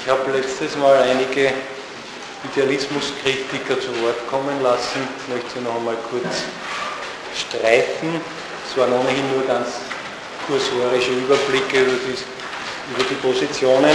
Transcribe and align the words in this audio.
Ich 0.00 0.10
habe 0.10 0.30
letztes 0.32 0.76
Mal 0.76 0.96
einige 1.02 1.52
Idealismuskritiker 2.52 3.80
zu 3.80 3.88
Wort 4.02 4.26
kommen 4.28 4.62
lassen. 4.62 5.06
Ich 5.18 5.34
möchte 5.34 5.58
sie 5.58 5.64
noch 5.64 5.76
einmal 5.76 5.96
kurz 6.10 6.44
streifen. 7.36 8.20
Es 8.68 8.76
waren 8.76 8.92
ohnehin 8.92 9.30
nur 9.32 9.46
ganz 9.46 9.68
kursorische 10.46 11.12
Überblicke 11.12 11.80
über 11.82 11.98
die, 12.06 12.92
über 12.92 13.04
die 13.08 13.14
Positionen. 13.14 13.92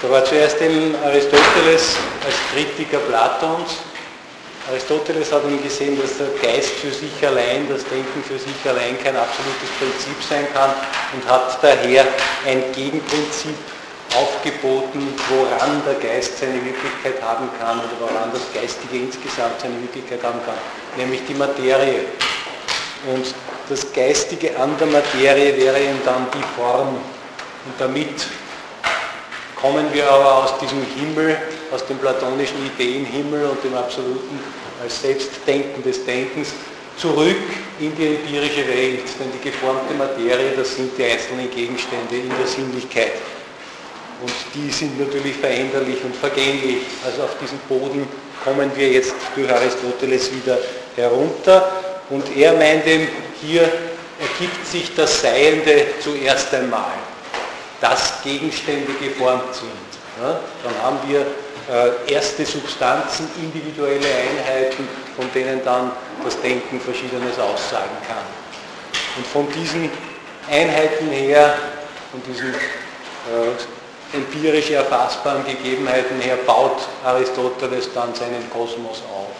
Da 0.00 0.10
war 0.10 0.24
zuerst 0.24 0.60
eben 0.60 0.94
Aristoteles 1.04 1.96
als 2.24 2.34
Kritiker 2.52 2.98
Platons. 2.98 3.78
Aristoteles 4.70 5.32
hat 5.32 5.44
ihm 5.44 5.62
gesehen, 5.62 6.00
dass 6.00 6.18
der 6.18 6.28
Geist 6.42 6.70
für 6.70 6.90
sich 6.90 7.12
allein, 7.26 7.68
das 7.68 7.84
Denken 7.84 8.22
für 8.26 8.38
sich 8.38 8.56
allein 8.66 8.96
kein 9.02 9.16
absolutes 9.16 9.70
Prinzip 9.78 10.16
sein 10.28 10.46
kann 10.54 10.70
und 11.14 11.28
hat 11.28 11.62
daher 11.62 12.06
ein 12.46 12.72
Gegenprinzip 12.72 13.54
aufgeboten, 14.16 15.14
woran 15.28 15.82
der 15.86 15.94
Geist 15.94 16.38
seine 16.38 16.64
Wirklichkeit 16.64 17.22
haben 17.22 17.48
kann 17.58 17.78
oder 17.78 18.10
woran 18.10 18.30
das 18.32 18.42
Geistige 18.52 19.04
insgesamt 19.04 19.60
seine 19.60 19.80
Wirklichkeit 19.80 20.22
haben 20.22 20.40
kann, 20.44 20.56
nämlich 20.96 21.20
die 21.26 21.34
Materie. 21.34 22.04
Und 23.12 23.34
das 23.68 23.92
Geistige 23.92 24.56
an 24.58 24.76
der 24.78 24.86
Materie 24.88 25.56
wäre 25.56 25.78
eben 25.80 26.00
dann 26.04 26.26
die 26.34 26.60
Form. 26.60 26.88
Und 26.88 27.74
damit 27.78 28.26
kommen 29.60 29.86
wir 29.92 30.10
aber 30.10 30.44
aus 30.44 30.58
diesem 30.58 30.84
Himmel, 30.96 31.36
aus 31.70 31.86
dem 31.86 31.98
platonischen 31.98 32.66
Ideenhimmel 32.66 33.46
und 33.46 33.64
dem 33.64 33.74
absoluten 33.74 34.40
als 34.82 35.00
Selbstdenken 35.00 35.82
des 35.82 36.04
Denkens 36.04 36.52
zurück 36.96 37.36
in 37.80 37.94
die 37.96 38.16
empirische 38.16 38.66
Welt. 38.68 39.04
Denn 39.18 39.32
die 39.32 39.50
geformte 39.50 39.94
Materie, 39.94 40.52
das 40.56 40.76
sind 40.76 40.96
die 40.98 41.04
einzelnen 41.04 41.50
Gegenstände 41.50 42.16
in 42.16 42.28
der 42.28 42.46
Sinnlichkeit. 42.46 43.12
Und 44.20 44.32
die 44.54 44.70
sind 44.70 44.98
natürlich 45.00 45.36
veränderlich 45.36 46.04
und 46.04 46.14
vergänglich. 46.14 46.82
Also 47.04 47.22
auf 47.22 47.36
diesen 47.40 47.58
Boden 47.68 48.06
kommen 48.44 48.70
wir 48.74 48.88
jetzt 48.90 49.14
durch 49.34 49.50
Aristoteles 49.50 50.32
wieder 50.32 50.58
herunter. 50.96 51.72
Und 52.10 52.36
er 52.36 52.52
meint 52.52 52.86
eben, 52.86 53.08
hier 53.40 53.62
ergibt 54.20 54.66
sich 54.66 54.94
das 54.94 55.22
Seiende 55.22 55.86
zuerst 56.00 56.52
einmal, 56.54 56.92
dass 57.80 58.22
Gegenstände 58.22 58.92
geformt 59.00 59.54
sind. 59.54 59.70
Ja, 60.20 60.38
dann 60.62 60.82
haben 60.82 60.98
wir 61.08 61.26
äh, 61.70 62.12
erste 62.12 62.44
Substanzen, 62.44 63.28
individuelle 63.40 64.06
Einheiten, 64.06 64.88
von 65.16 65.30
denen 65.34 65.64
dann 65.64 65.92
das 66.24 66.40
Denken 66.40 66.80
Verschiedenes 66.80 67.38
aussagen 67.38 67.96
kann. 68.06 68.26
Und 69.16 69.26
von 69.26 69.48
diesen 69.52 69.90
Einheiten 70.50 71.08
her, 71.10 71.54
von 72.10 72.22
diesen 72.24 72.48
äh, 72.50 73.81
empirisch 74.12 74.70
erfassbaren 74.70 75.44
Gegebenheiten. 75.44 76.20
Her 76.20 76.36
baut 76.46 76.88
Aristoteles 77.04 77.92
dann 77.94 78.14
seinen 78.14 78.48
Kosmos 78.50 79.02
auf. 79.12 79.32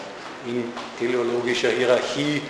In 0.47 0.73
teleologischer 0.99 1.69
Hierarchie, 1.69 2.41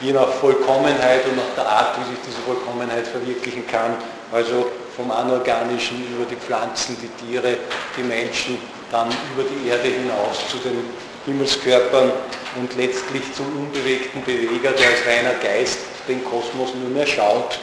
je 0.00 0.12
nach 0.12 0.28
Vollkommenheit 0.28 1.24
und 1.26 1.36
nach 1.36 1.54
der 1.56 1.66
Art, 1.66 1.98
wie 1.98 2.10
sich 2.10 2.20
diese 2.26 2.40
Vollkommenheit 2.42 3.06
verwirklichen 3.06 3.66
kann, 3.66 3.96
also 4.32 4.70
vom 4.96 5.10
Anorganischen 5.10 6.04
über 6.14 6.24
die 6.24 6.36
Pflanzen, 6.36 6.96
die 7.00 7.24
Tiere, 7.24 7.56
die 7.96 8.02
Menschen, 8.02 8.58
dann 8.90 9.08
über 9.34 9.44
die 9.48 9.68
Erde 9.68 9.88
hinaus 9.88 10.48
zu 10.50 10.56
den 10.58 10.84
Himmelskörpern 11.26 12.12
und 12.56 12.76
letztlich 12.76 13.22
zum 13.34 13.46
unbewegten 13.56 14.22
Beweger, 14.24 14.70
der 14.72 14.88
als 14.88 15.06
reiner 15.06 15.34
Geist 15.42 15.78
den 16.06 16.22
Kosmos 16.24 16.74
nur 16.74 16.90
mehr 16.90 17.06
schaut 17.06 17.58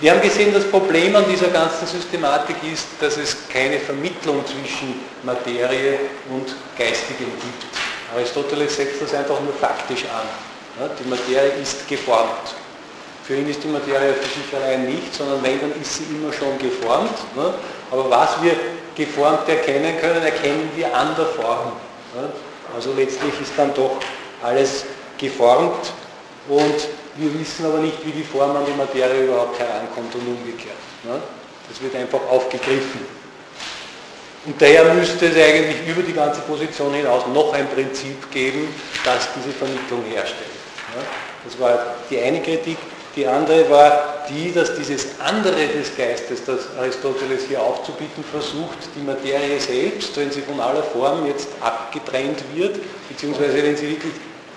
wir 0.00 0.12
haben 0.12 0.22
gesehen, 0.22 0.52
das 0.54 0.64
Problem 0.64 1.14
an 1.14 1.24
dieser 1.30 1.48
ganzen 1.48 1.86
Systematik 1.86 2.56
ist, 2.72 2.86
dass 3.00 3.18
es 3.18 3.36
keine 3.52 3.78
Vermittlung 3.78 4.42
zwischen 4.46 5.00
Materie 5.22 5.98
und 6.30 6.54
Geistigem 6.78 7.26
gibt. 7.26 7.66
Aristoteles 8.14 8.76
setzt 8.76 9.02
das 9.02 9.12
einfach 9.12 9.40
nur 9.40 9.52
faktisch 9.52 10.04
an. 10.04 10.88
Die 10.98 11.08
Materie 11.08 11.52
ist 11.62 11.86
geformt. 11.86 12.54
Für 13.24 13.36
ihn 13.36 13.48
ist 13.48 13.62
die 13.62 13.68
Materie 13.68 14.14
für 14.14 14.24
sich 14.24 14.54
allein 14.56 14.86
nicht, 14.86 15.14
sondern 15.14 15.42
wenn, 15.42 15.60
dann 15.60 15.80
ist 15.80 15.96
sie 15.96 16.04
immer 16.04 16.32
schon 16.32 16.58
geformt. 16.58 17.18
Aber 17.90 18.10
was 18.10 18.42
wir 18.42 18.52
geformt 18.96 19.48
erkennen 19.48 20.00
können, 20.00 20.22
erkennen 20.22 20.70
wir 20.74 20.94
an 20.96 21.14
der 21.16 21.26
Form. 21.26 21.72
Also 22.74 22.92
letztlich 22.96 23.34
ist 23.40 23.52
dann 23.56 23.74
doch 23.74 23.98
alles 24.42 24.84
geformt 25.18 25.92
und 26.48 26.74
wir 27.20 27.38
wissen 27.38 27.66
aber 27.66 27.78
nicht, 27.78 28.04
wie 28.04 28.12
die 28.12 28.24
Form 28.24 28.56
an 28.56 28.64
die 28.66 28.72
Materie 28.72 29.24
überhaupt 29.24 29.58
herankommt 29.58 30.14
und 30.14 30.26
umgekehrt. 30.26 30.80
Ne? 31.04 31.20
Das 31.68 31.80
wird 31.82 31.94
einfach 31.94 32.20
aufgegriffen. 32.28 33.00
Und 34.46 34.60
daher 34.60 34.94
müsste 34.94 35.26
es 35.26 35.36
eigentlich 35.36 35.86
über 35.86 36.02
die 36.02 36.14
ganze 36.14 36.40
Position 36.40 36.94
hinaus 36.94 37.24
noch 37.32 37.52
ein 37.52 37.68
Prinzip 37.68 38.30
geben, 38.30 38.68
das 39.04 39.28
diese 39.36 39.54
Vermittlung 39.54 40.02
herstellt. 40.04 40.48
Ne? 40.96 41.02
Das 41.44 41.60
war 41.60 41.94
die 42.08 42.18
eine 42.18 42.40
Kritik. 42.40 42.78
Die 43.14 43.26
andere 43.26 43.68
war 43.68 44.24
die, 44.30 44.52
dass 44.52 44.76
dieses 44.76 45.20
andere 45.20 45.66
des 45.66 45.94
Geistes, 45.96 46.44
das 46.44 46.60
Aristoteles 46.78 47.44
hier 47.48 47.60
aufzubieten 47.60 48.24
versucht, 48.30 48.78
die 48.96 49.04
Materie 49.04 49.58
selbst, 49.60 50.16
wenn 50.16 50.30
sie 50.30 50.42
von 50.42 50.60
aller 50.60 50.84
Form 50.84 51.26
jetzt 51.26 51.48
abgetrennt 51.60 52.38
wird, 52.54 52.78
beziehungsweise 53.08 53.62
wenn 53.62 53.76
sie 53.76 53.90
wirklich 53.90 54.12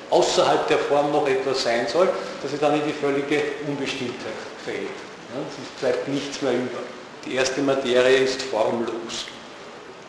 außerhalb 0.09 0.67
der 0.67 0.77
Form 0.77 1.11
noch 1.11 1.27
etwas 1.27 1.63
sein 1.63 1.87
soll, 1.87 2.09
dass 2.41 2.51
sie 2.51 2.57
dann 2.57 2.75
in 2.75 2.85
die 2.85 2.93
völlige 2.93 3.41
Unbestimmtheit 3.67 4.33
fällt. 4.63 4.77
Ja, 4.77 5.41
es 5.49 5.79
bleibt 5.81 6.07
nichts 6.07 6.41
mehr 6.41 6.53
über. 6.53 6.79
Die 7.25 7.35
erste 7.35 7.61
Materie 7.61 8.17
ist 8.17 8.41
formlos. 8.43 9.25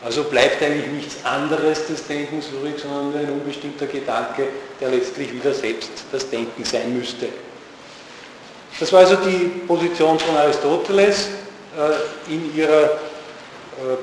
Also 0.03 0.23
bleibt 0.25 0.61
eigentlich 0.61 0.87
nichts 0.87 1.25
anderes 1.25 1.87
des 1.87 2.05
Denkens 2.05 2.45
übrig, 2.49 2.75
sondern 2.79 3.11
nur 3.11 3.19
ein 3.19 3.29
unbestimmter 3.29 3.87
Gedanke, 3.87 4.47
der 4.79 4.89
letztlich 4.89 5.33
wieder 5.33 5.53
selbst 5.53 5.89
das 6.11 6.29
Denken 6.29 6.63
sein 6.63 6.95
müsste. 6.95 7.27
Das 8.79 8.91
war 8.93 8.99
also 8.99 9.15
die 9.15 9.61
Position 9.65 10.19
von 10.19 10.35
Aristoteles 10.35 11.29
äh, 11.75 12.31
in 12.31 12.55
ihrer 12.55 12.83
äh, 12.83 12.89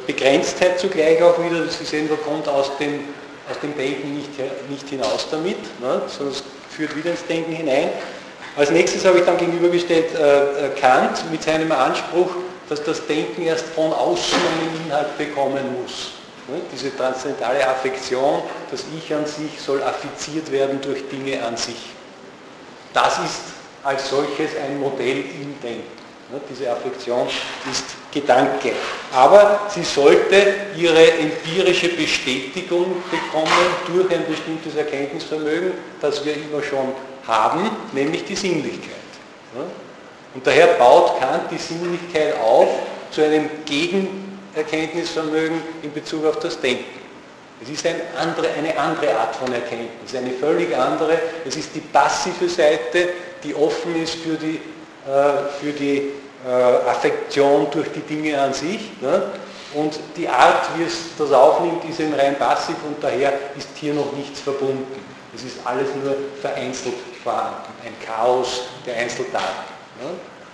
Begrenztheit 0.06 0.80
zugleich 0.80 1.22
auch 1.22 1.38
wieder. 1.38 1.69
Sie 1.69 1.84
sehen, 1.84 2.09
da 2.09 2.16
kommt 2.16 2.48
aus 2.48 2.76
dem 2.78 3.00
aus 3.53 3.61
dem 3.61 3.77
Denken 3.77 4.15
nicht, 4.15 4.31
nicht 4.69 4.89
hinaus 4.89 5.29
damit, 5.31 5.59
ne, 5.81 6.03
sondern 6.09 6.35
es 6.35 6.43
führt 6.75 6.97
wieder 6.97 7.11
ins 7.11 7.27
Denken 7.27 7.53
hinein. 7.53 7.91
Als 8.57 8.71
nächstes 8.71 9.05
habe 9.05 9.19
ich 9.19 9.25
dann 9.25 9.37
gegenübergestellt 9.37 10.15
äh, 10.15 10.67
äh, 10.67 10.69
Kant 10.81 11.31
mit 11.31 11.43
seinem 11.43 11.71
Anspruch, 11.73 12.31
dass 12.69 12.83
das 12.83 13.07
Denken 13.07 13.43
erst 13.43 13.67
von 13.67 13.93
außen 13.93 14.39
einen 14.39 14.87
Inhalt 14.87 15.17
bekommen 15.19 15.63
muss. 15.81 16.13
Ne, 16.49 16.61
diese 16.73 16.95
transzendentale 16.97 17.67
Affektion, 17.69 18.43
das 18.71 18.85
Ich 18.97 19.15
an 19.15 19.27
sich 19.27 19.61
soll 19.61 19.83
affiziert 19.83 20.51
werden 20.51 20.81
durch 20.81 21.09
Dinge 21.09 21.43
an 21.45 21.57
sich. 21.57 21.91
Das 22.93 23.19
ist 23.19 23.43
als 23.84 24.09
solches 24.09 24.51
ein 24.57 24.79
Modell 24.81 25.19
im 25.19 25.61
Denken. 25.63 26.02
Ne, 26.32 26.41
diese 26.48 26.70
Affektion 26.70 27.26
ist 27.70 27.84
Gedanke. 28.10 28.72
Aber 29.12 29.69
sie 29.69 29.82
sollte 29.82 30.54
ihre 30.75 31.12
empirische 31.19 31.91
Bestätigung 31.91 33.03
bekommen 33.10 33.53
durch 33.87 34.10
ein 34.10 34.25
bestimmtes 34.26 34.75
Erkenntnisvermögen, 34.75 35.72
das 36.00 36.25
wir 36.25 36.32
immer 36.34 36.62
schon 36.62 36.92
haben, 37.26 37.69
nämlich 37.92 38.25
die 38.25 38.34
Sinnlichkeit. 38.34 38.94
Und 40.34 40.47
daher 40.47 40.69
baut 40.78 41.21
Kant 41.21 41.50
die 41.50 41.59
Sinnlichkeit 41.59 42.34
auf 42.41 42.69
zu 43.10 43.22
einem 43.22 43.50
Gegenerkenntnisvermögen 43.66 45.60
in 45.82 45.92
Bezug 45.92 46.25
auf 46.25 46.38
das 46.38 46.59
Denken. 46.59 47.03
Es 47.62 47.69
ist 47.69 47.87
eine 47.87 48.00
andere, 48.19 48.48
eine 48.56 48.78
andere 48.78 49.15
Art 49.19 49.37
von 49.37 49.53
Erkenntnis, 49.53 50.15
eine 50.16 50.31
völlig 50.31 50.75
andere. 50.75 51.19
Es 51.47 51.56
ist 51.56 51.75
die 51.75 51.81
passive 51.81 52.48
Seite, 52.48 53.10
die 53.44 53.54
offen 53.54 54.03
ist 54.03 54.15
für 54.15 54.37
die, 54.37 54.59
für 55.61 55.73
die 55.73 56.13
äh, 56.47 56.89
Affektion 56.89 57.69
durch 57.71 57.89
die 57.93 58.01
Dinge 58.01 58.41
an 58.41 58.53
sich. 58.53 58.81
Ne? 59.01 59.22
Und 59.75 59.99
die 60.16 60.28
Art, 60.28 60.69
wie 60.77 60.83
es 60.83 61.16
das 61.16 61.33
aufnimmt, 61.33 61.84
ist 61.89 62.01
eben 62.01 62.15
rein 62.15 62.37
passiv 62.37 62.77
und 62.87 63.03
daher 63.03 63.33
ist 63.57 63.69
hier 63.77 63.95
noch 63.95 64.13
nichts 64.13 64.41
verbunden. 64.41 64.84
Es 65.34 65.45
ist 65.45 65.59
alles 65.65 65.89
nur 66.03 66.15
vereinzelt 66.41 66.95
vorhanden, 67.22 67.72
ein 67.84 67.95
Chaos 68.04 68.63
der 68.84 68.97
Einzeldaten. 68.97 69.47
Ne? 70.01 70.10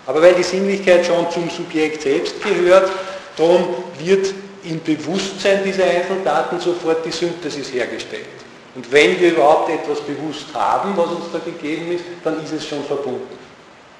Aber 0.06 0.22
weil 0.22 0.34
die 0.34 0.42
Sinnlichkeit 0.42 1.04
schon 1.04 1.30
zum 1.30 1.50
Subjekt 1.50 2.02
selbst 2.02 2.42
gehört, 2.42 2.90
darum 3.36 3.68
wird 3.98 4.32
im 4.64 4.82
Bewusstsein 4.82 5.64
dieser 5.64 5.84
Einzeldaten 5.84 6.60
sofort 6.60 7.04
die 7.04 7.10
Synthesis 7.10 7.72
hergestellt. 7.72 8.26
Und 8.74 8.90
wenn 8.92 9.18
wir 9.18 9.32
überhaupt 9.32 9.70
etwas 9.70 10.00
bewusst 10.02 10.46
haben, 10.54 10.96
was 10.96 11.06
uns 11.06 11.24
da 11.32 11.38
gegeben 11.38 11.92
ist, 11.92 12.04
dann 12.22 12.42
ist 12.44 12.52
es 12.52 12.66
schon 12.66 12.84
verbunden 12.84 13.37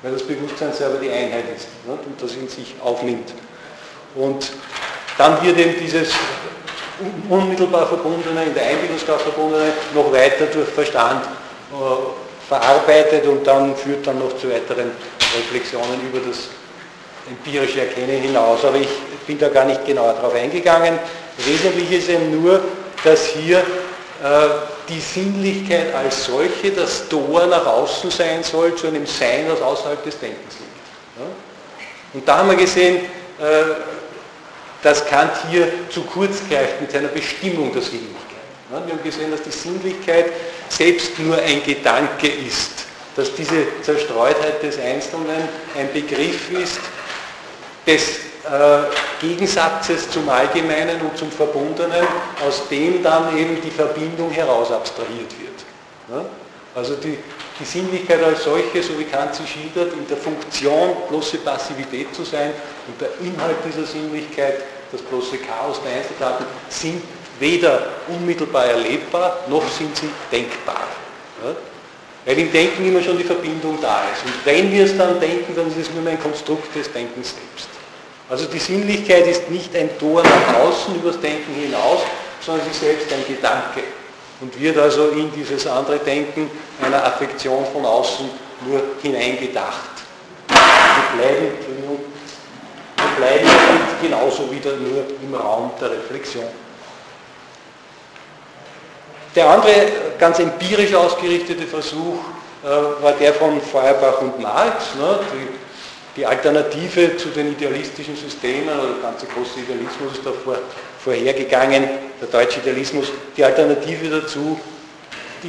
weil 0.02 0.12
das 0.12 0.22
Bewusstsein 0.22 0.72
selber 0.72 0.98
die 0.98 1.10
Einheit 1.10 1.44
ist 1.56 1.68
ne, 1.86 1.92
und 1.92 2.22
das 2.22 2.34
in 2.34 2.48
sich 2.48 2.74
aufnimmt. 2.82 3.32
Und 4.14 4.50
dann 5.16 5.42
wird 5.42 5.58
eben 5.58 5.74
dieses 5.80 6.12
unmittelbar 7.28 7.86
Verbundene, 7.86 8.44
in 8.44 8.54
der 8.54 8.66
Einbildungskraft 8.66 9.22
Verbundene, 9.22 9.72
noch 9.94 10.12
weiter 10.12 10.46
durch 10.46 10.68
Verstand 10.68 11.24
äh, 11.24 12.48
verarbeitet 12.48 13.26
und 13.26 13.46
dann 13.46 13.76
führt 13.76 14.06
dann 14.06 14.18
noch 14.18 14.36
zu 14.38 14.50
weiteren 14.50 14.90
Reflexionen 15.36 16.00
über 16.12 16.26
das 16.26 16.48
empirische 17.28 17.80
Erkennen 17.80 18.22
hinaus. 18.22 18.64
Aber 18.64 18.76
ich 18.76 18.88
bin 19.26 19.38
da 19.38 19.48
gar 19.48 19.64
nicht 19.64 19.84
genauer 19.84 20.14
darauf 20.14 20.34
eingegangen. 20.34 20.98
Wesentlich 21.38 21.92
ist 21.92 22.08
eben 22.08 22.42
nur, 22.42 22.60
dass 23.04 23.26
hier 23.26 23.58
äh, 23.58 24.48
die 24.88 25.00
Sinnlichkeit 25.00 25.94
als 25.94 26.24
solche 26.24 26.70
das 26.70 27.08
Tor 27.08 27.46
nach 27.46 27.66
außen 27.66 28.10
sein 28.10 28.42
soll, 28.42 28.74
zu 28.76 28.86
einem 28.86 29.06
Sein, 29.06 29.46
das 29.48 29.60
außerhalb 29.60 30.02
des 30.04 30.18
Denkens 30.18 30.54
liegt. 30.58 31.18
Ja? 31.18 31.26
Und 32.14 32.26
da 32.26 32.38
haben 32.38 32.50
wir 32.50 32.56
gesehen, 32.56 32.96
äh, 32.96 33.74
dass 34.82 35.04
Kant 35.06 35.32
hier 35.50 35.70
zu 35.90 36.02
kurz 36.02 36.38
greift 36.48 36.80
mit 36.80 36.90
seiner 36.90 37.08
Bestimmung 37.08 37.72
der 37.72 37.82
Sinnlichkeit. 37.82 38.14
Ja? 38.72 38.86
Wir 38.86 38.94
haben 38.94 39.02
gesehen, 39.02 39.30
dass 39.30 39.42
die 39.42 39.50
Sinnlichkeit 39.50 40.26
selbst 40.68 41.18
nur 41.18 41.36
ein 41.36 41.62
Gedanke 41.64 42.28
ist, 42.28 42.86
dass 43.16 43.34
diese 43.34 43.66
Zerstreutheit 43.82 44.62
des 44.62 44.78
Einzelnen 44.78 45.48
ein 45.76 45.92
Begriff 45.92 46.50
ist, 46.52 46.80
des 47.86 48.27
Gegensatzes 49.20 50.10
zum 50.10 50.28
Allgemeinen 50.28 51.00
und 51.00 51.16
zum 51.16 51.30
Verbundenen, 51.30 52.06
aus 52.46 52.68
dem 52.68 53.02
dann 53.02 53.36
eben 53.36 53.60
die 53.62 53.70
Verbindung 53.70 54.30
heraus 54.30 54.70
abstrahiert 54.70 55.32
wird. 55.38 56.24
Also 56.74 56.94
die, 56.94 57.18
die 57.58 57.64
Sinnlichkeit 57.64 58.22
als 58.22 58.44
solche, 58.44 58.82
so 58.82 58.98
wie 58.98 59.04
Kant 59.04 59.34
sie 59.34 59.46
schildert, 59.46 59.92
in 59.94 60.06
der 60.06 60.16
Funktion 60.16 60.96
bloße 61.08 61.38
Passivität 61.38 62.14
zu 62.14 62.24
sein 62.24 62.52
und 62.86 63.00
der 63.00 63.08
Inhalt 63.20 63.56
dieser 63.66 63.84
Sinnlichkeit, 63.84 64.62
das 64.92 65.02
bloße 65.02 65.38
Chaos 65.38 65.80
der 65.84 65.98
Einzeltaten, 65.98 66.46
sind 66.68 67.02
weder 67.40 67.86
unmittelbar 68.08 68.66
erlebbar, 68.66 69.40
noch 69.48 69.68
sind 69.68 69.96
sie 69.96 70.08
denkbar. 70.30 70.86
Weil 72.24 72.38
im 72.38 72.52
Denken 72.52 72.86
immer 72.86 73.02
schon 73.02 73.18
die 73.18 73.24
Verbindung 73.24 73.78
da 73.80 74.02
ist. 74.12 74.24
Und 74.24 74.34
wenn 74.44 74.70
wir 74.70 74.84
es 74.84 74.96
dann 74.96 75.18
denken, 75.18 75.54
dann 75.56 75.68
ist 75.68 75.78
es 75.78 75.90
nur 75.90 76.06
ein 76.08 76.20
Konstrukt 76.20 76.74
des 76.74 76.92
Denkens 76.92 77.34
selbst. 77.34 77.77
Also 78.28 78.44
die 78.46 78.58
Sinnlichkeit 78.58 79.26
ist 79.26 79.50
nicht 79.50 79.74
ein 79.74 79.98
Tor 79.98 80.22
nach 80.22 80.60
außen 80.60 80.96
übers 80.96 81.18
Denken 81.20 81.54
hinaus, 81.54 82.00
sondern 82.40 82.64
sie 82.66 82.70
ist 82.70 82.80
selbst 82.80 83.12
ein 83.12 83.24
Gedanke 83.26 83.82
und 84.40 84.60
wird 84.60 84.76
also 84.78 85.08
in 85.08 85.32
dieses 85.32 85.66
andere 85.66 85.98
Denken 85.98 86.50
einer 86.82 87.04
Affektion 87.04 87.64
von 87.72 87.84
außen 87.84 88.28
nur 88.66 88.82
hineingedacht. 89.02 89.78
Wir 90.48 91.20
bleiben, 91.22 91.46
wir 92.96 93.16
bleiben 93.16 93.48
genauso 94.02 94.50
wieder 94.50 94.72
nur 94.76 95.04
im 95.22 95.34
Raum 95.34 95.70
der 95.80 95.92
Reflexion. 95.92 96.44
Der 99.34 99.48
andere 99.48 99.72
ganz 100.18 100.38
empirisch 100.38 100.94
ausgerichtete 100.94 101.66
Versuch 101.66 102.18
äh, 102.64 103.02
war 103.02 103.12
der 103.12 103.32
von 103.34 103.60
Feuerbach 103.60 104.20
und 104.20 104.40
Marx. 104.40 104.94
Ne? 104.96 105.20
Die 105.32 105.67
die 106.18 106.26
Alternative 106.26 107.16
zu 107.16 107.28
den 107.28 107.52
idealistischen 107.52 108.16
Systemen, 108.16 108.68
oder 108.76 108.88
der 108.94 109.02
ganze 109.02 109.26
große 109.26 109.60
Idealismus 109.60 110.14
ist 110.14 110.26
da 110.26 110.32
vor, 110.32 110.58
vorhergegangen, 110.98 111.84
der 112.20 112.28
deutsche 112.28 112.58
Idealismus, 112.58 113.12
die 113.36 113.44
Alternative 113.44 114.10
dazu 114.10 114.58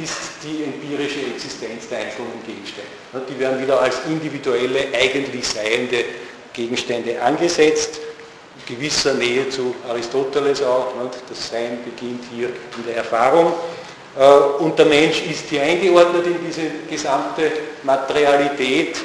ist 0.00 0.14
die 0.44 0.62
empirische 0.62 1.18
Existenz 1.34 1.88
der 1.88 1.98
einzelnen 1.98 2.40
Gegenstände. 2.46 2.88
Die 3.28 3.36
werden 3.40 3.60
wieder 3.60 3.82
als 3.82 3.96
individuelle, 4.06 4.86
eigentlich 4.94 5.48
seiende 5.48 6.04
Gegenstände 6.52 7.20
angesetzt, 7.20 7.98
in 8.68 8.76
gewisser 8.76 9.14
Nähe 9.14 9.48
zu 9.48 9.74
Aristoteles 9.88 10.62
auch. 10.62 10.92
Das 11.28 11.50
Sein 11.50 11.78
beginnt 11.84 12.22
hier 12.32 12.50
in 12.50 12.86
der 12.86 12.98
Erfahrung. 12.98 13.52
Äh, 14.16 14.62
und 14.62 14.78
der 14.78 14.86
Mensch 14.86 15.22
ist 15.22 15.48
hier 15.48 15.62
eingeordnet 15.62 16.24
in 16.26 16.36
diese 16.46 16.62
gesamte 16.88 17.50
Materialität 17.82 18.96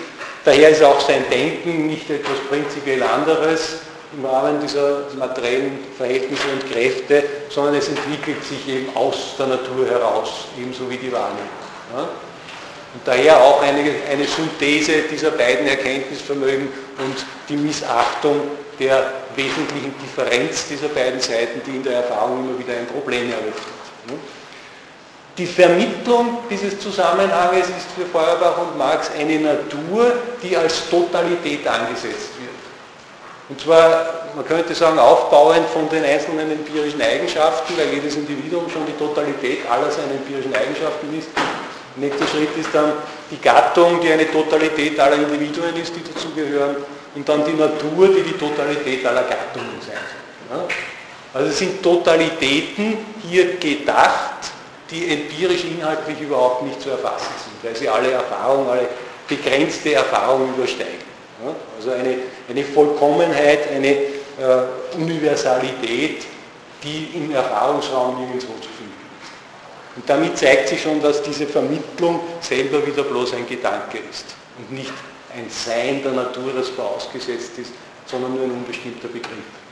Daher 0.45 0.69
ist 0.69 0.83
auch 0.83 0.99
sein 1.01 1.25
Denken 1.31 1.87
nicht 1.87 2.07
etwas 2.07 2.37
prinzipiell 2.47 3.01
anderes 3.01 3.79
im 4.15 4.23
Rahmen 4.23 4.61
dieser 4.61 5.05
materiellen 5.17 5.79
Verhältnisse 5.97 6.43
und 6.53 6.71
Kräfte, 6.71 7.23
sondern 7.49 7.75
es 7.75 7.87
entwickelt 7.87 8.43
sich 8.45 8.67
eben 8.69 8.95
aus 8.95 9.35
der 9.39 9.47
Natur 9.47 9.87
heraus, 9.89 10.45
ebenso 10.57 10.87
wie 10.89 10.97
die 10.97 11.11
Wahrnehmung. 11.11 11.49
Ja? 11.95 12.01
Und 12.03 13.01
daher 13.03 13.41
auch 13.41 13.61
eine, 13.61 13.79
eine 14.09 14.25
Synthese 14.25 15.01
dieser 15.11 15.31
beiden 15.31 15.67
Erkenntnisvermögen 15.67 16.69
und 16.99 17.25
die 17.49 17.57
Missachtung 17.57 18.41
der 18.79 19.11
wesentlichen 19.35 19.93
Differenz 20.01 20.67
dieser 20.67 20.89
beiden 20.89 21.19
Seiten, 21.19 21.61
die 21.65 21.77
in 21.77 21.83
der 21.83 22.03
Erfahrung 22.03 22.47
immer 22.47 22.59
wieder 22.59 22.73
ein 22.73 22.87
Problem 22.87 23.31
eröffnet. 23.31 23.84
Die 25.37 25.45
Vermittlung 25.45 26.37
dieses 26.49 26.79
Zusammenhanges 26.79 27.67
ist 27.67 27.91
für 27.93 28.05
Feuerbach 28.05 28.57
und 28.57 28.77
Marx 28.77 29.11
eine 29.19 29.37
Natur, 29.37 30.13
die 30.41 30.55
als 30.55 30.89
Totalität 30.89 31.67
angesetzt 31.67 32.31
wird. 32.39 32.55
Und 33.49 33.59
zwar, 33.59 34.27
man 34.33 34.45
könnte 34.45 34.73
sagen, 34.73 34.97
aufbauend 34.97 35.67
von 35.69 35.89
den 35.89 36.05
einzelnen 36.05 36.49
empirischen 36.51 37.01
Eigenschaften, 37.01 37.73
weil 37.77 37.93
jedes 37.93 38.15
Individuum 38.15 38.69
schon 38.69 38.85
die 38.85 38.93
Totalität 38.93 39.69
aller 39.69 39.91
seiner 39.91 40.13
empirischen 40.13 40.55
Eigenschaften 40.55 41.19
ist. 41.19 41.27
Nächster 41.97 42.27
Schritt 42.27 42.55
ist 42.57 42.69
dann 42.73 42.93
die 43.29 43.37
Gattung, 43.37 43.99
die 44.01 44.11
eine 44.11 44.31
Totalität 44.31 44.97
aller 44.99 45.17
Individuen 45.17 45.75
ist, 45.75 45.93
die 45.95 46.13
dazugehören. 46.13 46.77
Und 47.13 47.27
dann 47.27 47.45
die 47.45 47.53
Natur, 47.53 48.07
die 48.07 48.23
die 48.23 48.37
Totalität 48.37 49.05
aller 49.05 49.23
Gattungen 49.23 49.81
sein 49.85 49.97
soll. 50.49 50.67
Also 51.33 51.51
sind 51.51 51.83
Totalitäten 51.83 52.97
hier 53.29 53.57
gedacht 53.57 54.54
die 54.91 55.11
empirisch 55.11 55.63
inhaltlich 55.65 56.19
überhaupt 56.21 56.63
nicht 56.63 56.81
zu 56.81 56.89
erfassen 56.89 57.33
sind, 57.43 57.63
weil 57.63 57.75
sie 57.75 57.89
alle 57.89 58.11
Erfahrung, 58.11 58.69
alle 58.69 58.87
begrenzte 59.27 59.93
Erfahrung 59.93 60.53
übersteigen. 60.55 61.05
Also 61.77 61.91
eine, 61.91 62.17
eine 62.47 62.63
Vollkommenheit, 62.63 63.71
eine 63.71 63.89
äh, 63.89 64.95
Universalität, 64.95 66.25
die 66.83 67.09
im 67.15 67.33
Erfahrungsraum 67.33 68.19
nirgendwo 68.19 68.53
zu 68.53 68.69
finden 68.69 68.93
ist. 69.21 69.97
Und 69.97 70.09
damit 70.09 70.37
zeigt 70.37 70.69
sich 70.69 70.81
schon, 70.81 71.01
dass 71.01 71.21
diese 71.21 71.47
Vermittlung 71.47 72.19
selber 72.41 72.85
wieder 72.85 73.03
bloß 73.03 73.33
ein 73.33 73.47
Gedanke 73.47 73.99
ist 74.09 74.35
und 74.57 74.71
nicht 74.71 74.93
ein 75.35 75.49
Sein 75.49 76.01
der 76.03 76.13
Natur, 76.13 76.53
das 76.55 76.69
vorausgesetzt 76.69 77.57
ist, 77.57 77.71
sondern 78.05 78.35
nur 78.35 78.43
ein 78.43 78.51
unbestimmter 78.51 79.07
Begriff 79.07 79.64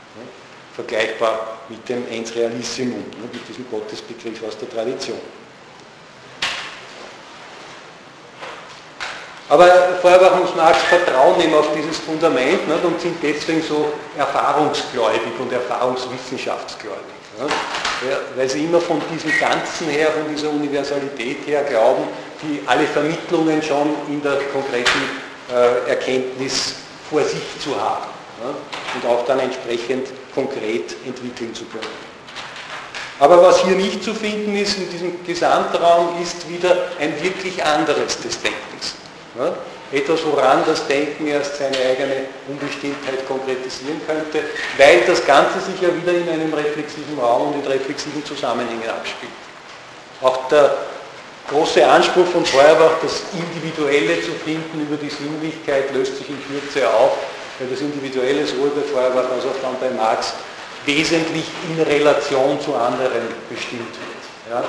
vergleichbar 0.74 1.58
mit 1.68 1.88
dem 1.88 2.06
Ens 2.10 2.34
Realissimum, 2.34 2.98
ne, 2.98 3.28
mit 3.32 3.48
diesem 3.48 3.68
Gottesbegriff 3.70 4.42
aus 4.46 4.58
der 4.58 4.68
Tradition. 4.68 5.18
Aber 9.48 9.66
Feuerbach 10.00 10.40
und 10.40 10.56
Marx 10.56 10.78
vertrauen 10.84 11.40
eben 11.40 11.54
auf 11.54 11.68
dieses 11.76 11.98
Fundament 11.98 12.66
nicht, 12.66 12.84
und 12.84 13.00
sind 13.00 13.22
deswegen 13.22 13.62
so 13.62 13.92
erfahrungsgläubig 14.16 15.32
und 15.38 15.52
erfahrungswissenschaftsgläubig. 15.52 17.14
Nicht, 17.38 17.54
weil 18.36 18.48
sie 18.48 18.64
immer 18.64 18.80
von 18.80 19.02
diesem 19.12 19.30
Ganzen 19.38 19.88
her, 19.88 20.08
von 20.12 20.34
dieser 20.34 20.48
Universalität 20.50 21.46
her 21.46 21.62
glauben, 21.64 22.04
die 22.42 22.62
alle 22.66 22.86
Vermittlungen 22.86 23.62
schon 23.62 23.94
in 24.08 24.22
der 24.22 24.38
konkreten 24.52 25.10
äh, 25.52 25.90
Erkenntnis 25.90 26.76
vor 27.10 27.22
sich 27.22 27.42
zu 27.60 27.78
haben 27.78 28.06
und 28.94 29.08
auch 29.08 29.24
dann 29.24 29.40
entsprechend 29.40 30.08
konkret 30.34 30.94
entwickeln 31.06 31.54
zu 31.54 31.64
können. 31.66 32.14
Aber 33.20 33.40
was 33.42 33.62
hier 33.64 33.76
nicht 33.76 34.02
zu 34.02 34.12
finden 34.12 34.56
ist 34.56 34.76
in 34.76 34.90
diesem 34.90 35.24
Gesamtraum, 35.24 36.20
ist 36.20 36.48
wieder 36.48 36.88
ein 37.00 37.14
wirklich 37.22 37.62
anderes 37.64 38.20
des 38.20 38.40
Denkens. 38.42 38.96
Ja? 39.38 39.54
Etwas, 39.92 40.20
woran 40.24 40.64
das 40.66 40.86
Denken 40.88 41.28
erst 41.28 41.58
seine 41.58 41.76
eigene 41.76 42.26
Unbestimmtheit 42.48 43.26
konkretisieren 43.28 44.00
könnte, 44.06 44.42
weil 44.76 45.02
das 45.06 45.24
Ganze 45.24 45.60
sich 45.60 45.80
ja 45.80 45.88
wieder 45.94 46.12
in 46.12 46.28
einem 46.28 46.52
reflexiven 46.52 47.16
Raum 47.20 47.52
und 47.52 47.64
in 47.64 47.70
reflexiven 47.70 48.24
Zusammenhängen 48.24 48.88
abspielt. 48.88 49.32
Auch 50.20 50.48
der 50.48 50.76
große 51.48 51.86
Anspruch 51.86 52.26
von 52.26 52.44
Feuerbach, 52.44 52.94
das 53.02 53.22
Individuelle 53.32 54.20
zu 54.22 54.32
finden 54.32 54.80
über 54.80 54.96
die 54.96 55.10
Sinnlichkeit, 55.10 55.94
löst 55.94 56.16
sich 56.16 56.28
in 56.28 56.38
Kürze 56.48 56.88
auf 56.92 57.12
weil 57.58 57.68
das 57.68 57.80
Individuelle 57.80 58.44
bei 58.44 58.82
Feuerbach 58.82 59.30
als 59.30 59.44
auch 59.44 59.60
dann 59.62 59.78
bei 59.80 59.90
Marx 59.90 60.32
wesentlich 60.86 61.44
in 61.68 61.82
Relation 61.82 62.60
zu 62.60 62.74
anderen 62.74 63.22
bestimmt 63.48 63.94
wird. 63.94 64.50
Ja? 64.50 64.64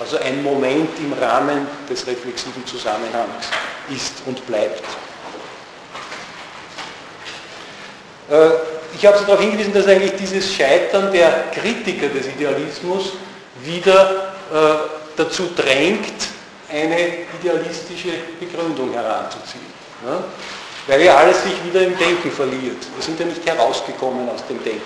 Also 0.00 0.18
ein 0.18 0.42
Moment 0.42 0.90
im 0.98 1.12
Rahmen 1.12 1.66
des 1.90 2.06
reflexiven 2.06 2.64
Zusammenhangs 2.66 3.46
ist 3.90 4.22
und 4.26 4.46
bleibt. 4.46 4.82
Äh, 8.30 8.50
ich 8.96 9.04
habe 9.04 9.18
darauf 9.18 9.40
hingewiesen, 9.40 9.72
dass 9.72 9.86
eigentlich 9.86 10.14
dieses 10.16 10.52
Scheitern 10.52 11.12
der 11.12 11.50
Kritiker 11.52 12.08
des 12.08 12.28
Idealismus 12.28 13.12
wieder 13.62 14.34
äh, 14.52 14.56
dazu 15.16 15.50
drängt, 15.54 16.28
eine 16.70 16.96
idealistische 17.40 18.10
Begründung 18.38 18.92
heranzuziehen. 18.92 19.66
Weil 20.88 21.02
ja 21.02 21.16
alles 21.16 21.42
sich 21.42 21.52
wieder 21.64 21.82
im 21.82 21.96
Denken 21.98 22.30
verliert. 22.32 22.78
Wir 22.96 23.02
sind 23.02 23.20
ja 23.20 23.26
nicht 23.26 23.46
herausgekommen 23.46 24.28
aus 24.30 24.44
dem 24.48 24.62
Denken. 24.64 24.82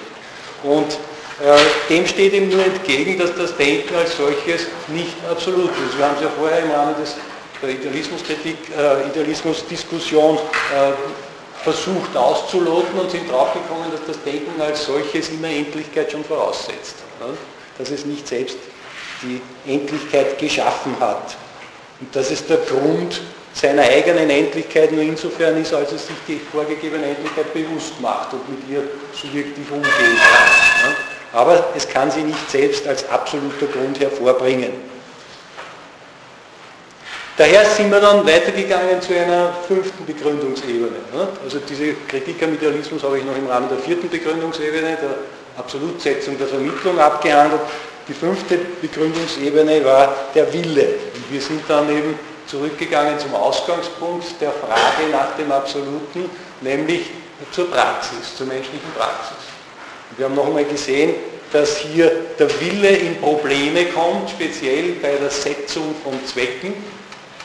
Und 0.65 0.93
äh, 0.93 1.59
dem 1.89 2.07
steht 2.07 2.35
ihm 2.35 2.51
nur 2.51 2.65
entgegen, 2.65 3.19
dass 3.19 3.35
das 3.37 3.57
Denken 3.57 3.95
als 3.95 4.17
solches 4.17 4.67
nicht 4.89 5.15
absolut 5.31 5.71
ist. 5.71 5.97
Wir 5.97 6.05
haben 6.05 6.17
es 6.17 6.23
ja 6.23 6.29
vorher 6.37 6.65
im 6.65 6.73
Rahmen 6.73 6.97
des, 7.01 7.15
der 7.63 7.71
Idealismuskritik, 7.71 8.57
äh, 8.77 9.09
Idealismusdiskussion 9.11 10.37
äh, 10.37 10.93
versucht 11.63 12.17
auszuloten 12.17 12.99
und 12.99 13.09
sind 13.09 13.31
draufgekommen, 13.31 13.93
dass 13.93 14.01
das 14.05 14.23
Denken 14.25 14.61
als 14.61 14.85
solches 14.85 15.29
immer 15.29 15.49
Endlichkeit 15.49 16.11
schon 16.11 16.25
voraussetzt. 16.25 16.97
Dass 17.79 17.91
es 17.91 18.05
nicht 18.05 18.27
selbst 18.27 18.59
die 19.23 19.41
Endlichkeit 19.71 20.37
geschaffen 20.39 20.97
hat. 20.99 21.37
Und 22.01 22.15
das 22.15 22.33
ist 22.33 22.51
der 22.51 22.57
Grund 22.57 23.21
seiner 23.55 23.83
eigenen 23.83 24.31
Endlichkeit 24.31 24.93
nur 24.93 25.03
insofern 25.03 25.61
ist, 25.61 25.75
als 25.75 25.93
es 25.93 26.07
sich 26.07 26.17
die 26.27 26.41
vorgegebene 26.51 27.05
Endlichkeit 27.05 27.53
bewusst 27.53 28.01
macht 28.01 28.33
und 28.33 28.49
mit 28.49 28.69
ihr 28.69 28.83
subjektiv 29.13 29.71
umgehen 29.71 29.93
kann. 29.93 30.95
Aber 31.33 31.65
es 31.77 31.89
kann 31.89 32.11
sie 32.11 32.23
nicht 32.23 32.51
selbst 32.51 32.87
als 32.87 33.09
absoluter 33.09 33.67
Grund 33.67 34.01
hervorbringen. 34.01 34.93
Daher 37.37 37.65
sind 37.65 37.91
wir 37.91 38.01
dann 38.01 38.27
weitergegangen 38.27 39.01
zu 39.01 39.15
einer 39.15 39.55
fünften 39.67 40.05
Begründungsebene. 40.05 40.97
Also 41.43 41.61
diese 41.67 41.95
Kritik 42.07 42.43
am 42.43 42.55
Idealismus 42.55 43.03
habe 43.03 43.19
ich 43.19 43.25
noch 43.25 43.37
im 43.37 43.47
Rahmen 43.47 43.71
der 43.71 43.79
vierten 43.79 44.11
Begründungsebene, 44.11 44.99
der 45.01 45.15
Absolutsetzung 45.57 46.39
der 46.39 46.47
Vermittlung 46.47 46.99
abgehandelt. 46.99 47.63
Die 48.07 48.13
fünfte 48.13 48.59
Begründungsebene 48.83 49.83
war 49.85 50.15
der 50.35 50.53
Wille. 50.53 50.87
Und 51.15 51.33
wir 51.33 51.41
sind 51.41 51.63
dann 51.69 51.89
eben 51.89 52.19
zurückgegangen 52.53 53.19
zum 53.19 53.35
Ausgangspunkt 53.35 54.27
der 54.39 54.53
Frage 54.53 55.11
nach 55.11 55.35
dem 55.39 55.51
Absoluten, 55.51 56.29
nämlich 56.61 57.07
zur 57.51 57.71
Praxis, 57.71 58.37
zur 58.37 58.47
menschlichen 58.47 58.93
Praxis. 58.95 59.39
Wir 60.19 60.27
haben 60.27 60.35
nochmal 60.35 60.67
gesehen, 60.67 61.15
dass 61.51 61.79
hier 61.79 62.13
der 62.39 62.49
Wille 62.61 62.91
in 62.91 63.19
Probleme 63.23 63.87
kommt, 63.87 64.29
speziell 64.29 64.97
bei 65.01 65.17
der 65.17 65.31
Setzung 65.31 65.95
von 66.05 66.13
Zwecken, 66.27 66.75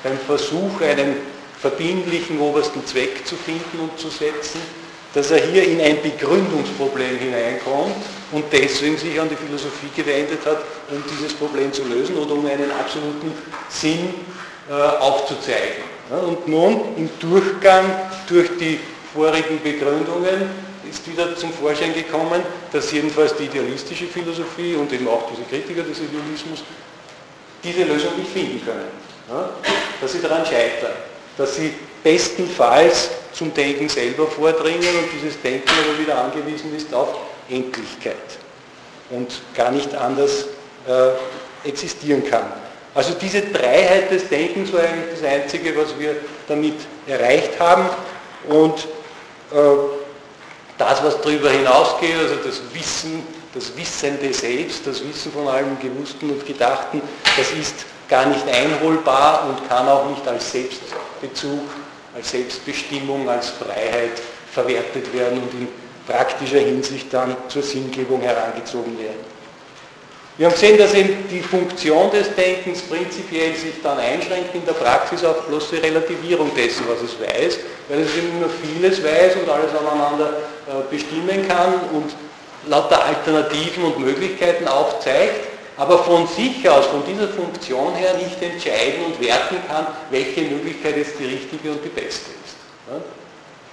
beim 0.04 0.18
Versuch, 0.28 0.82
einen 0.82 1.16
verbindlichen 1.62 2.40
obersten 2.42 2.86
Zweck 2.86 3.26
zu 3.26 3.38
finden 3.38 3.80
und 3.80 3.98
zu 3.98 4.10
setzen, 4.10 4.60
dass 5.14 5.32
er 5.32 5.40
hier 5.40 5.64
in 5.64 5.80
ein 5.80 6.02
Begründungsproblem 6.02 7.18
hineinkommt 7.18 7.96
und 8.34 8.44
deswegen 8.52 8.98
sich 8.98 9.20
an 9.20 9.30
die 9.30 9.38
Philosophie 9.38 9.90
gewendet 9.96 10.46
hat, 10.46 10.64
um 10.92 11.02
dieses 11.10 11.34
Problem 11.34 11.72
zu 11.72 11.84
lösen 11.86 12.18
oder 12.18 12.34
um 12.34 12.46
einen 12.46 12.72
absoluten 12.72 13.32
Sinn 13.70 14.14
aufzuzeigen. 14.70 15.84
Und 16.10 16.48
nun 16.48 16.96
im 16.98 17.10
Durchgang 17.20 17.86
durch 18.28 18.50
die 18.60 18.80
vorigen 19.14 19.62
Begründungen 19.62 20.50
ist 20.90 21.10
wieder 21.10 21.36
zum 21.36 21.52
Vorschein 21.52 21.94
gekommen, 21.94 22.42
dass 22.72 22.92
jedenfalls 22.92 23.36
die 23.36 23.46
idealistische 23.46 24.06
Philosophie 24.06 24.76
und 24.76 24.92
eben 24.94 25.08
auch 25.08 25.30
diese 25.30 25.44
Kritiker 25.44 25.84
des 25.84 26.00
Idealismus 26.00 26.64
diese 27.64 27.84
Lösung 27.84 28.18
nicht 28.18 28.32
finden 28.32 28.64
können. 28.64 28.88
Dass 30.00 30.14
sie 30.14 30.22
daran 30.22 30.46
scheitern, 30.46 30.94
dass 31.38 31.56
sie 31.56 31.74
bestenfalls 32.04 33.10
zum 33.34 33.54
Denken 33.54 33.90
selber 33.90 34.28
vordringen 34.28 34.80
und 34.80 35.10
dieses 35.14 35.42
Denken 35.42 35.70
aber 35.70 36.00
wieder 36.00 36.18
angewiesen 36.24 36.76
ist 36.76 36.94
auf 36.94 37.10
Endlichkeit 37.50 38.16
und 39.10 39.42
gar 39.54 39.72
nicht 39.72 39.94
anders 39.94 40.46
äh, 40.88 41.68
existieren 41.68 42.24
kann. 42.30 42.46
Also 42.98 43.14
diese 43.14 43.44
Dreiheit 43.44 44.10
des 44.10 44.28
Denkens 44.28 44.74
war 44.74 44.80
eigentlich 44.80 45.20
das 45.22 45.32
Einzige, 45.32 45.78
was 45.78 46.00
wir 46.00 46.16
damit 46.48 46.74
erreicht 47.06 47.60
haben 47.60 47.86
und 48.50 48.74
äh, 49.52 49.56
das, 50.80 51.04
was 51.04 51.22
darüber 51.22 51.52
hinausgeht, 51.52 52.16
also 52.18 52.38
das 52.44 52.60
Wissen, 52.74 53.22
das 53.54 53.78
Wissende 53.78 54.34
selbst, 54.34 54.88
das 54.88 55.08
Wissen 55.08 55.32
von 55.32 55.48
allem 55.48 55.78
Gewussten 55.80 56.32
und 56.32 56.44
Gedachten, 56.44 57.04
das 57.38 57.52
ist 57.52 57.86
gar 58.10 58.26
nicht 58.26 58.48
einholbar 58.50 59.48
und 59.48 59.70
kann 59.70 59.88
auch 59.88 60.10
nicht 60.10 60.28
als 60.28 60.52
Selbstbezug, 60.52 61.70
als 62.16 62.32
Selbstbestimmung, 62.32 63.30
als 63.30 63.50
Freiheit 63.50 64.20
verwertet 64.52 65.14
werden 65.14 65.44
und 65.44 65.54
in 65.54 65.68
praktischer 66.08 66.62
Hinsicht 66.62 67.14
dann 67.14 67.38
zur 67.48 67.62
Sinngebung 67.62 68.22
herangezogen 68.22 68.98
werden. 68.98 69.37
Wir 70.38 70.46
haben 70.46 70.54
gesehen, 70.54 70.78
dass 70.78 70.94
eben 70.94 71.28
die 71.32 71.42
Funktion 71.42 72.12
des 72.12 72.36
Denkens 72.36 72.84
prinzipiell 72.84 73.56
sich 73.56 73.82
dann 73.82 73.98
einschränkt 73.98 74.54
in 74.54 74.64
der 74.66 74.74
Praxis 74.74 75.24
auf 75.24 75.48
bloße 75.48 75.82
Relativierung 75.82 76.52
dessen, 76.56 76.86
was 76.88 77.02
es 77.02 77.20
weiß, 77.20 77.58
weil 77.90 78.02
es 78.02 78.16
eben 78.16 78.40
nur 78.40 78.50
vieles 78.50 79.04
weiß 79.04 79.36
und 79.38 79.50
alles 79.50 79.72
aneinander 79.74 80.34
äh, 80.68 80.94
bestimmen 80.94 81.48
kann 81.48 81.74
und 81.92 82.14
lauter 82.70 83.04
Alternativen 83.04 83.86
und 83.86 84.00
Möglichkeiten 84.00 84.68
aufzeigt, 84.68 85.48
aber 85.76 86.04
von 86.04 86.28
sich 86.28 86.70
aus, 86.70 86.86
von 86.86 87.04
dieser 87.08 87.30
Funktion 87.30 87.96
her 87.96 88.14
nicht 88.14 88.40
entscheiden 88.40 89.06
und 89.08 89.20
werten 89.20 89.58
kann, 89.68 89.88
welche 90.12 90.42
Möglichkeit 90.42 90.98
jetzt 90.98 91.14
die 91.20 91.26
richtige 91.26 91.72
und 91.72 91.84
die 91.84 91.90
beste 91.90 92.30
ist. 92.46 92.58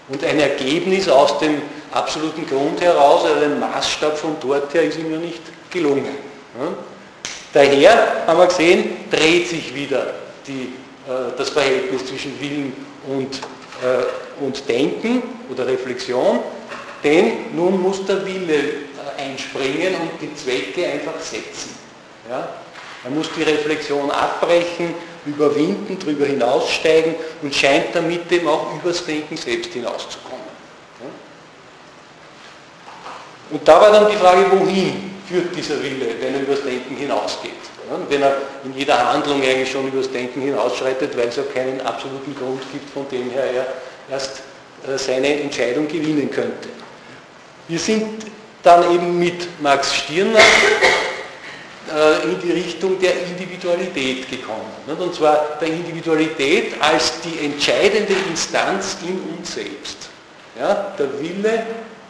Und 0.08 0.24
ein 0.24 0.38
Ergebnis 0.38 1.10
aus 1.10 1.38
dem 1.40 1.60
absoluten 1.92 2.46
Grund 2.46 2.80
heraus, 2.80 3.24
also 3.24 3.44
ein 3.44 3.60
Maßstab 3.60 4.16
von 4.16 4.36
dort 4.40 4.72
her, 4.72 4.84
ist 4.84 4.98
ihm 4.98 5.12
ja 5.12 5.18
nicht 5.18 5.42
gelungen. 5.70 6.33
Daher 7.52 8.26
haben 8.26 8.38
wir 8.38 8.46
gesehen, 8.46 8.96
dreht 9.10 9.48
sich 9.48 9.74
wieder 9.74 10.14
die, 10.46 10.72
äh, 11.08 11.36
das 11.36 11.50
Verhältnis 11.50 12.06
zwischen 12.06 12.38
Willen 12.40 12.72
und, 13.06 13.40
äh, 13.82 14.42
und 14.44 14.68
Denken 14.68 15.22
oder 15.50 15.66
Reflexion, 15.66 16.40
denn 17.02 17.54
nun 17.54 17.80
muss 17.80 18.04
der 18.06 18.24
Wille 18.26 18.54
äh, 18.54 19.22
einspringen 19.22 19.94
und 19.94 20.10
die 20.20 20.34
Zwecke 20.34 20.86
einfach 20.86 21.20
setzen. 21.20 21.76
Ja? 22.28 22.48
Er 23.04 23.10
muss 23.10 23.28
die 23.36 23.42
Reflexion 23.42 24.10
abbrechen, 24.10 24.94
überwinden, 25.26 25.98
darüber 25.98 26.26
hinaussteigen 26.26 27.14
und 27.42 27.54
scheint 27.54 27.94
damit 27.94 28.30
eben 28.32 28.48
auch 28.48 28.74
übers 28.74 29.04
Denken 29.04 29.36
selbst 29.36 29.72
hinauszukommen. 29.72 30.44
Und 33.50 33.68
da 33.68 33.80
war 33.80 33.92
dann 33.92 34.10
die 34.10 34.16
Frage, 34.16 34.46
wohin? 34.50 35.13
Führt 35.28 35.56
dieser 35.56 35.82
Wille, 35.82 36.06
wenn 36.20 36.34
er 36.34 36.40
übers 36.42 36.62
Denken 36.62 36.96
hinausgeht. 36.96 37.52
Ja, 37.90 37.98
wenn 38.08 38.22
er 38.22 38.36
in 38.64 38.74
jeder 38.76 39.12
Handlung 39.12 39.42
eigentlich 39.42 39.70
schon 39.70 39.88
übers 39.88 40.10
Denken 40.10 40.40
hinausschreitet, 40.40 41.16
weil 41.16 41.28
es 41.28 41.36
ja 41.36 41.42
keinen 41.52 41.80
absoluten 41.82 42.34
Grund 42.34 42.62
gibt, 42.72 42.90
von 42.90 43.06
dem 43.10 43.30
her 43.30 43.44
er 43.44 43.66
erst 44.10 44.42
äh, 44.86 44.98
seine 44.98 45.40
Entscheidung 45.40 45.86
gewinnen 45.88 46.30
könnte. 46.30 46.68
Wir 47.68 47.78
sind 47.78 48.26
dann 48.62 48.94
eben 48.94 49.18
mit 49.18 49.60
Max 49.60 49.94
Stirner 49.94 50.38
äh, 51.94 52.24
in 52.24 52.40
die 52.40 52.52
Richtung 52.52 52.98
der 52.98 53.12
Individualität 53.26 54.30
gekommen. 54.30 54.70
Und 54.86 55.14
zwar 55.14 55.58
der 55.60 55.68
Individualität 55.68 56.74
als 56.80 57.20
die 57.20 57.44
entscheidende 57.44 58.14
Instanz 58.30 58.96
in 59.02 59.36
uns 59.36 59.54
selbst. 59.54 60.08
Ja, 60.58 60.94
der 60.98 61.20
Wille 61.20 61.66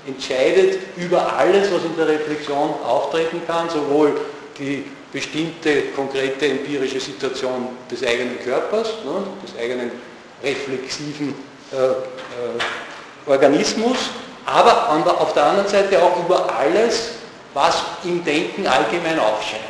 entscheidet 0.06 0.80
über 0.96 1.36
alles, 1.36 1.72
was 1.72 1.84
in 1.84 1.96
der 1.96 2.08
Reflexion 2.08 2.70
auftreten 2.84 3.40
kann, 3.46 3.68
sowohl 3.70 4.20
die 4.58 4.84
bestimmte 5.12 5.82
konkrete 5.94 6.46
empirische 6.48 7.00
Situation 7.00 7.68
des 7.90 8.02
eigenen 8.02 8.38
Körpers, 8.42 8.88
ne, 9.04 9.22
des 9.44 9.58
eigenen 9.58 9.90
reflexiven 10.42 11.34
äh, 11.72 11.76
äh, 11.76 13.30
Organismus, 13.30 13.96
aber 14.44 14.90
auf 15.20 15.32
der 15.32 15.44
anderen 15.44 15.68
Seite 15.68 16.02
auch 16.02 16.24
über 16.24 16.52
alles, 16.54 17.12
was 17.54 17.82
im 18.04 18.24
Denken 18.24 18.66
allgemein 18.66 19.18
aufscheint. 19.18 19.62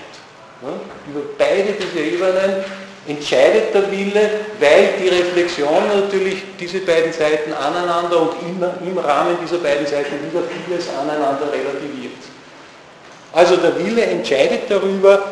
Ne, 0.63 0.73
über 1.11 1.21
beide 1.39 1.73
diese 1.73 2.01
Ebenen 2.01 2.65
entscheidet 3.07 3.75
der 3.75 3.91
Wille, 3.91 4.31
weil 4.61 4.95
die 5.01 5.09
Reflexion 5.09 5.89
natürlich 5.95 6.43
diese 6.59 6.81
beiden 6.81 7.13
Seiten 7.13 7.53
aneinander 7.53 8.23
und 8.23 8.33
im, 8.43 8.89
im 8.89 8.99
Rahmen 8.99 9.37
dieser 9.43 9.59
beiden 9.59 9.87
Seiten 9.87 10.15
wieder 10.31 10.43
vieles 10.67 10.89
aneinander 10.89 11.53
relativiert. 11.53 12.13
Also 13.33 13.57
der 13.57 13.77
Wille 13.79 14.03
entscheidet 14.03 14.63
darüber 14.71 15.23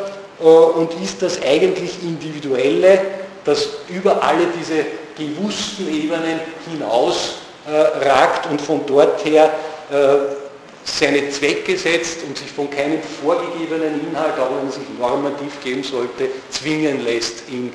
äh, 0.41 0.45
und 0.45 0.93
ist 1.03 1.23
das 1.23 1.41
eigentlich 1.43 2.03
Individuelle, 2.03 3.01
das 3.45 3.69
über 3.89 4.23
alle 4.23 4.47
diese 4.59 4.85
gewussten 5.17 5.89
Ebenen 5.89 6.41
hinaus 6.71 7.37
äh, 7.67 8.07
ragt 8.07 8.51
und 8.51 8.61
von 8.61 8.85
dort 8.87 9.25
her 9.25 9.51
äh, 9.91 10.42
seine 10.85 11.31
Zwecke 11.31 11.77
setzt 11.77 12.23
und 12.25 12.37
sich 12.37 12.51
von 12.51 12.69
keinem 12.71 13.01
vorgegebenen 13.23 14.01
Inhalt, 14.09 14.39
auch 14.39 14.51
wenn 14.57 14.67
er 14.67 14.73
sich 14.73 14.83
normativ 14.99 15.61
geben 15.63 15.83
sollte, 15.83 16.29
zwingen 16.51 17.05
lässt, 17.05 17.49
ihn 17.49 17.73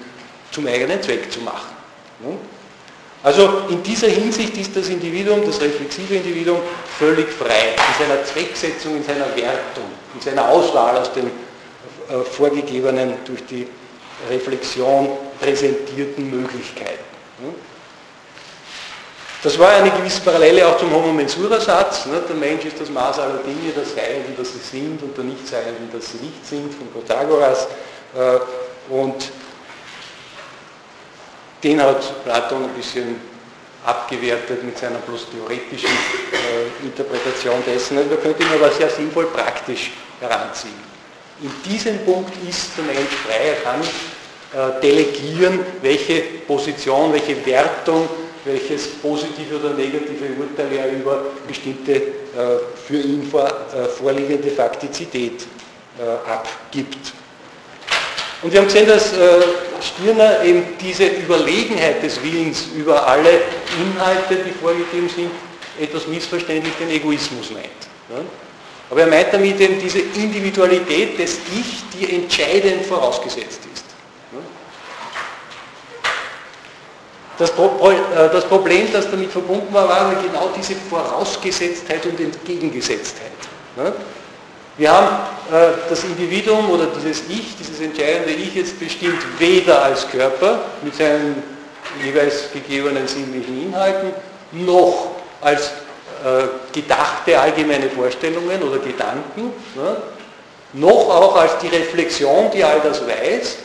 zum 0.52 0.68
eigenen 0.68 1.02
Zweck 1.02 1.32
zu 1.32 1.42
machen. 1.42 1.76
Also 3.24 3.64
in 3.70 3.82
dieser 3.84 4.08
Hinsicht 4.08 4.56
ist 4.58 4.76
das 4.76 4.90
Individuum, 4.90 5.46
das 5.46 5.60
reflexive 5.62 6.16
Individuum, 6.16 6.60
völlig 7.00 7.30
frei 7.30 7.76
in 7.76 8.06
seiner 8.06 8.24
Zwecksetzung, 8.24 8.98
in 8.98 9.04
seiner 9.04 9.28
Wertung, 9.36 9.86
in 10.14 10.22
seiner 10.22 10.48
Auswahl 10.50 10.98
aus 10.98 11.12
den 11.14 11.28
äh, 11.28 12.24
vorgegebenen, 12.24 13.14
durch 13.26 13.46
die 13.46 13.68
Reflexion 14.30 15.10
präsentierten 15.40 16.30
Möglichkeiten. 16.30 17.04
Das 19.44 19.58
war 19.60 19.70
eine 19.70 19.92
gewisse 19.92 20.22
Parallele 20.22 20.68
auch 20.68 20.78
zum 20.78 20.92
Homo 20.92 21.14
Mensura-Satz. 21.14 22.08
Ne? 22.08 22.22
Der 22.28 22.36
Mensch 22.36 22.66
ist 22.66 22.82
das 22.82 22.90
Maß 22.90 23.20
aller 23.20 23.40
Dinge, 23.40 23.72
das 23.76 23.94
Seiende, 23.94 24.34
das 24.36 24.54
sie 24.54 24.60
sind 24.60 25.02
und 25.04 25.16
der 25.16 25.26
Nichtseiende, 25.26 25.82
das 25.94 26.12
sie 26.12 26.18
nicht 26.18 26.46
sind, 26.46 26.74
von 26.74 26.88
Protagoras. 26.92 27.68
Äh, 28.16 28.92
und 28.92 29.32
den 31.64 31.82
hat 31.82 32.24
Platon 32.24 32.64
ein 32.64 32.74
bisschen 32.74 33.22
abgewertet 33.86 34.64
mit 34.64 34.78
seiner 34.78 34.98
bloß 35.00 35.28
theoretischen 35.32 35.90
äh, 35.90 36.86
Interpretation 36.86 37.64
dessen. 37.66 37.98
Also 37.98 38.10
da 38.10 38.16
könnte 38.16 38.44
man 38.44 38.56
aber 38.56 38.72
sehr 38.72 38.90
sinnvoll 38.90 39.26
praktisch 39.28 39.92
heranziehen. 40.20 40.88
In 41.42 41.52
diesem 41.64 42.00
Punkt 42.00 42.34
ist 42.50 42.72
der 42.76 42.86
Mensch 42.86 43.14
frei, 43.26 43.50
er 43.50 43.56
kann 43.62 43.82
äh, 43.82 44.82
delegieren, 44.82 45.60
welche 45.84 46.22
Position, 46.48 47.14
welche 47.14 47.46
Wertung, 47.46 48.10
welches 48.48 48.88
positive 49.02 49.58
oder 49.60 49.74
negative 49.74 50.26
Urteil 50.40 50.72
er 50.78 50.92
über 50.92 51.26
bestimmte 51.48 51.94
äh, 51.94 52.02
für 52.88 52.98
ihn 52.98 53.28
vor, 53.30 53.46
äh, 53.46 53.86
vorliegende 53.86 54.50
Faktizität 54.50 55.46
äh, 56.00 56.30
abgibt. 56.30 57.14
Und 58.42 58.54
wir 58.54 58.60
haben 58.60 58.68
gesehen, 58.68 58.88
dass 58.88 59.14
äh, 59.14 59.42
Stirner 59.82 60.44
eben 60.44 60.64
diese 60.80 61.08
Überlegenheit 61.08 62.04
des 62.04 62.22
Willens 62.22 62.68
über 62.76 63.08
alle 63.08 63.42
Inhalte, 63.82 64.36
die 64.36 64.52
vorgegeben 64.52 65.10
sind, 65.10 65.32
etwas 65.80 66.08
missverständlich 66.08 66.74
den 66.80 66.90
Egoismus 66.90 67.52
meint. 67.52 67.66
Ja? 68.10 68.22
Aber 68.90 69.02
er 69.02 69.08
meint 69.08 69.34
damit 69.34 69.60
eben 69.60 69.80
diese 69.80 70.00
Individualität 70.00 71.20
des 71.20 71.40
Ich, 71.60 71.84
die 71.94 72.16
entscheidend 72.16 72.86
vorausgesetzt 72.86 73.62
ist. 73.74 73.77
Das, 77.38 77.52
äh, 77.52 77.54
das, 78.32 78.46
Problem, 78.46 78.88
das 78.92 79.10
damit 79.12 79.32
verbunden 79.32 79.72
war, 79.74 79.88
war 79.88 80.16
genau 80.22 80.50
diese 80.56 80.76
Vorausgesetztheit 80.76 82.06
und 82.06 82.20
Entgegengesetztheit. 82.20 83.32
Wir 84.78 84.92
haben 84.92 85.08
äh, 85.52 85.74
das 85.90 86.04
Individuum 86.04 86.70
oder 86.72 86.88
dieses 86.88 87.24
Ich, 87.30 87.56
dieses 87.58 87.80
entscheidende 87.80 88.32
Ich 88.32 88.56
jetzt 88.56 88.80
bestimmt 88.80 89.20
weder 89.40 89.84
als 89.84 90.10
Körper 90.10 90.62
mit 90.82 90.96
seinen 90.96 91.44
jeweils 92.04 92.52
gegebenen 92.54 93.08
sinnlichen 93.08 93.68
Inhalten, 93.68 94.12
noch 94.52 95.12
als 95.42 95.72
äh, 96.24 96.48
gedachte 96.74 97.40
allgemeine 97.40 97.90
Vorstellungen 97.90 98.62
oder 98.64 98.80
Gedanken, 98.80 99.54
ne? 99.76 99.98
noch 100.74 101.10
auch 101.10 101.36
als 101.36 101.58
die 101.60 101.68
Reflexion, 101.68 102.52
die 102.52 102.64
all 102.64 102.80
das 102.82 103.02
weiß, 103.08 103.58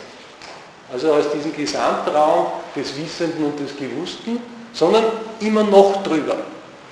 also 0.92 1.12
aus 1.14 1.24
diesem 1.32 1.54
Gesamtraum 1.56 2.48
des 2.76 2.96
Wissenden 2.96 3.46
und 3.46 3.58
des 3.58 3.76
Gewussten, 3.76 4.38
sondern 4.72 5.04
immer 5.40 5.64
noch 5.64 6.02
drüber. 6.02 6.36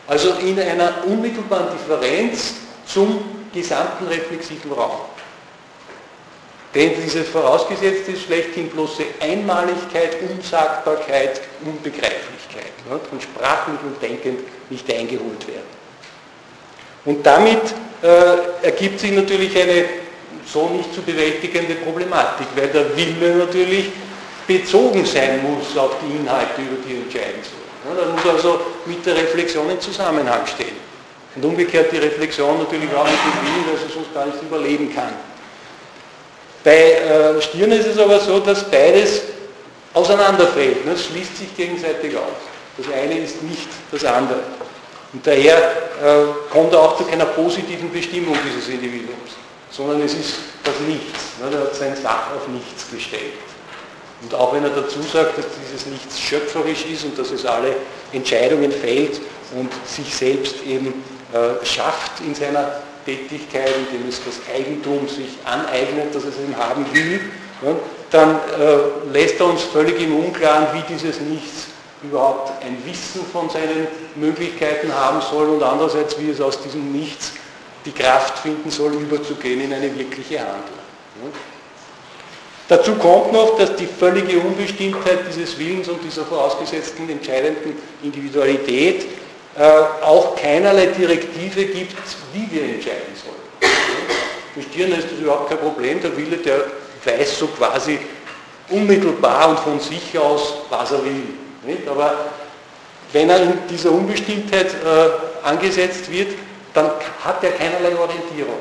Also 0.06 0.32
in 0.44 0.58
einer 0.58 1.04
unmittelbaren 1.06 1.68
Differenz 1.76 2.54
zum 2.86 3.20
gesamten 3.52 4.06
reflexiven 4.06 4.72
Raum. 4.72 5.00
Denn 6.74 6.92
diese 7.02 7.24
vorausgesetzt 7.24 8.08
ist 8.08 8.22
schlechthin 8.22 8.68
bloße 8.68 9.02
Einmaligkeit, 9.20 10.16
Unsagbarkeit, 10.30 11.40
Unbegreiflichkeit. 11.64 12.72
Ne, 12.88 13.00
von 13.08 13.20
sprachlich 13.20 13.78
und 13.82 14.00
denkend 14.00 14.40
nicht 14.70 14.88
eingeholt 14.92 15.46
werden. 15.46 15.80
Und 17.04 17.26
damit 17.26 17.62
äh, 18.02 18.66
ergibt 18.66 19.00
sich 19.00 19.12
natürlich 19.12 19.56
eine 19.60 19.84
so 20.46 20.68
nicht 20.68 20.94
zu 20.94 21.02
bewältigende 21.02 21.74
Problematik, 21.76 22.46
weil 22.56 22.68
der 22.68 22.96
Wille 22.96 23.36
natürlich 23.36 23.86
bezogen 24.46 25.04
sein 25.04 25.40
muss 25.42 25.76
auf 25.76 25.96
die 26.02 26.16
Inhalte, 26.16 26.60
über 26.62 26.82
die 26.86 27.02
entscheiden 27.02 27.40
soll. 27.42 27.60
Ja, 27.86 28.00
da 28.00 28.12
muss 28.12 28.26
also 28.26 28.60
mit 28.86 29.04
der 29.06 29.16
Reflexion 29.16 29.70
in 29.70 29.80
Zusammenhang 29.80 30.46
stehen. 30.46 30.76
Und 31.36 31.44
umgekehrt 31.44 31.92
die 31.92 31.98
Reflexion 31.98 32.58
natürlich 32.58 32.92
auch 32.94 33.04
mit 33.04 33.12
dem 33.12 33.46
Willen, 33.46 33.72
dass 33.72 33.82
er 33.84 33.94
sonst 33.94 34.12
gar 34.12 34.26
nicht 34.26 34.42
überleben 34.42 34.92
kann. 34.94 35.12
Bei 36.64 36.92
äh, 36.92 37.40
Stirn 37.40 37.72
ist 37.72 37.86
es 37.86 37.98
aber 37.98 38.18
so, 38.20 38.40
dass 38.40 38.68
beides 38.68 39.22
auseinanderfällt. 39.94 40.84
Ne? 40.84 40.92
Es 40.92 41.06
schließt 41.06 41.36
sich 41.36 41.56
gegenseitig 41.56 42.16
aus. 42.16 42.36
Das 42.76 42.86
eine 42.92 43.18
ist 43.18 43.42
nicht 43.42 43.68
das 43.90 44.04
andere. 44.04 44.40
Und 45.12 45.26
daher 45.26 45.56
äh, 45.56 46.50
kommt 46.50 46.72
er 46.72 46.80
auch 46.80 46.96
zu 46.96 47.04
keiner 47.04 47.26
positiven 47.26 47.90
Bestimmung 47.92 48.36
dieses 48.44 48.68
Individuums, 48.68 49.32
sondern 49.70 50.02
es 50.02 50.14
ist 50.14 50.34
das 50.64 50.74
Nichts. 50.86 51.38
Ne? 51.40 51.56
Er 51.56 51.64
hat 51.64 51.74
sein 51.74 51.96
Sach 52.00 52.32
auf 52.34 52.48
nichts 52.48 52.90
gestellt. 52.90 53.34
Und 54.22 54.34
auch 54.34 54.52
wenn 54.52 54.64
er 54.64 54.70
dazu 54.70 55.00
sagt, 55.02 55.38
dass 55.38 55.46
dieses 55.64 55.86
Nichts 55.86 56.20
schöpferisch 56.20 56.84
ist 56.86 57.04
und 57.04 57.18
dass 57.18 57.30
es 57.30 57.46
alle 57.46 57.74
Entscheidungen 58.12 58.70
fällt 58.70 59.20
und 59.56 59.70
sich 59.86 60.14
selbst 60.14 60.56
eben 60.66 61.02
äh, 61.32 61.64
schafft 61.64 62.20
in 62.20 62.34
seiner 62.34 62.82
Tätigkeit, 63.06 63.72
indem 63.90 64.08
es 64.08 64.20
das 64.24 64.40
Eigentum 64.54 65.08
sich 65.08 65.38
aneignet, 65.44 66.14
das 66.14 66.24
es 66.24 66.38
eben 66.38 66.56
haben 66.56 66.84
will, 66.92 67.20
ja, 67.62 67.74
dann 68.10 68.36
äh, 68.36 69.12
lässt 69.12 69.40
er 69.40 69.46
uns 69.46 69.62
völlig 69.62 70.00
im 70.00 70.16
Unklaren, 70.16 70.66
wie 70.74 70.94
dieses 70.94 71.20
Nichts 71.20 71.66
überhaupt 72.02 72.52
ein 72.64 72.76
Wissen 72.84 73.24
von 73.32 73.48
seinen 73.48 73.86
Möglichkeiten 74.16 74.92
haben 74.94 75.20
soll 75.20 75.48
und 75.48 75.62
andererseits, 75.62 76.18
wie 76.18 76.30
es 76.30 76.40
aus 76.40 76.60
diesem 76.62 76.92
Nichts 76.92 77.32
die 77.84 77.92
Kraft 77.92 78.38
finden 78.38 78.70
soll, 78.70 78.92
überzugehen 78.94 79.60
in 79.60 79.72
eine 79.72 79.96
wirkliche 79.96 80.38
Handlung. 80.38 80.78
Ja. 81.22 81.30
Dazu 82.68 82.94
kommt 82.94 83.32
noch, 83.32 83.58
dass 83.58 83.74
die 83.74 83.86
völlige 83.86 84.38
Unbestimmtheit 84.38 85.20
dieses 85.28 85.58
Willens 85.58 85.88
und 85.88 86.04
dieser 86.04 86.24
vorausgesetzten 86.24 87.08
entscheidenden 87.10 87.74
Individualität 88.02 89.06
äh, 89.58 89.62
auch 90.02 90.36
keinerlei 90.36 90.86
Direktive 90.86 91.64
gibt, 91.64 91.96
wie 92.32 92.48
wir 92.52 92.62
entscheiden 92.62 93.12
sollen. 93.16 93.72
Für 94.54 94.62
Stirner 94.62 94.98
ist 94.98 95.08
das 95.10 95.18
überhaupt 95.18 95.48
kein 95.48 95.58
Problem, 95.58 96.00
der 96.00 96.16
Wille, 96.16 96.36
der 96.36 96.64
weiß 97.04 97.38
so 97.40 97.48
quasi 97.48 97.98
unmittelbar 98.68 99.48
und 99.48 99.58
von 99.58 99.80
sich 99.80 100.16
aus, 100.18 100.54
was 100.68 100.92
er 100.92 101.04
will. 101.04 101.22
Nicht? 101.66 101.88
Aber 101.88 102.14
wenn 103.12 103.30
er 103.30 103.42
in 103.42 103.52
dieser 103.68 103.90
Unbestimmtheit 103.90 104.68
äh, 104.68 105.46
angesetzt 105.46 106.10
wird, 106.10 106.28
dann 106.74 106.90
hat 107.24 107.42
er 107.42 107.52
keinerlei 107.52 107.96
Orientierung. 107.96 108.58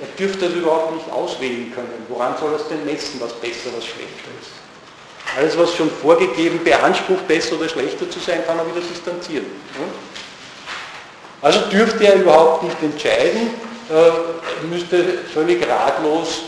Er 0.00 0.08
dürfte 0.18 0.46
das 0.46 0.54
überhaupt 0.54 0.94
nicht 0.94 1.10
auswählen 1.10 1.72
können. 1.74 2.06
Woran 2.08 2.36
soll 2.38 2.52
er 2.52 2.60
es 2.60 2.68
denn 2.68 2.84
messen, 2.84 3.20
was 3.20 3.32
besser, 3.34 3.70
was 3.76 3.84
schlechter 3.84 4.30
ist? 4.40 4.50
Alles, 5.36 5.58
was 5.58 5.74
schon 5.74 5.90
vorgegeben 5.90 6.62
beansprucht, 6.62 7.26
besser 7.26 7.56
oder 7.56 7.68
schlechter 7.68 8.08
zu 8.08 8.20
sein, 8.20 8.46
kann 8.46 8.58
er 8.58 8.66
wieder 8.66 8.80
distanzieren. 8.80 9.46
Also 11.42 11.60
dürfte 11.70 12.06
er 12.06 12.14
überhaupt 12.14 12.62
nicht 12.62 12.80
entscheiden, 12.82 13.50
äh, 13.90 14.66
müsste 14.66 15.18
völlig 15.32 15.68
ratlos 15.68 16.42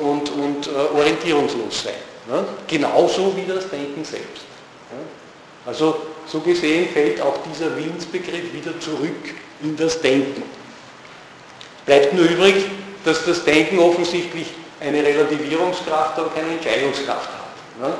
und, 0.00 0.30
und 0.30 0.66
äh, 0.66 0.96
orientierungslos 0.96 1.84
sein. 1.84 1.94
Ne? 2.28 2.44
Genauso 2.66 3.34
wie 3.36 3.46
das 3.46 3.68
Denken 3.70 4.04
selbst. 4.04 4.44
Also 5.64 6.00
so 6.26 6.40
gesehen 6.40 6.88
fällt 6.90 7.20
auch 7.20 7.36
dieser 7.50 7.74
Willensbegriff 7.76 8.52
wieder 8.52 8.78
zurück 8.80 9.34
in 9.62 9.76
das 9.76 10.00
Denken. 10.00 10.42
Bleibt 11.86 12.12
nur 12.12 12.24
übrig, 12.24 12.54
dass 13.04 13.24
das 13.24 13.44
Denken 13.44 13.78
offensichtlich 13.78 14.48
eine 14.80 15.02
Relativierungskraft, 15.02 16.18
aber 16.18 16.30
keine 16.30 16.52
Entscheidungskraft 16.52 17.28
hat. 17.28 17.80
Ne? 17.80 17.94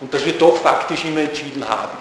Und 0.00 0.12
dass 0.12 0.24
wir 0.24 0.32
doch 0.32 0.56
faktisch 0.56 1.04
immer 1.04 1.20
entschieden 1.20 1.68
haben. 1.68 1.98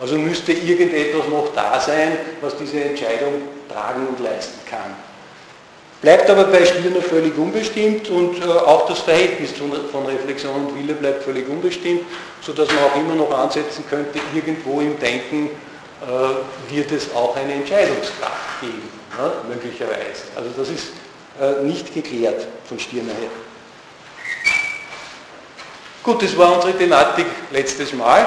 Also 0.00 0.16
müsste 0.16 0.52
irgendetwas 0.52 1.28
noch 1.28 1.52
da 1.54 1.78
sein, 1.78 2.16
was 2.40 2.56
diese 2.56 2.82
Entscheidung 2.82 3.42
tragen 3.68 4.06
und 4.08 4.18
leisten 4.20 4.58
kann. 4.68 4.96
Bleibt 6.00 6.28
aber 6.28 6.44
bei 6.44 6.64
Stirner 6.64 7.00
völlig 7.00 7.38
unbestimmt 7.38 8.08
und 8.08 8.42
äh, 8.42 8.48
auch 8.48 8.88
das 8.88 8.98
Verhältnis 8.98 9.52
von 9.52 10.06
Reflexion 10.06 10.66
und 10.66 10.76
Wille 10.76 10.94
bleibt 10.94 11.22
völlig 11.22 11.48
unbestimmt, 11.48 12.02
sodass 12.40 12.66
man 12.68 12.78
auch 12.78 12.96
immer 12.96 13.14
noch 13.14 13.30
ansetzen 13.38 13.84
könnte, 13.88 14.18
irgendwo 14.34 14.80
im 14.80 14.98
Denken 14.98 15.50
äh, 16.02 16.74
wird 16.74 16.90
es 16.92 17.14
auch 17.14 17.36
eine 17.36 17.54
Entscheidungskraft 17.54 18.60
geben, 18.60 18.88
ne, 19.18 19.32
möglicherweise. 19.48 20.24
Also 20.34 20.50
das 20.56 20.68
ist 20.68 20.88
äh, 21.40 21.62
nicht 21.62 21.94
geklärt 21.94 22.46
von 22.68 22.78
Stirner 22.78 23.12
her. 23.12 23.30
Gut, 26.02 26.20
das 26.22 26.36
war 26.36 26.56
unsere 26.56 26.76
Thematik 26.76 27.26
letztes 27.52 27.92
Mal. 27.92 28.26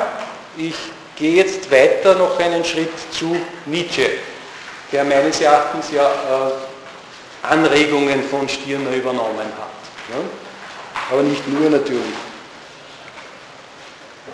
Ich 0.56 0.76
gehe 1.18 1.36
jetzt 1.36 1.70
weiter 1.70 2.16
noch 2.16 2.40
einen 2.40 2.64
Schritt 2.64 2.94
zu 3.12 3.36
Nietzsche, 3.66 4.10
der 4.92 5.04
meines 5.04 5.42
Erachtens 5.42 5.92
ja 5.92 6.06
äh, 6.06 7.46
Anregungen 7.46 8.24
von 8.24 8.48
Stirner 8.48 8.92
übernommen 8.92 9.52
hat. 9.60 10.16
Ne? 10.16 10.24
Aber 11.12 11.24
nicht 11.24 11.46
nur 11.48 11.70
natürlich. 11.70 12.02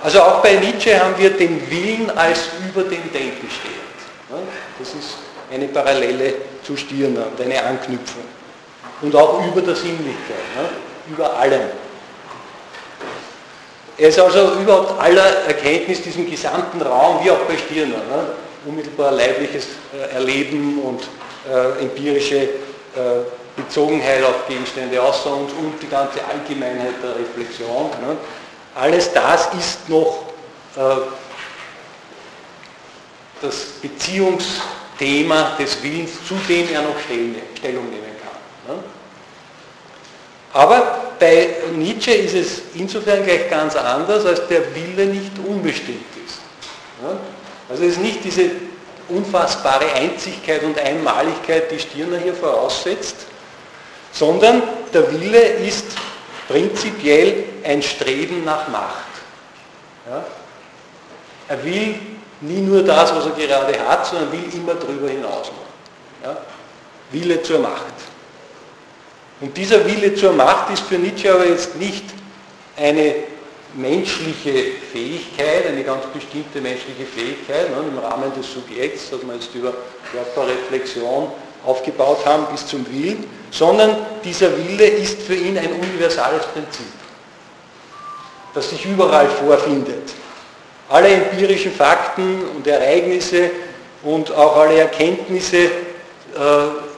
Also 0.03 0.21
auch 0.21 0.41
bei 0.41 0.55
Nietzsche 0.55 0.99
haben 0.99 1.15
wir 1.17 1.29
den 1.31 1.69
Willen 1.69 2.09
als 2.17 2.39
über 2.67 2.83
dem 2.83 3.11
Denken 3.11 3.47
stehend. 3.49 4.41
Das 4.79 4.89
ist 4.89 5.17
eine 5.51 5.67
Parallele 5.67 6.33
zu 6.63 6.75
Stirner 6.75 7.27
und 7.27 7.41
eine 7.41 7.63
Anknüpfung. 7.63 8.23
Und 9.01 9.15
auch 9.15 9.45
über 9.45 9.61
der 9.61 9.75
Sinnlichkeit, 9.75 10.37
über 11.09 11.37
allem. 11.37 11.61
Er 13.97 14.09
ist 14.09 14.19
also 14.19 14.53
überhaupt 14.59 14.99
aller 14.99 15.45
Erkenntnis, 15.47 16.01
diesem 16.01 16.29
gesamten 16.29 16.81
Raum, 16.81 17.23
wie 17.23 17.29
auch 17.29 17.39
bei 17.39 17.57
Stirner, 17.57 17.97
ne? 17.97 18.27
unmittelbar 18.65 19.11
leibliches 19.11 19.67
äh, 19.93 20.15
Erleben 20.15 20.79
und 20.81 21.03
äh, 21.49 21.83
empirische 21.83 22.37
äh, 22.37 22.49
Bezogenheit 23.55 24.23
auf 24.23 24.47
Gegenstände 24.47 25.01
außer 25.01 25.31
uns 25.35 25.51
und 25.53 25.73
die 25.81 25.87
ganze 25.87 26.19
Allgemeinheit 26.25 26.93
der 27.03 27.15
Reflexion. 27.15 27.89
Ne? 28.01 28.17
Alles 28.75 29.11
das 29.11 29.49
ist 29.53 29.89
noch 29.89 30.25
äh, 30.75 30.81
das 33.41 33.55
Beziehungsthema 33.81 35.57
des 35.59 35.81
Willens, 35.83 36.11
zu 36.27 36.35
dem 36.47 36.71
er 36.71 36.81
noch 36.83 36.95
Stellung 36.99 37.89
nehmen 37.89 38.15
kann. 38.21 38.75
Ne? 38.75 38.83
Aber 40.53 41.13
bei 41.19 41.49
Nietzsche 41.75 42.11
ist 42.11 42.33
es 42.33 42.61
insofern 42.75 43.23
gleich 43.23 43.49
ganz 43.49 43.75
anders, 43.75 44.25
als 44.25 44.47
der 44.47 44.63
Wille 44.75 45.05
nicht 45.05 45.31
unbestimmt 45.47 46.05
ist. 46.25 46.39
Also 47.69 47.83
es 47.83 47.93
ist 47.93 48.01
nicht 48.01 48.23
diese 48.23 48.51
unfassbare 49.07 49.91
Einzigkeit 49.93 50.63
und 50.63 50.77
Einmaligkeit, 50.77 51.71
die 51.71 51.79
Stirner 51.79 52.17
hier 52.17 52.33
voraussetzt, 52.33 53.15
sondern 54.11 54.61
der 54.93 55.11
Wille 55.11 55.39
ist 55.39 55.85
prinzipiell 56.51 57.43
ein 57.63 57.81
Streben 57.81 58.43
nach 58.43 58.67
Macht. 58.67 59.07
Ja? 60.09 60.23
Er 61.47 61.63
will 61.63 61.95
nie 62.41 62.61
nur 62.61 62.83
das, 62.83 63.15
was 63.15 63.25
er 63.25 63.31
gerade 63.31 63.73
hat, 63.87 64.05
sondern 64.05 64.31
will 64.31 64.43
immer 64.53 64.73
darüber 64.73 65.09
hinaus. 65.09 65.51
Ja? 66.23 66.37
Wille 67.11 67.41
zur 67.41 67.59
Macht. 67.59 67.93
Und 69.39 69.55
dieser 69.57 69.85
Wille 69.85 70.13
zur 70.15 70.33
Macht 70.33 70.71
ist 70.71 70.83
für 70.83 70.95
Nietzsche 70.95 71.33
aber 71.33 71.47
jetzt 71.47 71.75
nicht 71.75 72.05
eine 72.77 73.15
menschliche 73.73 74.73
Fähigkeit, 74.91 75.65
eine 75.67 75.83
ganz 75.83 76.05
bestimmte 76.13 76.59
menschliche 76.61 77.05
Fähigkeit, 77.05 77.69
ne, 77.71 77.77
im 77.87 77.97
Rahmen 77.97 78.31
des 78.35 78.51
Subjekts, 78.51 79.09
das 79.09 79.21
wir 79.25 79.33
jetzt 79.33 79.53
über 79.55 79.73
Körperreflexion 80.11 81.31
aufgebaut 81.65 82.25
haben 82.25 82.47
bis 82.51 82.65
zum 82.65 82.85
Willen, 82.91 83.25
sondern 83.51 83.97
dieser 84.23 84.55
Wille 84.57 84.85
ist 84.85 85.21
für 85.21 85.35
ihn 85.35 85.57
ein 85.57 85.73
universales 85.73 86.45
Prinzip, 86.47 86.85
das 88.53 88.69
sich 88.69 88.85
überall 88.85 89.27
vorfindet. 89.27 90.13
Alle 90.89 91.09
empirischen 91.09 91.71
Fakten 91.71 92.43
und 92.55 92.67
Ereignisse 92.67 93.51
und 94.03 94.31
auch 94.31 94.57
alle 94.57 94.79
Erkenntnisse, 94.79 95.57
äh, 95.57 95.69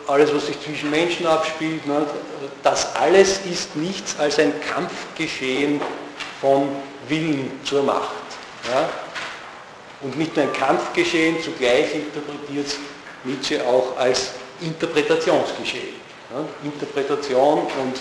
alles 0.08 0.34
was 0.34 0.48
sich 0.48 0.60
zwischen 0.62 0.90
Menschen 0.90 1.28
abspielt, 1.28 1.86
ne, 1.86 2.06
das 2.64 2.96
alles 2.96 3.42
ist 3.50 3.76
nichts 3.76 4.16
als 4.20 4.40
ein 4.40 4.54
Kampfgeschehen 4.62 5.82
von 6.40 6.70
Willen 7.08 7.52
zur 7.64 7.84
Macht. 7.84 8.12
Und 10.02 10.18
nicht 10.18 10.36
nur 10.36 10.46
ein 10.46 10.54
Kampfgeschehen, 10.54 11.42
zugleich 11.44 11.94
interpretiert 11.94 12.78
Nietzsche 13.26 13.62
auch 13.66 13.98
als 13.98 14.32
Interpretationsgeschehen. 14.62 16.04
Interpretation 16.64 17.60
und 17.60 18.00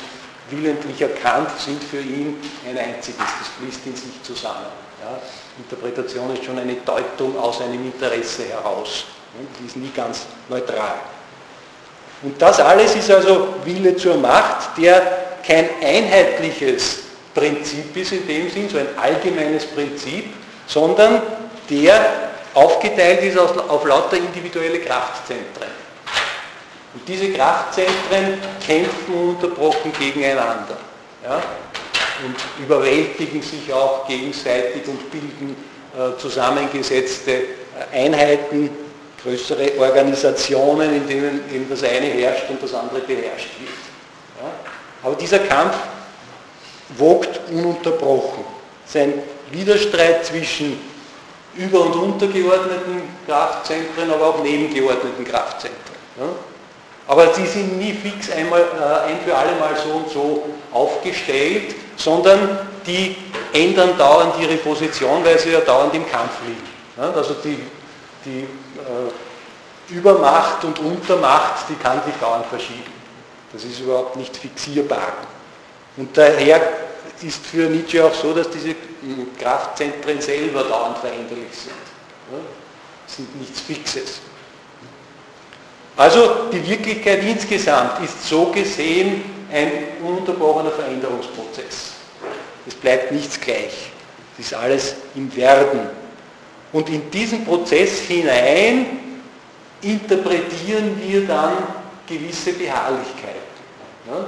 willentlicher 0.51 1.09
Kampf 1.09 1.61
sind 1.61 1.83
für 1.83 2.01
ihn 2.01 2.39
ein 2.69 2.79
einziges, 2.79 3.19
das 3.19 3.49
fließt 3.59 3.87
in 3.87 3.97
sich 3.97 4.23
zusammen. 4.23 4.67
Ja? 5.03 5.19
Interpretation 5.59 6.33
ist 6.35 6.45
schon 6.45 6.59
eine 6.59 6.75
Deutung 6.75 7.39
aus 7.39 7.61
einem 7.61 7.85
Interesse 7.85 8.45
heraus. 8.45 9.05
Die 9.61 9.67
ist 9.67 9.77
nie 9.77 9.91
ganz 9.95 10.27
neutral. 10.49 10.95
Und 12.23 12.41
das 12.41 12.61
alles 12.61 12.95
ist 12.95 13.11
also 13.11 13.55
Wille 13.65 13.97
zur 13.97 14.17
Macht, 14.17 14.79
der 14.79 15.03
kein 15.45 15.69
einheitliches 15.83 17.01
Prinzip 17.35 17.97
ist 17.97 18.13
in 18.13 18.27
dem 18.27 18.51
Sinn, 18.51 18.69
so 18.69 18.79
ein 18.79 18.89
allgemeines 18.97 19.67
Prinzip, 19.67 20.27
sondern 20.67 21.23
der 21.69 22.31
aufgeteilt 22.55 23.23
ist 23.23 23.39
auf 23.39 23.85
lauter 23.85 24.19
individuelle 24.19 24.81
Kraftzentren. 24.81 25.82
Und 26.95 27.09
diese 27.09 27.33
Kraftzentren 27.33 28.39
kämpfen 28.65 29.15
ununterbrochen 29.15 29.93
gegeneinander 29.99 30.77
ja, 31.25 31.37
und 32.25 32.37
überwältigen 32.63 33.41
sich 33.41 33.73
auch 33.73 34.07
gegenseitig 34.07 34.87
und 34.87 35.11
bilden 35.11 35.57
äh, 35.97 36.19
zusammengesetzte 36.19 37.33
äh, 37.33 38.05
Einheiten, 38.05 38.71
größere 39.23 39.79
Organisationen, 39.79 40.95
in 40.95 41.09
denen 41.09 41.41
eben 41.53 41.69
das 41.71 41.83
eine 41.83 42.07
herrscht 42.07 42.51
und 42.51 42.63
das 42.63 42.75
andere 42.75 43.01
beherrscht 43.01 43.51
wird. 43.61 43.71
Ja? 44.41 44.51
Aber 45.03 45.15
dieser 45.15 45.39
Kampf 45.39 45.77
wogt 46.99 47.41
ununterbrochen. 47.51 48.45
Sein 48.85 49.15
Widerstreit 49.51 50.27
zwischen 50.27 50.79
über- 51.55 51.87
und 51.87 51.95
untergeordneten 51.95 53.03
Kraftzentren, 53.27 54.11
aber 54.11 54.27
auch 54.27 54.43
nebengeordneten 54.43 55.25
Kraftzentren. 55.25 55.97
Ja? 56.19 56.52
Aber 57.07 57.35
sie 57.35 57.47
sind 57.47 57.79
nie 57.79 57.93
fix 57.93 58.31
einmal, 58.31 58.61
äh, 58.61 59.11
ein 59.11 59.21
für 59.25 59.37
alle 59.37 59.53
Mal 59.57 59.77
so 59.83 59.91
und 59.91 60.09
so 60.11 60.45
aufgestellt, 60.73 61.75
sondern 61.97 62.59
die 62.87 63.17
ändern 63.53 63.97
dauernd 63.99 64.35
ihre 64.41 64.57
Position, 64.57 65.25
weil 65.25 65.39
sie 65.39 65.51
ja 65.51 65.61
dauernd 65.61 65.95
im 65.95 66.09
Kampf 66.09 66.33
liegen. 66.47 67.13
Also 67.15 67.35
die, 67.43 67.59
die 68.25 68.41
äh, 68.41 69.95
Übermacht 69.95 70.65
und 70.65 70.79
Untermacht, 70.79 71.69
die 71.69 71.75
kann 71.75 72.03
sich 72.05 72.15
dauernd 72.21 72.47
verschieben. 72.47 72.93
Das 73.53 73.65
ist 73.65 73.81
überhaupt 73.81 74.17
nicht 74.17 74.37
fixierbar. 74.37 75.13
Und 75.97 76.17
daher 76.17 76.61
ist 77.21 77.45
für 77.45 77.69
Nietzsche 77.69 78.05
auch 78.05 78.15
so, 78.15 78.33
dass 78.33 78.49
diese 78.51 78.75
Kraftzentren 79.39 80.21
selber 80.21 80.63
dauernd 80.65 80.99
veränderlich 80.99 81.53
sind. 81.53 81.75
Ja? 82.33 82.39
sind 83.07 83.39
nichts 83.39 83.61
Fixes. 83.61 84.21
Also 85.97 86.49
die 86.53 86.67
Wirklichkeit 86.67 87.23
insgesamt 87.23 88.03
ist 88.03 88.27
so 88.27 88.47
gesehen 88.47 89.23
ein 89.53 89.71
ununterbrochener 90.03 90.71
Veränderungsprozess. 90.71 91.93
Es 92.67 92.75
bleibt 92.75 93.13
nichts 93.13 93.39
gleich. 93.39 93.91
Es 94.39 94.47
ist 94.47 94.55
alles 94.55 94.95
im 95.15 95.35
Werden. 95.37 95.81
Und 96.73 96.89
in 96.89 97.11
diesen 97.11 97.45
Prozess 97.45 98.01
hinein 98.01 99.01
interpretieren 99.83 101.01
wir 101.07 101.27
dann 101.27 101.59
gewisse 102.07 102.53
Beharrlichkeiten. 102.55 103.53
Ja? 104.09 104.27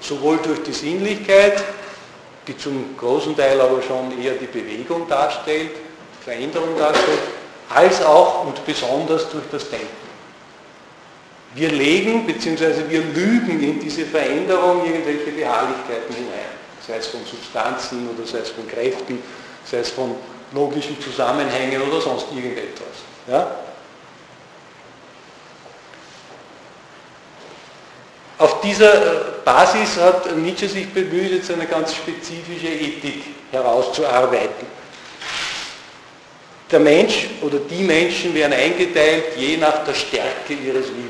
Sowohl 0.00 0.38
durch 0.38 0.62
die 0.62 0.72
Sinnlichkeit, 0.72 1.64
die 2.46 2.56
zum 2.56 2.96
großen 2.96 3.36
Teil 3.36 3.60
aber 3.60 3.82
schon 3.82 4.22
eher 4.22 4.34
die 4.34 4.46
Bewegung 4.46 5.08
darstellt, 5.08 5.72
Veränderung 6.22 6.78
darstellt, 6.78 7.18
als 7.74 8.02
auch 8.04 8.46
und 8.46 8.64
besonders 8.64 9.28
durch 9.30 9.44
das 9.50 9.68
Denken. 9.68 10.07
Wir 11.54 11.70
legen 11.70 12.26
bzw. 12.26 12.88
wir 12.88 13.00
lügen 13.00 13.62
in 13.62 13.80
diese 13.80 14.04
Veränderung 14.04 14.84
irgendwelche 14.84 15.32
Beharrlichkeiten 15.32 16.14
hinein, 16.14 16.52
sei 16.86 16.96
es 16.96 17.06
von 17.06 17.20
Substanzen 17.24 18.08
oder 18.10 18.26
sei 18.26 18.38
es 18.38 18.50
von 18.50 18.68
Kräften, 18.68 19.22
sei 19.64 19.78
es 19.78 19.90
von 19.90 20.14
logischen 20.52 21.00
Zusammenhängen 21.00 21.80
oder 21.82 22.00
sonst 22.00 22.26
irgendetwas. 22.34 22.86
Ja? 23.26 23.50
Auf 28.38 28.60
dieser 28.60 28.94
äh, 28.94 29.20
Basis 29.44 29.96
hat 29.96 30.36
Nietzsche 30.36 30.68
sich 30.68 30.88
bemüht, 30.92 31.32
jetzt 31.32 31.50
eine 31.50 31.66
ganz 31.66 31.94
spezifische 31.94 32.68
Ethik 32.68 33.24
herauszuarbeiten. 33.50 34.78
Der 36.70 36.78
Mensch 36.78 37.28
oder 37.40 37.58
die 37.58 37.82
Menschen 37.82 38.34
werden 38.34 38.52
eingeteilt 38.52 39.36
je 39.36 39.56
nach 39.56 39.84
der 39.84 39.94
Stärke 39.94 40.52
ihres 40.52 40.86
Willens. 40.88 41.07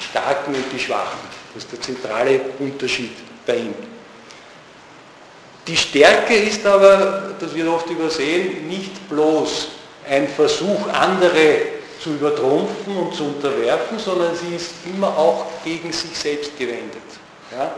Die 0.00 0.04
Starken 0.04 0.54
und 0.54 0.64
die 0.72 0.78
Schwachen. 0.78 1.18
Das 1.54 1.64
ist 1.64 1.72
der 1.72 1.80
zentrale 1.80 2.40
Unterschied 2.58 3.12
bei 3.46 3.56
ihm. 3.56 3.74
Die 5.66 5.76
Stärke 5.76 6.34
ist 6.34 6.64
aber, 6.64 7.34
das 7.38 7.54
wird 7.54 7.68
oft 7.68 7.88
übersehen, 7.90 8.66
nicht 8.66 9.08
bloß 9.08 9.68
ein 10.08 10.26
Versuch, 10.26 10.88
andere 10.88 11.58
zu 12.02 12.10
übertrumpfen 12.10 12.96
und 12.96 13.14
zu 13.14 13.24
unterwerfen, 13.24 13.98
sondern 13.98 14.34
sie 14.34 14.56
ist 14.56 14.72
immer 14.86 15.08
auch 15.08 15.46
gegen 15.62 15.92
sich 15.92 16.16
selbst 16.16 16.58
gewendet. 16.58 17.02
Ja? 17.52 17.72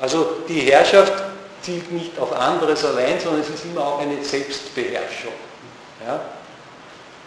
Also 0.00 0.38
die 0.48 0.60
Herrschaft 0.60 1.12
zielt 1.60 1.92
nicht 1.92 2.18
auf 2.18 2.32
anderes 2.32 2.84
allein, 2.84 3.20
sondern 3.20 3.42
es 3.42 3.50
ist 3.50 3.64
immer 3.66 3.86
auch 3.86 4.00
eine 4.00 4.24
Selbstbeherrschung. 4.24 5.32
Ja? 6.06 6.20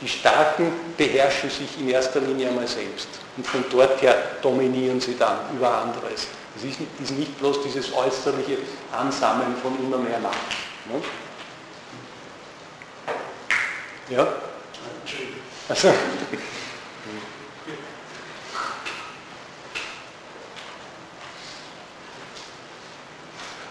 Die 0.02 0.08
Starken 0.08 0.72
beherrschen 0.98 1.50
sich 1.52 1.80
in 1.80 1.88
erster 1.90 2.22
Linie 2.22 2.50
einmal 2.50 2.68
selbst 2.68 3.08
und 3.38 3.46
von 3.46 3.64
dort 3.70 4.02
her 4.02 4.16
dominieren 4.42 5.00
sie 5.00 5.16
dann 5.16 5.38
über 5.56 5.72
anderes. 5.78 6.28
Es 6.58 6.64
ist, 6.64 7.12
nicht 7.12 7.38
bloß 7.40 7.62
dieses 7.64 7.94
äußerliche 7.94 8.58
Ansammeln 8.92 9.56
von 9.62 9.78
immer 9.80 9.98
mehr 9.98 10.20
Macht. 10.20 10.36
Ne? 10.86 11.02
Ja? 14.10 14.28
Also. 15.70 15.94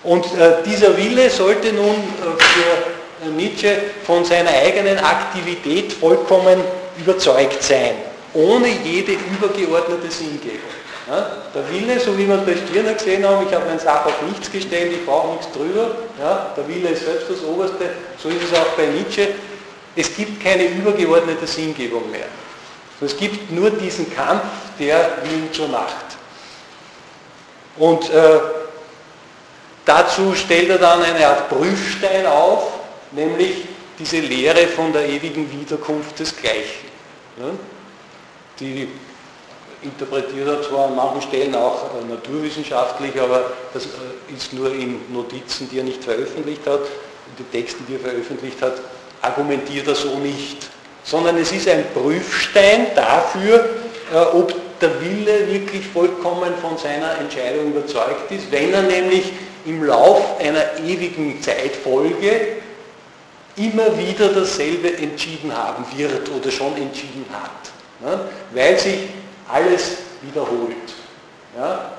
Und 0.02 0.24
äh, 0.38 0.62
dieser 0.64 0.96
Wille 0.96 1.28
sollte 1.28 1.72
nun 1.72 1.96
äh, 1.96 2.42
für 2.42 2.99
Nietzsche 3.28 3.76
von 4.04 4.24
seiner 4.24 4.50
eigenen 4.50 4.98
Aktivität 4.98 5.92
vollkommen 5.92 6.60
überzeugt 6.98 7.62
sein, 7.62 7.94
ohne 8.34 8.68
jede 8.68 9.12
übergeordnete 9.12 10.10
Sinngebung. 10.10 10.70
Ja, 11.08 11.30
der 11.54 11.68
Wille, 11.72 11.98
so 11.98 12.16
wie 12.16 12.28
wir 12.28 12.36
bei 12.36 12.54
Stirner 12.54 12.94
gesehen 12.94 13.26
haben, 13.26 13.44
ich 13.46 13.54
habe 13.54 13.66
meinen 13.66 13.80
Sach 13.80 14.06
auf 14.06 14.22
nichts 14.28 14.50
gestellt, 14.50 14.92
ich 14.92 15.04
brauche 15.04 15.32
nichts 15.32 15.50
drüber, 15.50 15.90
ja, 16.20 16.52
der 16.56 16.68
Wille 16.68 16.90
ist 16.90 17.04
selbst 17.04 17.28
das 17.28 17.42
Oberste, 17.42 17.90
so 18.22 18.28
ist 18.28 18.44
es 18.44 18.58
auch 18.58 18.66
bei 18.76 18.86
Nietzsche. 18.86 19.28
es 19.96 20.14
gibt 20.14 20.42
keine 20.42 20.64
übergeordnete 20.64 21.46
Sinngebung 21.46 22.10
mehr. 22.10 22.26
Es 23.00 23.16
gibt 23.16 23.50
nur 23.50 23.70
diesen 23.70 24.14
Kampf 24.14 24.44
der 24.78 25.18
Willen 25.24 25.52
zur 25.52 25.68
Macht. 25.68 25.94
Und 27.78 28.10
äh, 28.10 28.40
dazu 29.84 30.34
stellt 30.34 30.68
er 30.68 30.78
dann 30.78 31.02
eine 31.02 31.26
Art 31.26 31.48
Prüfstein 31.48 32.26
auf, 32.26 32.79
nämlich 33.12 33.64
diese 33.98 34.18
Lehre 34.20 34.66
von 34.66 34.92
der 34.92 35.08
ewigen 35.08 35.50
Wiederkunft 35.52 36.18
des 36.18 36.36
Gleichen. 36.36 36.88
Ja? 37.38 37.50
Die 38.58 38.88
interpretiert 39.82 40.46
er 40.46 40.62
zwar 40.62 40.88
an 40.88 40.96
manchen 40.96 41.22
Stellen 41.22 41.54
auch 41.54 41.84
äh, 41.84 42.04
naturwissenschaftlich, 42.08 43.18
aber 43.20 43.52
das 43.72 43.86
äh, 43.86 44.34
ist 44.34 44.52
nur 44.52 44.72
in 44.72 45.00
Notizen, 45.12 45.68
die 45.70 45.78
er 45.78 45.84
nicht 45.84 46.04
veröffentlicht 46.04 46.66
hat, 46.66 46.80
in 46.80 47.44
den 47.44 47.50
Texten, 47.50 47.84
die 47.88 47.94
er 47.94 48.00
veröffentlicht 48.00 48.60
hat, 48.60 48.74
argumentiert 49.22 49.86
er 49.86 49.94
so 49.94 50.18
nicht. 50.18 50.68
Sondern 51.02 51.38
es 51.38 51.50
ist 51.52 51.66
ein 51.68 51.84
Prüfstein 51.94 52.88
dafür, 52.94 53.70
äh, 54.12 54.16
ob 54.36 54.54
der 54.80 55.00
Wille 55.00 55.46
wirklich 55.50 55.86
vollkommen 55.86 56.52
von 56.60 56.76
seiner 56.76 57.18
Entscheidung 57.18 57.72
überzeugt 57.72 58.30
ist, 58.30 58.50
wenn 58.50 58.72
er 58.72 58.82
nämlich 58.82 59.32
im 59.66 59.84
Lauf 59.84 60.40
einer 60.40 60.78
ewigen 60.86 61.40
Zeitfolge 61.42 62.60
immer 63.56 63.96
wieder 63.98 64.28
dasselbe 64.28 64.96
entschieden 64.96 65.54
haben 65.56 65.84
wird 65.96 66.30
oder 66.30 66.50
schon 66.50 66.76
entschieden 66.76 67.26
hat. 67.32 67.70
Ne? 68.00 68.20
Weil 68.52 68.78
sich 68.78 69.08
alles 69.48 69.96
wiederholt. 70.22 70.94
Ja? 71.56 71.92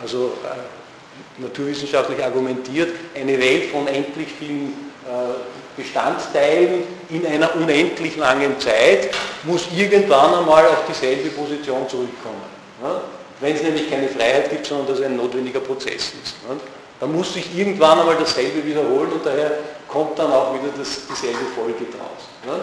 Also 0.00 0.32
äh, 0.44 1.42
naturwissenschaftlich 1.42 2.22
argumentiert, 2.22 2.90
eine 3.14 3.38
Welt 3.38 3.70
von 3.70 3.86
endlich 3.86 4.28
vielen 4.38 4.68
äh, 5.06 5.80
Bestandteilen 5.80 6.84
in 7.10 7.26
einer 7.26 7.54
unendlich 7.54 8.16
langen 8.16 8.58
Zeit 8.58 9.10
muss 9.44 9.66
irgendwann 9.76 10.34
einmal 10.34 10.66
auf 10.66 10.86
dieselbe 10.88 11.28
Position 11.30 11.88
zurückkommen. 11.88 12.42
Ja? 12.82 13.02
Wenn 13.40 13.54
es 13.54 13.62
nämlich 13.62 13.90
keine 13.90 14.08
Freiheit 14.08 14.50
gibt, 14.50 14.66
sondern 14.66 14.88
dass 14.88 15.02
ein 15.02 15.16
notwendiger 15.16 15.60
Prozess 15.60 16.12
ist. 16.22 16.36
Ja? 16.48 16.56
Dann 17.00 17.12
muss 17.12 17.34
sich 17.34 17.56
irgendwann 17.56 17.98
einmal 18.00 18.16
dasselbe 18.18 18.64
wiederholen 18.64 19.12
und 19.12 19.24
daher 19.24 19.58
kommt 19.88 20.18
dann 20.18 20.32
auch 20.32 20.54
wieder 20.54 20.72
das, 20.78 21.02
dieselbe 21.08 21.44
Folge 21.54 21.84
draus. 21.90 22.28
Ja? 22.46 22.60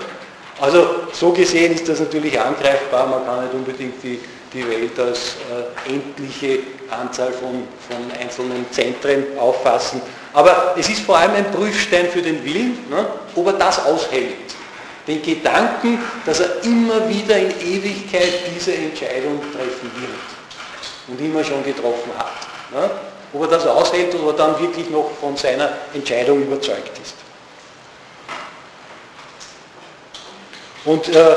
Also 0.61 0.85
so 1.11 1.31
gesehen 1.31 1.73
ist 1.73 1.87
das 1.89 1.99
natürlich 1.99 2.39
angreifbar, 2.39 3.07
man 3.07 3.25
kann 3.25 3.43
nicht 3.43 3.53
unbedingt 3.53 4.01
die, 4.03 4.19
die 4.53 4.67
Welt 4.67 4.99
als 4.99 5.35
äh, 5.87 5.91
endliche 5.93 6.59
Anzahl 6.89 7.31
von, 7.31 7.67
von 7.89 8.19
einzelnen 8.19 8.65
Zentren 8.71 9.37
auffassen. 9.39 10.01
Aber 10.33 10.75
es 10.77 10.89
ist 10.89 11.01
vor 11.01 11.17
allem 11.17 11.33
ein 11.33 11.51
Prüfstein 11.51 12.07
für 12.07 12.21
den 12.21 12.43
Willen, 12.45 12.77
ne, 12.89 13.05
ob 13.35 13.47
er 13.47 13.53
das 13.53 13.83
aushält. 13.85 14.55
Den 15.07 15.21
Gedanken, 15.21 15.99
dass 16.25 16.39
er 16.39 16.63
immer 16.63 17.07
wieder 17.09 17.37
in 17.37 17.51
Ewigkeit 17.59 18.33
diese 18.55 18.73
Entscheidung 18.73 19.41
treffen 19.51 19.91
wird 19.95 21.07
und 21.07 21.19
immer 21.19 21.43
schon 21.43 21.63
getroffen 21.63 22.11
hat. 22.17 22.31
Ne, 22.71 22.89
ob 23.33 23.41
er 23.41 23.47
das 23.47 23.65
aushält 23.65 24.15
oder 24.15 24.33
dann 24.33 24.59
wirklich 24.59 24.89
noch 24.89 25.09
von 25.19 25.35
seiner 25.35 25.69
Entscheidung 25.93 26.43
überzeugt 26.43 26.91
ist. 27.01 27.15
Und 30.85 31.09
äh, 31.09 31.35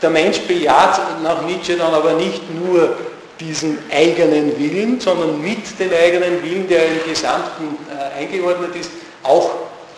der 0.00 0.10
Mensch 0.10 0.40
bejaht 0.40 1.22
nach 1.22 1.42
Nietzsche 1.42 1.76
dann 1.76 1.92
aber 1.92 2.14
nicht 2.14 2.42
nur 2.54 2.96
diesen 3.38 3.78
eigenen 3.90 4.58
Willen, 4.58 5.00
sondern 5.00 5.40
mit 5.40 5.78
dem 5.78 5.92
eigenen 5.92 6.42
Willen, 6.42 6.68
der 6.68 6.86
im 6.86 7.04
Gesamten 7.04 7.78
äh, 7.88 8.18
eingeordnet 8.18 8.74
ist, 8.74 8.90
auch 9.22 9.50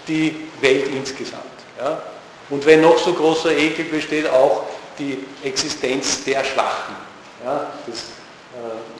die 0.07 0.49
Welt 0.61 0.89
insgesamt. 0.89 1.45
Ja? 1.79 2.03
Und 2.51 2.67
wenn 2.67 2.81
noch 2.81 2.99
so 2.99 3.15
großer 3.15 3.53
Ekel 3.53 3.87
besteht, 3.87 4.29
auch 4.29 4.65
die 4.99 5.25
Existenz 5.43 6.25
der 6.25 6.45
Schwachen, 6.45 6.97
ja? 7.45 7.67
des 7.87 7.99
äh, 7.99 9.00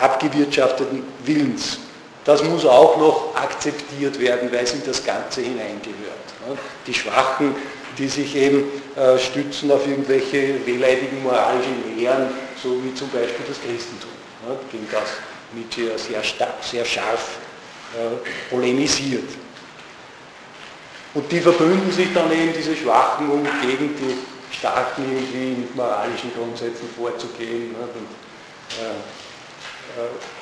abgewirtschafteten 0.00 1.02
Willens. 1.24 1.78
Das 2.24 2.42
muss 2.44 2.66
auch 2.66 2.96
noch 2.98 3.34
akzeptiert 3.34 4.20
werden, 4.20 4.52
weil 4.52 4.64
es 4.64 4.74
in 4.74 4.84
das 4.84 5.04
Ganze 5.04 5.40
hineingehört. 5.40 6.26
Ja? 6.46 6.54
Die 6.86 6.94
Schwachen 6.94 7.54
die 7.98 8.08
sich 8.08 8.34
eben 8.34 8.64
äh, 8.96 9.18
stützen 9.18 9.70
auf 9.70 9.86
irgendwelche 9.86 10.64
wehleidigen 10.66 11.22
moralischen 11.22 11.96
Lehren, 11.96 12.28
so 12.62 12.82
wie 12.82 12.94
zum 12.94 13.08
Beispiel 13.10 13.44
das 13.46 13.60
Christentum, 13.60 14.10
ne, 14.46 14.56
gegen 14.70 14.88
das 14.90 15.10
Nietzsche 15.52 15.98
sehr, 15.98 16.22
sehr 16.62 16.84
scharf 16.84 17.38
äh, 17.94 18.50
polemisiert. 18.50 19.28
Und 21.12 21.30
die 21.30 21.40
verbünden 21.40 21.90
sich 21.90 22.12
dann 22.14 22.30
eben, 22.30 22.52
diese 22.56 22.76
Schwachen, 22.76 23.28
um 23.28 23.42
gegen 23.60 23.96
die 23.96 24.56
Starken 24.56 25.04
irgendwie 25.04 25.60
mit 25.60 25.74
moralischen 25.74 26.32
Grundsätzen 26.34 26.88
vorzugehen. 26.96 27.72
Ne, 27.72 27.78
und, 27.78 28.82
äh, 28.82 28.94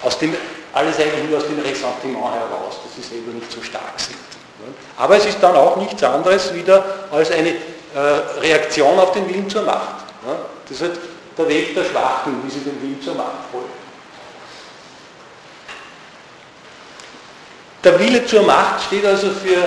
aus 0.02 0.18
dem, 0.18 0.34
alles 0.72 0.98
eigentlich 0.98 1.28
nur 1.28 1.38
aus 1.38 1.46
dem 1.46 1.58
Ressentiment 1.60 2.24
heraus, 2.24 2.78
dass 2.84 2.94
sie 2.96 3.02
selber 3.16 3.32
nicht 3.32 3.50
so 3.50 3.62
stark 3.62 3.98
sind. 3.98 4.18
Aber 4.96 5.16
es 5.16 5.26
ist 5.26 5.38
dann 5.40 5.54
auch 5.56 5.76
nichts 5.76 6.02
anderes 6.02 6.52
wieder 6.52 6.84
als 7.10 7.30
eine 7.30 7.50
äh, 7.50 7.58
Reaktion 8.40 8.98
auf 8.98 9.12
den 9.12 9.28
Willen 9.28 9.48
zur 9.48 9.62
Macht. 9.62 10.04
Das 10.68 10.76
ist 10.76 10.82
halt 10.82 10.98
der 11.36 11.48
Weg 11.48 11.74
der 11.74 11.84
Schwachen, 11.84 12.42
wie 12.44 12.50
sie 12.50 12.60
den 12.60 12.80
Willen 12.82 13.00
zur 13.02 13.14
Macht 13.14 13.50
folgen. 13.52 13.68
Der 17.84 17.98
Wille 17.98 18.26
zur 18.26 18.42
Macht 18.42 18.82
steht 18.84 19.06
also 19.06 19.28
für 19.30 19.62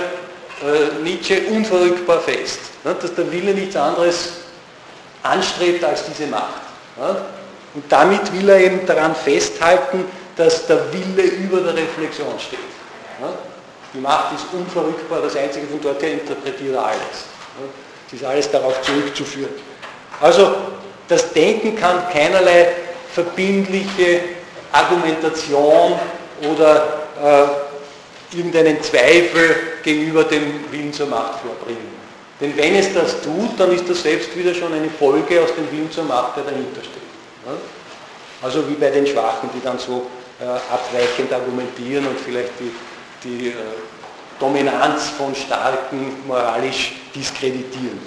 äh, 0.66 1.02
Nietzsche 1.02 1.40
unverrückbar 1.48 2.20
fest, 2.20 2.60
dass 2.84 3.14
der 3.14 3.32
Wille 3.32 3.54
nichts 3.54 3.74
anderes 3.74 4.32
anstrebt 5.22 5.82
als 5.82 6.04
diese 6.04 6.26
Macht. 6.28 6.60
Und 7.74 7.84
damit 7.88 8.32
will 8.32 8.48
er 8.48 8.58
eben 8.58 8.86
daran 8.86 9.14
festhalten, 9.14 10.04
dass 10.36 10.66
der 10.66 10.92
Wille 10.92 11.22
über 11.22 11.60
der 11.60 11.74
Reflexion 11.76 12.38
steht. 12.38 12.58
Die 13.94 14.00
Macht 14.00 14.34
ist 14.34 14.46
unverrückbar, 14.52 15.20
das 15.22 15.36
Einzige 15.36 15.66
von 15.66 15.80
dort 15.80 16.02
her 16.02 16.12
interpretiert 16.12 16.74
er 16.74 16.84
alles. 16.86 17.26
Es 18.06 18.14
ist 18.14 18.24
alles 18.24 18.50
darauf 18.50 18.80
zurückzuführen. 18.82 19.50
Also 20.20 20.54
das 21.08 21.32
Denken 21.32 21.76
kann 21.76 22.08
keinerlei 22.10 22.68
verbindliche 23.12 24.20
Argumentation 24.72 25.98
oder 26.50 27.02
äh, 27.22 28.36
irgendeinen 28.36 28.82
Zweifel 28.82 29.56
gegenüber 29.82 30.24
dem 30.24 30.70
Willen 30.70 30.92
zur 30.92 31.06
Macht 31.06 31.40
vorbringen. 31.40 31.92
Denn 32.40 32.56
wenn 32.56 32.74
es 32.74 32.92
das 32.94 33.20
tut, 33.20 33.58
dann 33.58 33.72
ist 33.72 33.88
das 33.88 34.02
selbst 34.02 34.36
wieder 34.36 34.54
schon 34.54 34.72
eine 34.72 34.88
Folge 34.88 35.40
aus 35.42 35.54
dem 35.54 35.70
Willen 35.70 35.90
zur 35.90 36.04
Macht, 36.04 36.36
der 36.36 36.44
dahinter 36.44 36.80
steht. 36.80 37.01
Also 38.42 38.68
wie 38.68 38.74
bei 38.74 38.90
den 38.90 39.06
Schwachen, 39.06 39.50
die 39.54 39.62
dann 39.62 39.78
so 39.78 40.06
äh, 40.40 40.44
abweichend 40.44 41.32
argumentieren 41.32 42.06
und 42.06 42.18
vielleicht 42.18 42.58
die 42.60 42.72
die 43.24 43.48
äh, 43.48 43.54
Dominanz 44.38 45.10
von 45.10 45.34
Starken 45.34 46.26
moralisch 46.26 46.94
diskreditieren. 47.14 48.00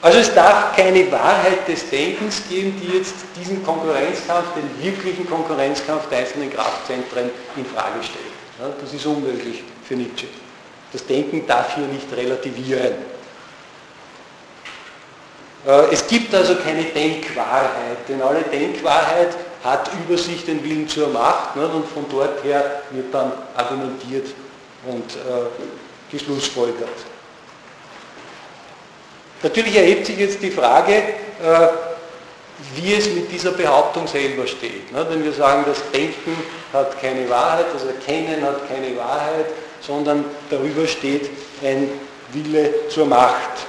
Also 0.00 0.18
es 0.18 0.34
darf 0.34 0.74
keine 0.74 1.10
Wahrheit 1.12 1.68
des 1.68 1.88
Denkens 1.88 2.42
geben, 2.48 2.80
die 2.82 2.98
jetzt 2.98 3.14
diesen 3.38 3.64
Konkurrenzkampf, 3.64 4.48
den 4.54 4.84
wirklichen 4.84 5.28
Konkurrenzkampf 5.28 6.08
der 6.08 6.18
einzelnen 6.18 6.52
Kraftzentren 6.52 7.30
in 7.56 7.64
Frage 7.64 8.02
stellt. 8.02 8.24
Ja, 8.58 8.68
das 8.80 8.92
ist 8.92 9.06
unmöglich 9.06 9.62
für 9.84 9.94
Nietzsche. 9.94 10.26
Das 10.92 11.06
Denken 11.06 11.46
darf 11.46 11.76
hier 11.76 11.86
nicht 11.86 12.12
relativieren. 12.12 12.94
Äh, 15.66 15.92
es 15.92 16.06
gibt 16.06 16.34
also 16.34 16.56
keine 16.56 16.84
Denkwahrheit, 16.84 18.08
denn 18.08 18.20
alle 18.22 18.42
Denkwahrheit 18.42 19.36
hat 19.62 19.90
über 20.04 20.18
sich 20.18 20.44
den 20.44 20.62
Willen 20.64 20.88
zur 20.88 21.08
Macht 21.08 21.56
und 21.56 21.86
von 21.88 22.06
dort 22.10 22.42
her 22.42 22.82
wird 22.90 23.14
dann 23.14 23.32
argumentiert 23.56 24.26
und 24.86 25.12
äh, 25.12 26.10
geschlussfolgert. 26.10 26.88
Natürlich 29.42 29.76
erhebt 29.76 30.06
sich 30.06 30.18
jetzt 30.18 30.42
die 30.42 30.50
Frage, 30.50 30.94
äh, 30.94 31.68
wie 32.76 32.94
es 32.94 33.08
mit 33.10 33.30
dieser 33.30 33.52
Behauptung 33.52 34.06
selber 34.06 34.46
steht. 34.46 34.92
Wenn 34.92 35.24
wir 35.24 35.32
sagen, 35.32 35.64
das 35.66 35.78
Denken 35.92 36.36
hat 36.72 37.00
keine 37.00 37.28
Wahrheit, 37.28 37.66
das 37.74 37.84
Erkennen 37.84 38.42
hat 38.44 38.68
keine 38.68 38.96
Wahrheit, 38.96 39.46
sondern 39.80 40.24
darüber 40.48 40.86
steht 40.86 41.28
ein 41.62 41.90
Wille 42.32 42.88
zur 42.88 43.06
Macht. 43.06 43.66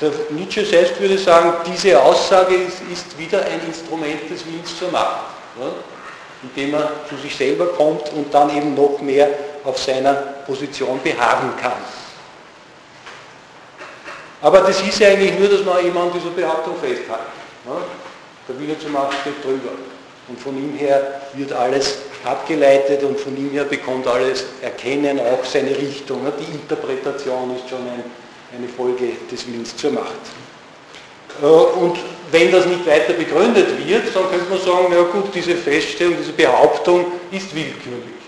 Der 0.00 0.10
Nietzsche 0.30 0.64
selbst 0.64 1.00
würde 1.00 1.18
sagen, 1.18 1.52
diese 1.66 2.00
Aussage 2.00 2.54
ist, 2.54 2.78
ist 2.92 3.18
wieder 3.18 3.40
ein 3.40 3.60
Instrument 3.66 4.30
des 4.30 4.46
Willens 4.46 4.78
zur 4.78 4.90
Macht, 4.90 5.26
ja, 5.58 5.70
indem 6.42 6.74
er 6.74 6.90
zu 7.08 7.16
sich 7.16 7.34
selber 7.34 7.66
kommt 7.66 8.12
und 8.12 8.32
dann 8.32 8.56
eben 8.56 8.74
noch 8.74 9.00
mehr 9.00 9.28
auf 9.64 9.78
seiner 9.78 10.14
Position 10.46 11.00
beharren 11.02 11.52
kann. 11.60 11.72
Aber 14.40 14.60
das 14.60 14.80
hieß 14.80 15.00
ja 15.00 15.08
eigentlich 15.08 15.36
nur, 15.38 15.48
dass 15.48 15.64
man 15.64 15.84
eben 15.84 15.98
an 15.98 16.12
dieser 16.12 16.30
Behauptung 16.30 16.74
festhält. 16.76 17.08
Ja. 17.08 17.76
Der 18.48 18.58
Wille 18.58 18.78
zur 18.78 18.90
Macht 18.90 19.14
steht 19.20 19.44
drüber. 19.44 19.70
Und 20.28 20.40
von 20.40 20.56
ihm 20.56 20.76
her 20.76 21.22
wird 21.34 21.52
alles 21.52 21.98
abgeleitet 22.24 23.02
und 23.02 23.18
von 23.18 23.36
ihm 23.36 23.50
her 23.50 23.64
bekommt 23.64 24.06
alles 24.06 24.44
Erkennen 24.60 25.18
auch 25.18 25.44
seine 25.44 25.70
Richtung. 25.70 26.20
Die 26.38 26.52
Interpretation 26.52 27.56
ist 27.56 27.68
schon 27.68 27.80
ein, 27.80 28.04
eine 28.56 28.68
Folge 28.68 29.12
des 29.30 29.46
Willens 29.46 29.76
zur 29.76 29.92
Macht. 29.92 30.06
Äh, 31.42 31.46
und 31.46 31.98
wenn 32.30 32.52
das 32.52 32.66
nicht 32.66 32.86
weiter 32.86 33.14
begründet 33.14 33.86
wird, 33.86 34.14
dann 34.14 34.28
könnte 34.30 34.50
man 34.50 34.60
sagen, 34.60 34.92
ja 34.92 35.02
gut, 35.02 35.34
diese 35.34 35.54
Feststellung, 35.54 36.16
diese 36.18 36.32
Behauptung 36.32 37.06
ist 37.30 37.54
willkürlich, 37.54 38.20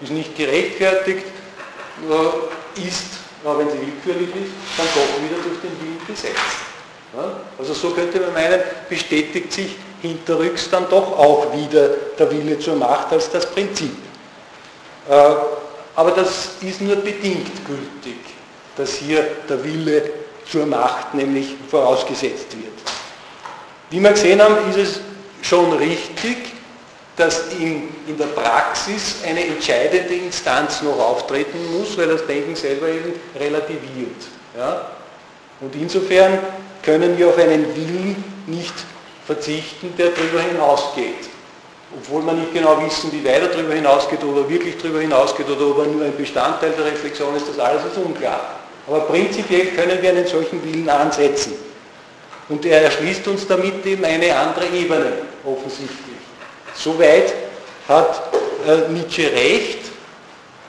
ist 0.00 0.12
nicht 0.12 0.36
gerechtfertigt, 0.36 1.26
äh, 2.08 2.80
ist, 2.80 3.04
wenn 3.44 3.70
sie 3.70 3.80
willkürlich 3.80 4.34
ist, 4.36 4.52
dann 4.76 4.86
doch 4.94 5.22
wieder 5.22 5.42
durch 5.42 5.60
den 5.60 5.80
Willen 5.80 6.06
gesetzt. 6.06 6.72
Also 7.58 7.74
so 7.74 7.90
könnte 7.90 8.20
man 8.20 8.32
meinen, 8.32 8.60
bestätigt 8.88 9.52
sich 9.52 9.76
hinterrücks 10.00 10.70
dann 10.70 10.88
doch 10.88 11.18
auch 11.18 11.52
wieder 11.54 11.90
der 12.18 12.30
Wille 12.30 12.58
zur 12.58 12.76
Macht 12.76 13.12
als 13.12 13.30
das 13.30 13.50
Prinzip. 13.50 13.94
Äh, 15.08 15.34
aber 15.94 16.10
das 16.12 16.52
ist 16.62 16.80
nur 16.80 16.96
bedingt 16.96 17.66
gültig, 17.66 18.18
dass 18.76 18.94
hier 18.94 19.26
der 19.48 19.62
Wille 19.64 20.10
zur 20.50 20.66
Macht 20.66 21.14
nämlich 21.14 21.54
vorausgesetzt 21.70 22.52
wird. 22.52 22.72
Wie 23.90 24.00
wir 24.00 24.10
gesehen 24.10 24.40
haben, 24.40 24.56
ist 24.70 24.78
es 24.78 25.00
schon 25.42 25.72
richtig, 25.74 26.36
dass 27.16 27.52
in, 27.58 27.88
in 28.06 28.16
der 28.16 28.26
Praxis 28.26 29.16
eine 29.26 29.46
entscheidende 29.46 30.14
Instanz 30.14 30.80
noch 30.82 30.98
auftreten 30.98 31.78
muss, 31.78 31.96
weil 31.98 32.08
das 32.08 32.26
Denken 32.26 32.56
selber 32.56 32.88
eben 32.88 33.12
relativiert. 33.38 34.16
Ja? 34.56 34.90
Und 35.60 35.74
insofern 35.76 36.38
können 36.82 37.16
wir 37.18 37.28
auf 37.28 37.38
einen 37.38 37.76
Willen 37.76 38.24
nicht 38.46 38.74
verzichten, 39.26 39.94
der 39.96 40.08
darüber 40.08 40.40
hinausgeht. 40.40 41.28
Obwohl 41.94 42.22
wir 42.22 42.32
nicht 42.32 42.54
genau 42.54 42.82
wissen, 42.82 43.12
wie 43.12 43.22
weit 43.24 43.42
er 43.42 43.48
darüber 43.48 43.74
hinausgeht 43.74 44.24
oder 44.24 44.48
wirklich 44.48 44.78
darüber 44.78 45.00
hinausgeht 45.00 45.48
oder 45.48 45.66
ob 45.68 45.78
er 45.78 45.86
nur 45.86 46.04
ein 46.04 46.16
Bestandteil 46.16 46.70
der 46.70 46.86
Reflexion 46.86 47.36
ist, 47.36 47.48
das 47.48 47.58
alles 47.58 47.84
ist 47.84 47.98
unklar. 47.98 48.61
Aber 48.86 49.00
prinzipiell 49.00 49.66
können 49.68 50.02
wir 50.02 50.10
einen 50.10 50.26
solchen 50.26 50.62
Willen 50.64 50.88
ansetzen. 50.88 51.54
Und 52.48 52.64
er 52.64 52.82
erschließt 52.82 53.26
uns 53.28 53.46
damit 53.46 53.84
eben 53.86 54.04
eine 54.04 54.36
andere 54.36 54.66
Ebene, 54.66 55.12
offensichtlich. 55.44 56.16
Soweit 56.74 57.32
hat 57.88 58.22
äh, 58.66 58.90
Nietzsche 58.90 59.30
recht, 59.32 59.78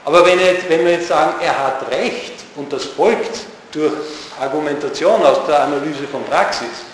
aber 0.06 0.26
wenn, 0.26 0.39
er, 0.39 0.56
wenn 0.67 0.86
wir 0.86 0.93
jetzt 0.93 1.08
sagen, 1.08 1.36
er 1.41 1.58
hat 1.58 1.89
recht 1.91 2.34
und 2.56 2.71
das 2.71 2.86
folgt 2.86 3.39
durch 3.71 3.93
Argumentation 4.39 5.23
aus 5.23 5.45
der 5.47 5.63
Analyse 5.63 6.08
von 6.12 6.23
Praxis, 6.26 6.86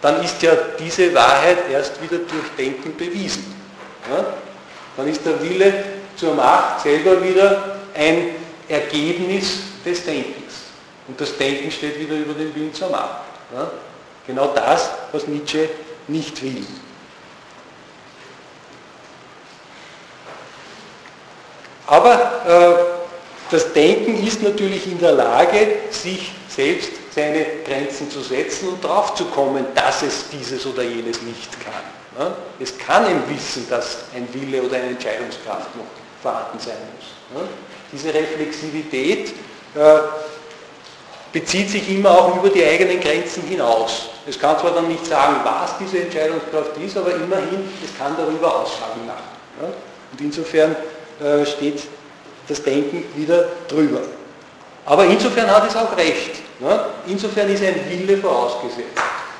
dann 0.00 0.22
ist 0.24 0.40
ja 0.42 0.52
diese 0.78 1.12
Wahrheit 1.14 1.58
erst 1.70 2.00
wieder 2.02 2.18
durch 2.18 2.48
Denken 2.56 2.96
bewiesen. 2.96 3.54
Ja? 4.10 4.24
Dann 4.96 5.08
ist 5.08 5.24
der 5.26 5.42
Wille 5.42 5.72
zur 6.16 6.34
Macht 6.34 6.80
selber 6.82 7.22
wieder 7.22 7.76
ein 7.94 8.30
Ergebnis 8.68 9.69
des 9.84 10.04
Denkens. 10.04 10.54
Und 11.08 11.20
das 11.20 11.36
Denken 11.36 11.70
steht 11.70 11.98
wieder 11.98 12.16
über 12.16 12.34
den 12.34 12.54
Willen 12.54 12.72
zur 12.72 12.90
Macht. 12.90 13.22
Ja? 13.54 13.70
Genau 14.26 14.52
das, 14.54 14.90
was 15.12 15.26
Nietzsche 15.26 15.68
nicht 16.08 16.42
will. 16.42 16.64
Aber 21.86 22.14
äh, 22.46 23.00
das 23.50 23.72
Denken 23.72 24.24
ist 24.24 24.42
natürlich 24.42 24.86
in 24.86 25.00
der 25.00 25.12
Lage, 25.12 25.78
sich 25.90 26.32
selbst 26.48 26.90
seine 27.12 27.44
Grenzen 27.66 28.08
zu 28.08 28.20
setzen 28.20 28.68
und 28.68 28.84
drauf 28.84 29.14
zu 29.14 29.24
kommen, 29.24 29.66
dass 29.74 30.02
es 30.02 30.28
dieses 30.30 30.64
oder 30.66 30.84
jenes 30.84 31.20
nicht 31.22 31.50
kann. 31.60 32.32
Es 32.58 32.76
kann 32.76 33.06
im 33.10 33.28
Wissen, 33.34 33.68
dass 33.68 34.04
ein 34.14 34.28
Wille 34.32 34.62
oder 34.62 34.76
eine 34.76 34.88
Entscheidungskraft 34.88 35.74
noch 35.76 35.86
vorhanden 36.22 36.58
sein 36.58 36.76
muss. 36.94 37.42
Diese 37.92 38.12
Reflexivität 38.12 39.32
bezieht 41.32 41.70
sich 41.70 41.90
immer 41.90 42.10
auch 42.10 42.36
über 42.36 42.48
die 42.48 42.64
eigenen 42.64 43.00
Grenzen 43.00 43.42
hinaus. 43.44 44.08
Es 44.26 44.38
kann 44.38 44.58
zwar 44.58 44.72
dann 44.72 44.88
nicht 44.88 45.06
sagen, 45.06 45.36
was 45.44 45.78
diese 45.78 46.00
Entscheidungskraft 46.00 46.76
ist, 46.84 46.96
aber 46.96 47.14
immerhin, 47.14 47.68
es 47.84 47.96
kann 47.96 48.14
darüber 48.16 48.54
Aussagen 48.56 49.06
machen. 49.06 49.72
Und 50.12 50.20
insofern 50.20 50.74
äh, 51.22 51.44
steht 51.46 51.82
das 52.48 52.62
Denken 52.62 53.04
wieder 53.14 53.46
drüber. 53.68 54.00
Aber 54.86 55.04
insofern 55.04 55.48
hat 55.50 55.68
es 55.68 55.76
auch 55.76 55.96
recht. 55.96 56.40
Ne? 56.58 56.84
Insofern 57.06 57.48
ist 57.48 57.62
ein 57.62 57.80
Wille 57.88 58.18
vorausgesetzt. 58.18 58.98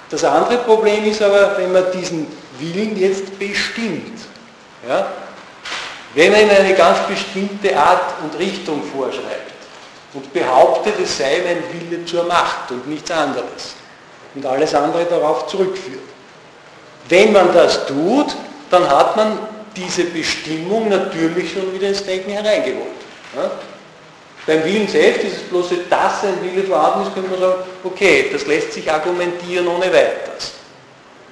Das 0.08 0.24
andere 0.24 0.58
Problem 0.58 1.04
ist 1.04 1.22
aber, 1.22 1.56
wenn 1.58 1.72
man 1.72 1.84
diesen 1.92 2.26
Willen 2.58 2.96
jetzt 2.96 3.38
bestimmt. 3.38 4.20
Wenn 6.14 6.32
man 6.32 6.40
ihm 6.40 6.50
eine 6.50 6.74
ganz 6.74 6.98
bestimmte 7.06 7.76
Art 7.76 8.14
und 8.22 8.38
Richtung 8.38 8.82
vorschreibt 8.82 9.49
und 10.14 10.32
behauptet, 10.32 10.94
es 11.02 11.18
sei 11.18 11.42
ein 11.46 11.62
Wille 11.72 12.04
zur 12.04 12.24
Macht 12.24 12.70
und 12.70 12.88
nichts 12.88 13.10
anderes 13.10 13.74
und 14.34 14.44
alles 14.46 14.74
andere 14.74 15.04
darauf 15.04 15.46
zurückführt. 15.46 16.00
Wenn 17.08 17.32
man 17.32 17.52
das 17.52 17.86
tut, 17.86 18.34
dann 18.70 18.88
hat 18.88 19.16
man 19.16 19.38
diese 19.76 20.04
Bestimmung 20.04 20.88
natürlich 20.88 21.52
schon 21.52 21.72
wieder 21.72 21.88
ins 21.88 22.04
Denken 22.04 22.30
hereingeholt. 22.30 22.86
Ja? 23.36 23.50
Beim 24.46 24.64
Willen 24.64 24.88
selbst 24.88 25.24
ist 25.24 25.36
es 25.36 25.42
bloß, 25.42 25.70
dass 25.88 26.24
ein 26.24 26.42
Wille 26.42 26.64
vorhanden 26.64 27.06
ist, 27.06 27.14
könnte 27.14 27.30
man 27.30 27.40
sagen, 27.40 27.62
okay, 27.84 28.30
das 28.32 28.46
lässt 28.46 28.72
sich 28.72 28.90
argumentieren 28.90 29.68
ohne 29.68 29.86
weiteres. 29.86 30.52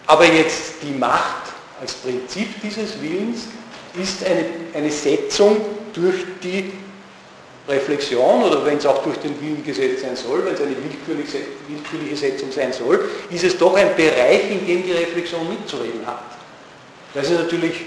Aber 0.06 0.24
jetzt 0.24 0.74
die 0.82 0.96
Macht 0.96 1.48
als 1.80 1.94
Prinzip 1.94 2.60
dieses 2.62 3.00
Willens 3.00 3.48
ist 4.00 4.24
eine, 4.24 4.44
eine 4.74 4.90
Setzung 4.90 5.60
durch 5.92 6.16
die 6.42 6.72
Reflexion 7.68 8.42
oder 8.42 8.64
wenn 8.64 8.78
es 8.78 8.86
auch 8.86 9.02
durch 9.02 9.18
den 9.18 9.38
Willen 9.40 9.62
gesetzt 9.64 10.02
sein 10.02 10.16
soll, 10.16 10.44
wenn 10.44 10.54
es 10.54 10.60
eine 10.60 10.74
willkürliche, 10.76 12.16
Setzung 12.16 12.50
sein 12.50 12.72
soll, 12.72 13.08
ist 13.30 13.44
es 13.44 13.58
doch 13.58 13.74
ein 13.76 13.94
Bereich, 13.94 14.50
in 14.50 14.66
dem 14.66 14.82
die 14.82 14.92
Reflexion 14.92 15.48
mitzureden 15.48 16.06
hat. 16.06 16.22
Weil 17.12 17.24
sie 17.24 17.34
natürlich 17.34 17.84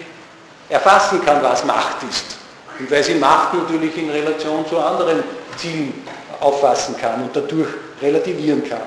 erfassen 0.70 1.24
kann, 1.26 1.42
was 1.42 1.66
Macht 1.66 1.98
ist. 2.10 2.38
Und 2.80 2.90
weil 2.92 3.04
sie 3.04 3.16
Macht 3.16 3.56
natürlich 3.56 3.98
in 3.98 4.10
Relation 4.10 4.66
zu 4.68 4.78
anderen 4.78 5.24
Zielen 5.58 5.94
auffassen 6.40 6.96
kann 6.98 7.24
und 7.24 7.36
dadurch 7.36 7.70
relativieren 8.02 8.68
kann. 8.68 8.82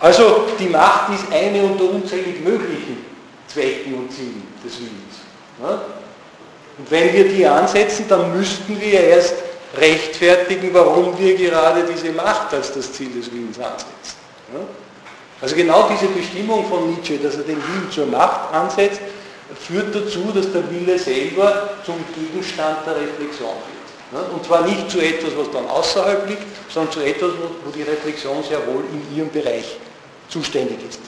Also 0.00 0.48
die 0.58 0.68
Macht 0.68 1.14
ist 1.14 1.32
eine 1.32 1.62
unter 1.62 1.84
unzählig 1.84 2.40
möglichen 2.42 3.04
Zwecken 3.46 3.94
und 3.94 4.12
Zielen 4.12 4.42
des 4.64 4.78
Willens. 4.78 5.92
Und 6.78 6.90
wenn 6.90 7.12
wir 7.12 7.28
die 7.28 7.46
ansetzen, 7.46 8.06
dann 8.08 8.36
müssten 8.36 8.80
wir 8.80 9.00
erst 9.00 9.34
rechtfertigen, 9.78 10.70
warum 10.72 11.18
wir 11.18 11.36
gerade 11.36 11.84
diese 11.84 12.12
Macht 12.12 12.52
als 12.54 12.72
das 12.72 12.92
Ziel 12.92 13.10
des 13.10 13.30
Willens 13.32 13.58
ansetzen. 13.58 14.16
Also 15.40 15.56
genau 15.56 15.88
diese 15.88 16.06
Bestimmung 16.06 16.66
von 16.68 16.90
Nietzsche, 16.90 17.18
dass 17.18 17.36
er 17.36 17.42
den 17.42 17.56
Willen 17.56 17.90
zur 17.90 18.06
Macht 18.06 18.54
ansetzt, 18.54 19.00
führt 19.60 19.94
dazu, 19.94 20.30
dass 20.34 20.52
der 20.52 20.62
Wille 20.70 20.98
selber 20.98 21.70
zum 21.84 21.96
Gegenstand 22.14 22.78
der 22.86 22.96
Reflexion 22.96 23.50
wird. 24.10 24.32
Und 24.32 24.44
zwar 24.44 24.66
nicht 24.66 24.90
zu 24.90 25.00
etwas, 25.00 25.30
was 25.36 25.50
dann 25.50 25.66
außerhalb 25.66 26.28
liegt, 26.28 26.42
sondern 26.68 26.92
zu 26.92 27.00
etwas, 27.00 27.30
wo 27.64 27.70
die 27.70 27.82
Reflexion 27.82 28.42
sehr 28.42 28.66
wohl 28.66 28.84
in 28.92 29.16
ihrem 29.16 29.30
Bereich 29.30 29.78
zuständig 30.28 30.78
ist. 30.88 31.00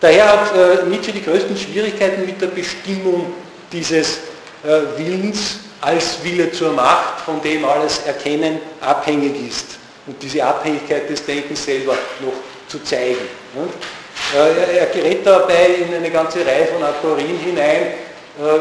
Daher 0.00 0.28
hat 0.28 0.56
äh, 0.56 0.86
Nietzsche 0.88 1.12
die 1.12 1.24
größten 1.24 1.56
Schwierigkeiten 1.56 2.24
mit 2.24 2.40
der 2.40 2.46
Bestimmung 2.48 3.32
dieses 3.72 4.18
äh, 4.64 4.80
Willens 4.96 5.58
als 5.80 6.22
Wille 6.22 6.52
zur 6.52 6.72
Macht, 6.72 7.20
von 7.20 7.40
dem 7.42 7.64
alles 7.64 7.98
Erkennen 8.06 8.60
abhängig 8.80 9.48
ist 9.48 9.66
und 10.06 10.22
diese 10.22 10.44
Abhängigkeit 10.44 11.08
des 11.10 11.24
Denkens 11.24 11.64
selber 11.64 11.94
noch 12.20 12.32
zu 12.68 12.82
zeigen. 12.82 13.18
Er 14.34 14.86
gerät 14.86 15.24
dabei 15.24 15.68
in 15.88 15.94
eine 15.94 16.10
ganze 16.10 16.44
Reihe 16.44 16.66
von 16.66 16.82
Aporien 16.82 17.38
hinein, 17.38 17.82
äh, 17.82 18.58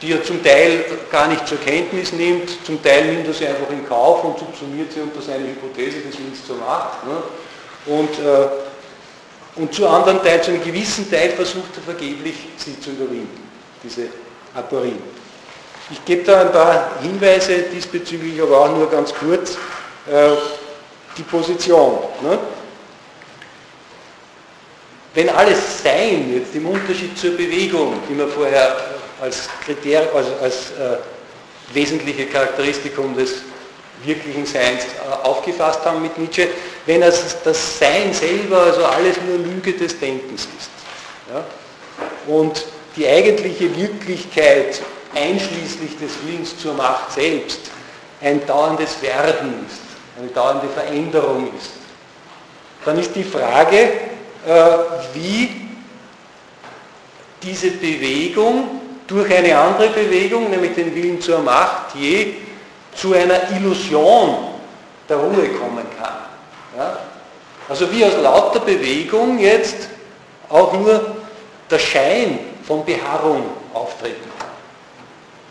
die 0.00 0.12
er 0.12 0.22
zum 0.22 0.42
Teil 0.42 0.84
gar 1.10 1.26
nicht 1.26 1.46
zur 1.46 1.58
Kenntnis 1.58 2.12
nimmt, 2.12 2.64
zum 2.64 2.82
Teil 2.82 3.04
nimmt 3.06 3.26
er 3.26 3.34
sie 3.34 3.46
einfach 3.46 3.70
in 3.70 3.86
Kauf 3.86 4.22
und 4.24 4.38
subsumiert 4.38 4.92
sie 4.92 5.00
unter 5.00 5.20
seine 5.20 5.48
Hypothese 5.48 6.00
des 6.00 6.18
Willens 6.18 6.46
zur 6.46 6.56
Macht. 6.56 6.98
Und, 7.86 8.10
äh, 8.20 8.67
und 9.58 9.74
zu 9.74 9.86
anderen 9.86 10.22
Teil, 10.22 10.42
zu 10.42 10.52
einem 10.52 10.64
gewissen 10.64 11.10
Teil 11.10 11.30
versucht 11.30 11.76
er 11.76 11.82
vergeblich, 11.82 12.34
sie 12.56 12.78
zu 12.80 12.90
überwinden, 12.90 13.48
diese 13.82 14.06
Aporien. 14.54 14.98
Ich 15.90 16.04
gebe 16.04 16.22
da 16.24 16.42
ein 16.42 16.52
paar 16.52 17.00
Hinweise 17.02 17.64
diesbezüglich, 17.74 18.40
aber 18.40 18.60
auch 18.60 18.74
nur 18.74 18.90
ganz 18.90 19.12
kurz. 19.14 19.56
Äh, 20.06 20.36
die 21.18 21.22
Position. 21.24 21.98
Ne? 22.22 22.38
Wenn 25.14 25.28
alles 25.30 25.82
Sein, 25.82 26.32
jetzt 26.32 26.54
im 26.54 26.66
Unterschied 26.68 27.18
zur 27.18 27.32
Bewegung, 27.32 27.94
die 28.08 28.16
wir 28.16 28.28
vorher 28.28 28.76
als 29.20 29.48
Kriterium, 29.64 30.08
also 30.14 30.30
als 30.40 30.70
äh, 30.70 30.98
wesentliche 31.74 32.26
Charakteristikum 32.26 33.16
des 33.16 33.42
wirklichen 34.04 34.46
Seins 34.46 34.84
äh, 34.84 35.26
aufgefasst 35.26 35.84
haben 35.84 36.02
mit 36.02 36.16
Nietzsche, 36.16 36.48
wenn 36.88 37.02
es 37.02 37.36
das 37.44 37.78
Sein 37.78 38.14
selber, 38.14 38.62
also 38.62 38.82
alles 38.86 39.18
nur 39.28 39.36
Lüge 39.36 39.74
des 39.74 40.00
Denkens 40.00 40.48
ist, 40.58 40.70
Ja? 41.30 41.44
Und 42.26 42.64
die 42.96 43.06
eigentliche 43.06 43.76
Wirklichkeit 43.76 44.80
einschließlich 45.14 45.98
des 45.98 46.12
Willens 46.24 46.58
zur 46.58 46.72
Macht 46.72 47.12
selbst 47.12 47.60
ein 48.22 48.44
dauerndes 48.46 49.02
Werden 49.02 49.66
ist, 49.66 49.80
eine 50.18 50.28
dauernde 50.28 50.66
Veränderung 50.68 51.50
ist, 51.58 51.72
dann 52.86 52.98
ist 52.98 53.14
die 53.14 53.24
Frage, 53.24 53.76
äh, 53.76 54.62
wie 55.12 55.68
diese 57.42 57.70
Bewegung 57.72 58.80
durch 59.06 59.30
eine 59.34 59.58
andere 59.58 59.90
Bewegung, 59.90 60.48
nämlich 60.48 60.74
den 60.74 60.94
Willen 60.94 61.20
zur 61.20 61.40
Macht, 61.40 61.94
je 61.96 62.32
zu 62.94 63.12
einer 63.12 63.50
Illusion 63.50 64.54
der 65.06 65.18
Ruhe 65.18 65.48
kommen 65.50 65.84
kann. 66.00 66.27
Ja? 66.76 66.98
Also 67.68 67.90
wie 67.92 68.04
aus 68.04 68.14
lauter 68.22 68.60
Bewegung 68.60 69.38
jetzt 69.38 69.88
auch 70.48 70.72
nur 70.72 71.16
der 71.70 71.78
Schein 71.78 72.38
von 72.66 72.84
Beharrung 72.84 73.42
auftreten 73.74 74.30
kann. 74.38 74.48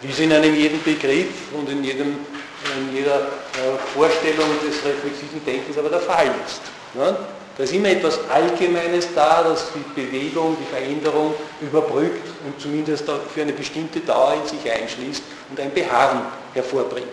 Wie 0.02 0.12
es 0.12 0.20
in 0.20 0.34
einem 0.34 0.56
jeden 0.56 0.82
Begriff 0.84 1.52
und 1.54 1.70
in, 1.70 1.84
jedem, 1.84 2.18
in 2.78 2.96
jeder 2.96 3.20
äh, 3.20 3.78
Vorstellung 3.94 4.50
des 4.66 4.84
reflexiven 4.84 5.44
Denkens 5.46 5.78
aber 5.78 5.90
der 5.90 6.00
Fall 6.00 6.32
ist. 6.46 6.62
Ja? 6.96 7.18
Da 7.58 7.64
ist 7.64 7.74
immer 7.74 7.90
etwas 7.90 8.20
Allgemeines 8.30 9.14
da, 9.16 9.44
das 9.44 9.70
die 9.74 10.02
Bewegung, 10.02 10.56
die 10.60 10.76
Veränderung 10.76 11.34
überbrückt 11.60 12.28
und 12.46 12.60
zumindest 12.62 13.06
für 13.34 13.42
eine 13.42 13.54
bestimmte 13.54 14.00
Dauer 14.02 14.36
in 14.36 14.48
sich 14.48 14.72
einschließt 14.72 15.24
und 15.50 15.60
ein 15.60 15.74
Beharren 15.74 16.22
hervorbringt. 16.54 17.08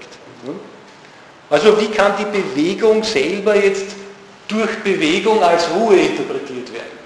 Also 1.51 1.81
wie 1.81 1.89
kann 1.89 2.15
die 2.19 2.25
Bewegung 2.25 3.03
selber 3.03 3.55
jetzt 3.57 3.95
durch 4.49 4.79
Bewegung 4.83 5.43
als 5.43 5.69
Ruhe 5.71 5.97
interpretiert 5.97 6.73
werden? 6.73 6.99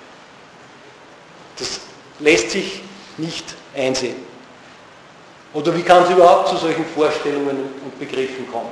Das 1.59 1.81
lässt 2.21 2.51
sich 2.51 2.83
nicht 3.17 3.45
einsehen. 3.75 4.17
Oder 5.55 5.75
wie 5.75 5.83
kann 5.83 6.05
es 6.05 6.11
überhaupt 6.11 6.49
zu 6.49 6.57
solchen 6.57 6.85
Vorstellungen 6.95 7.57
und 7.85 7.99
Begriffen 7.99 8.47
kommen? 8.51 8.71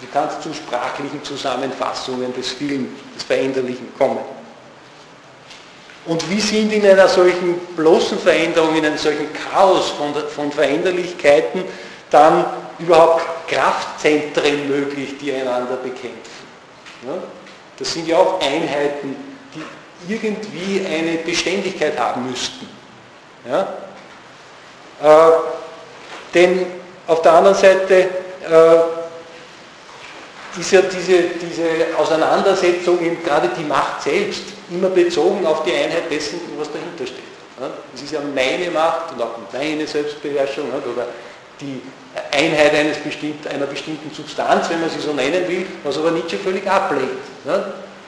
Wie 0.00 0.06
kann 0.06 0.28
es 0.28 0.40
zu 0.40 0.52
sprachlichen 0.52 1.22
Zusammenfassungen 1.22 2.34
des 2.34 2.50
vielen, 2.50 2.94
des 3.14 3.22
Veränderlichen 3.22 3.88
kommen? 3.96 4.18
Und 6.04 6.28
wie 6.28 6.40
sind 6.40 6.72
in 6.72 6.84
einer 6.84 7.06
solchen 7.06 7.58
bloßen 7.76 8.18
Veränderung, 8.18 8.74
in 8.74 8.84
einem 8.84 8.98
solchen 8.98 9.28
Chaos 9.32 9.90
von, 9.90 10.12
von 10.34 10.50
Veränderlichkeiten 10.50 11.62
dann 12.10 12.44
überhaupt 12.82 13.22
Kraftzentren 13.48 14.68
möglich, 14.68 15.14
die 15.20 15.32
einander 15.32 15.76
bekämpfen? 15.76 16.46
Ja? 17.06 17.14
Das 17.78 17.92
sind 17.92 18.06
ja 18.06 18.16
auch 18.16 18.40
Einheiten, 18.40 19.16
die 19.54 20.12
irgendwie 20.12 20.84
eine 20.86 21.18
Beständigkeit 21.18 21.98
haben 21.98 22.28
müssten. 22.28 22.68
Ja? 23.48 23.68
Äh, 25.02 25.32
denn 26.34 26.66
auf 27.06 27.22
der 27.22 27.32
anderen 27.32 27.56
Seite 27.56 27.94
äh, 27.94 28.08
ist 30.58 30.70
ja 30.70 30.82
diese, 30.82 31.22
diese 31.40 31.96
Auseinandersetzung, 31.98 32.98
gerade 33.24 33.50
die 33.58 33.64
Macht 33.64 34.02
selbst, 34.02 34.44
immer 34.70 34.88
bezogen 34.88 35.44
auf 35.46 35.64
die 35.64 35.72
Einheit 35.72 36.10
dessen, 36.10 36.40
was 36.58 36.68
dahinter 36.70 37.06
steht. 37.06 37.32
Es 37.94 38.02
ist 38.02 38.12
ja 38.12 38.20
meine 38.34 38.70
Macht 38.70 39.12
und 39.12 39.22
auch 39.22 39.38
meine 39.52 39.86
Selbstbeherrschung 39.86 40.68
oder 40.70 41.06
die 41.62 41.80
Einheit 42.36 42.74
eines 42.74 42.98
bestimmt, 42.98 43.46
einer 43.46 43.66
bestimmten 43.66 44.14
Substanz, 44.14 44.68
wenn 44.68 44.80
man 44.80 44.90
sie 44.90 45.00
so 45.00 45.12
nennen 45.12 45.48
will, 45.48 45.66
was 45.84 45.96
aber 45.96 46.10
Nietzsche 46.10 46.36
völlig 46.36 46.68
ablehnt. 46.68 47.10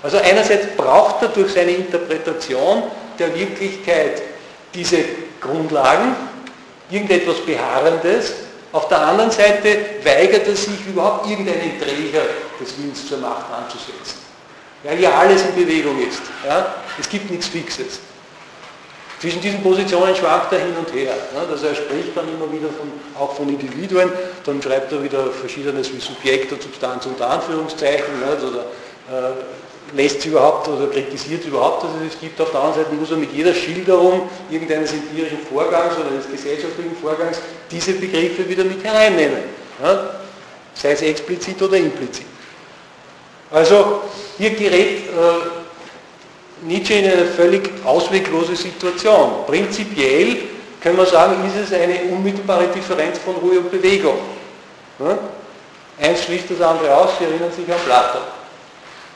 Also 0.03 0.19
einerseits 0.19 0.67
braucht 0.77 1.23
er 1.23 1.29
durch 1.29 1.53
seine 1.53 1.71
Interpretation 1.71 2.83
der 3.19 3.35
Wirklichkeit 3.35 4.21
diese 4.75 4.99
Grundlagen, 5.41 6.15
irgendetwas 6.91 7.37
Beharrendes, 7.47 8.35
auf 8.73 8.89
der 8.89 9.01
anderen 9.01 9.31
Seite 9.31 9.79
weigert 10.03 10.49
er 10.49 10.57
sich 10.57 10.85
überhaupt 10.89 11.31
irgendeinen 11.31 11.81
Träger 11.81 12.23
des 12.61 12.77
Willens 12.77 13.07
zur 13.07 13.19
Macht 13.19 13.47
anzusetzen. 13.53 14.19
Weil 14.83 14.99
ja 14.99 15.13
alles 15.13 15.43
in 15.43 15.55
Bewegung 15.55 16.05
ist. 16.07 16.23
Ja? 16.45 16.75
Es 16.99 17.09
gibt 17.09 17.31
nichts 17.31 17.47
Fixes. 17.47 18.01
Zwischen 19.25 19.41
diesen 19.41 19.62
Positionen 19.62 20.14
schwankt 20.14 20.53
er 20.53 20.59
hin 20.59 20.75
und 20.77 20.93
her. 20.93 21.14
Also 21.51 21.66
er 21.66 21.75
spricht 21.75 22.14
dann 22.14 22.29
immer 22.29 22.53
wieder 22.53 22.68
von, 22.68 22.93
auch 23.18 23.35
von 23.35 23.49
Individuen, 23.49 24.12
dann 24.45 24.61
schreibt 24.61 24.93
er 24.93 25.03
wieder 25.03 25.31
Verschiedenes 25.31 25.91
wie 25.95 25.99
Subjekt 25.99 26.53
und 26.53 26.62
Substanz 26.62 27.07
unter 27.07 27.31
Anführungszeichen 27.31 28.05
oder 28.22 28.66
äh, 29.11 29.97
lässt 29.97 30.20
sie 30.20 30.29
überhaupt 30.29 30.68
oder 30.68 30.89
kritisiert 30.89 31.43
überhaupt, 31.47 31.85
dass 31.85 31.91
es 32.07 32.12
es 32.12 32.20
gibt. 32.20 32.39
Auf 32.39 32.51
der 32.51 32.61
anderen 32.61 32.85
Seite 32.85 32.97
muss 32.97 33.12
er 33.12 33.16
mit 33.16 33.33
jeder 33.33 33.55
Schilderung 33.55 34.29
irgendeines 34.51 34.93
empirischen 34.93 35.39
Vorgangs 35.39 35.97
oder 35.97 36.11
eines 36.11 36.31
gesellschaftlichen 36.31 36.95
Vorgangs 36.95 37.41
diese 37.70 37.95
Begriffe 37.95 38.47
wieder 38.47 38.64
mit 38.64 38.85
hereinnehmen. 38.85 39.39
Ja? 39.83 40.20
Sei 40.75 40.93
es 40.93 41.01
explizit 41.01 41.62
oder 41.62 41.79
implizit. 41.79 42.27
Also 43.51 44.03
hier 44.37 44.51
gerät 44.51 45.09
äh, 45.09 45.64
Nietzsche 46.63 46.95
in 46.95 47.11
eine 47.11 47.27
völlig 47.27 47.71
ausweglose 47.85 48.57
Situation. 48.57 49.45
Prinzipiell 49.47 50.37
können 50.81 50.97
wir 50.97 51.07
sagen, 51.07 51.37
ist 51.47 51.71
es 51.71 51.79
eine 51.79 52.03
unmittelbare 52.11 52.69
Differenz 52.69 53.19
von 53.19 53.37
Ruhe 53.37 53.59
und 53.59 53.71
Bewegung. 53.71 54.19
Ja? 54.99 55.19
Eins 56.01 56.25
schließt 56.25 56.51
das 56.51 56.61
andere 56.61 56.95
aus, 56.95 57.11
Sie 57.19 57.25
erinnern 57.25 57.53
sich 57.53 57.71
an 57.73 57.81
Platon 57.85 58.23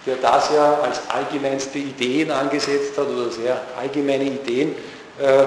der 0.09 0.17
das 0.17 0.51
ja 0.55 0.79
als 0.83 1.03
allgemeinste 1.09 1.79
Ideen 1.79 2.31
angesetzt 2.31 2.97
hat 2.97 3.07
oder 3.07 3.31
sehr 3.31 3.61
allgemeine 3.79 4.25
Ideen, 4.25 4.75
äh, 5.19 5.45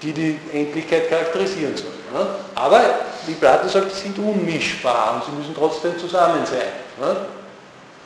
die 0.00 0.12
die 0.12 0.40
Endlichkeit 0.52 1.10
charakterisieren 1.10 1.76
sollen. 1.76 2.26
Aber, 2.54 2.80
wie 3.26 3.34
Platon 3.34 3.68
sagt, 3.68 3.94
sie 3.94 4.02
sind 4.02 4.18
unmischbar 4.18 5.16
und 5.16 5.24
sie 5.24 5.38
müssen 5.38 5.54
trotzdem 5.54 5.98
zusammen 5.98 6.46
sein. 6.46 7.18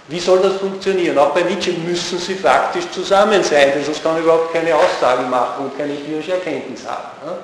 Wie 0.08 0.18
soll 0.18 0.40
das 0.40 0.56
funktionieren? 0.56 1.16
Auch 1.18 1.30
bei 1.30 1.42
Nietzsche 1.42 1.72
müssen 1.72 2.18
sie 2.18 2.34
faktisch 2.34 2.90
zusammen 2.90 3.42
sein, 3.42 3.72
denn 3.74 3.84
sonst 3.84 4.02
kann 4.02 4.16
er 4.16 4.22
überhaupt 4.22 4.52
keine 4.52 4.74
Aussagen 4.74 5.30
machen 5.30 5.66
und 5.66 5.78
keine 5.78 5.92
empirische 5.92 6.32
Erkenntnis 6.32 6.84
haben. 6.86 7.38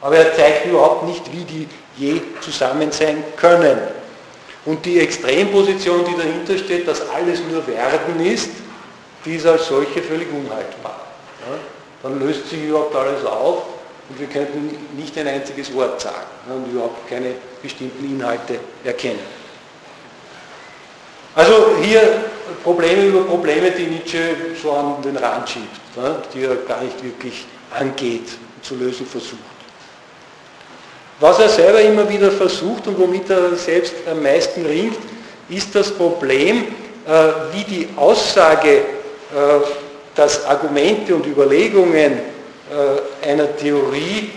Aber 0.00 0.16
er 0.16 0.34
zeigt 0.34 0.66
überhaupt 0.66 1.04
nicht, 1.04 1.22
wie 1.32 1.44
die 1.44 1.68
je 1.96 2.20
zusammen 2.40 2.90
sein 2.90 3.22
können. 3.36 3.78
Und 4.64 4.84
die 4.84 5.00
Extremposition, 5.00 6.04
die 6.04 6.16
dahinter 6.16 6.56
steht, 6.56 6.88
dass 6.88 7.02
alles 7.10 7.40
nur 7.50 7.66
Werden 7.66 8.24
ist, 8.24 8.50
die 9.24 9.36
ist 9.36 9.46
als 9.46 9.66
solche 9.66 10.02
völlig 10.02 10.28
unhaltbar. 10.30 11.00
Ja? 11.40 11.56
Dann 12.02 12.18
löst 12.18 12.48
sich 12.48 12.64
überhaupt 12.64 12.94
alles 12.94 13.24
auf 13.24 13.62
und 14.08 14.20
wir 14.20 14.26
könnten 14.26 14.76
nicht 14.96 15.16
ein 15.18 15.26
einziges 15.26 15.72
Wort 15.74 16.00
sagen 16.00 16.16
ja, 16.48 16.54
und 16.54 16.70
überhaupt 16.70 17.08
keine 17.08 17.32
bestimmten 17.62 18.04
Inhalte 18.04 18.58
erkennen. 18.84 19.43
Also 21.34 21.76
hier 21.82 22.00
Probleme 22.62 23.06
über 23.06 23.24
Probleme, 23.24 23.70
die 23.72 23.86
Nietzsche 23.86 24.18
so 24.60 24.72
an 24.72 25.02
den 25.02 25.16
Rand 25.16 25.48
schiebt, 25.48 25.80
ja, 25.96 26.16
die 26.32 26.42
er 26.42 26.56
gar 26.56 26.82
nicht 26.82 27.02
wirklich 27.02 27.44
angeht 27.78 28.28
und 28.56 28.64
zu 28.64 28.76
lösen 28.76 29.06
versucht. 29.06 29.40
Was 31.20 31.38
er 31.38 31.48
selber 31.48 31.80
immer 31.80 32.08
wieder 32.08 32.30
versucht 32.30 32.86
und 32.86 32.98
womit 32.98 33.30
er 33.30 33.54
selbst 33.56 33.94
am 34.10 34.22
meisten 34.22 34.64
ringt, 34.66 34.98
ist 35.48 35.74
das 35.74 35.90
Problem, 35.90 36.64
äh, 37.06 37.10
wie 37.52 37.64
die 37.64 37.88
Aussage, 37.96 38.76
äh, 38.76 38.82
dass 40.14 40.44
Argumente 40.46 41.14
und 41.14 41.26
Überlegungen 41.26 42.12
äh, 42.12 43.28
einer 43.28 43.56
Theorie, 43.56 44.30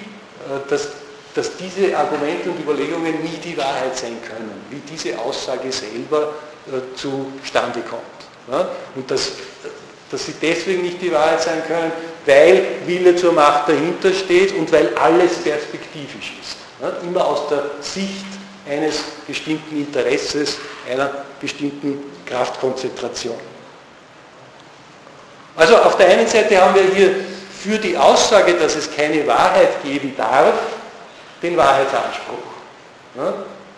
dass, 0.70 0.88
dass 1.36 1.58
diese 1.58 1.96
Argumente 1.98 2.50
und 2.50 2.60
Überlegungen 2.60 3.22
nie 3.22 3.38
die 3.44 3.58
Wahrheit 3.58 3.98
sein 3.98 4.18
können, 4.26 4.62
wie 4.70 4.82
diese 4.90 5.20
Aussage 5.20 5.72
selber 5.72 6.34
zustande 6.96 7.82
kommt. 7.82 8.04
Und 8.96 9.10
dass, 9.12 9.32
dass 10.10 10.26
sie 10.26 10.36
deswegen 10.42 10.84
nicht 10.84 11.02
die 11.02 11.12
Wahrheit 11.12 11.42
sein 11.42 11.64
können, 11.68 11.92
weil 12.26 12.66
Wille 12.86 13.16
zur 13.16 13.34
Macht 13.34 13.70
dahinter 13.70 14.14
steht 14.14 14.54
und 14.54 14.72
weil 14.72 14.96
alles 14.96 15.36
perspektivisch 15.38 16.34
ist. 16.42 16.58
Ja, 16.82 16.92
immer 17.04 17.26
aus 17.26 17.48
der 17.50 17.64
Sicht 17.82 18.26
eines 18.70 19.02
bestimmten 19.26 19.78
Interesses, 19.78 20.58
einer 20.90 21.26
bestimmten 21.40 22.04
Kraftkonzentration. 22.26 23.40
Also 25.56 25.78
auf 25.78 25.98
der 25.98 26.10
einen 26.10 26.28
Seite 26.28 26.62
haben 26.62 26.76
wir 26.76 26.84
hier 26.84 27.16
für 27.64 27.80
die 27.80 27.98
Aussage, 27.98 28.54
dass 28.54 28.76
es 28.76 28.94
keine 28.96 29.26
Wahrheit 29.26 29.84
geben 29.84 30.14
darf, 30.16 30.54
den 31.42 31.58
Wahrheitsanspruch. 31.58 32.38
Ja, 33.18 33.34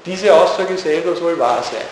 diese 0.06 0.34
Aussage 0.34 0.78
selber 0.78 1.16
soll 1.16 1.40
wahr 1.40 1.64
sein. 1.64 1.86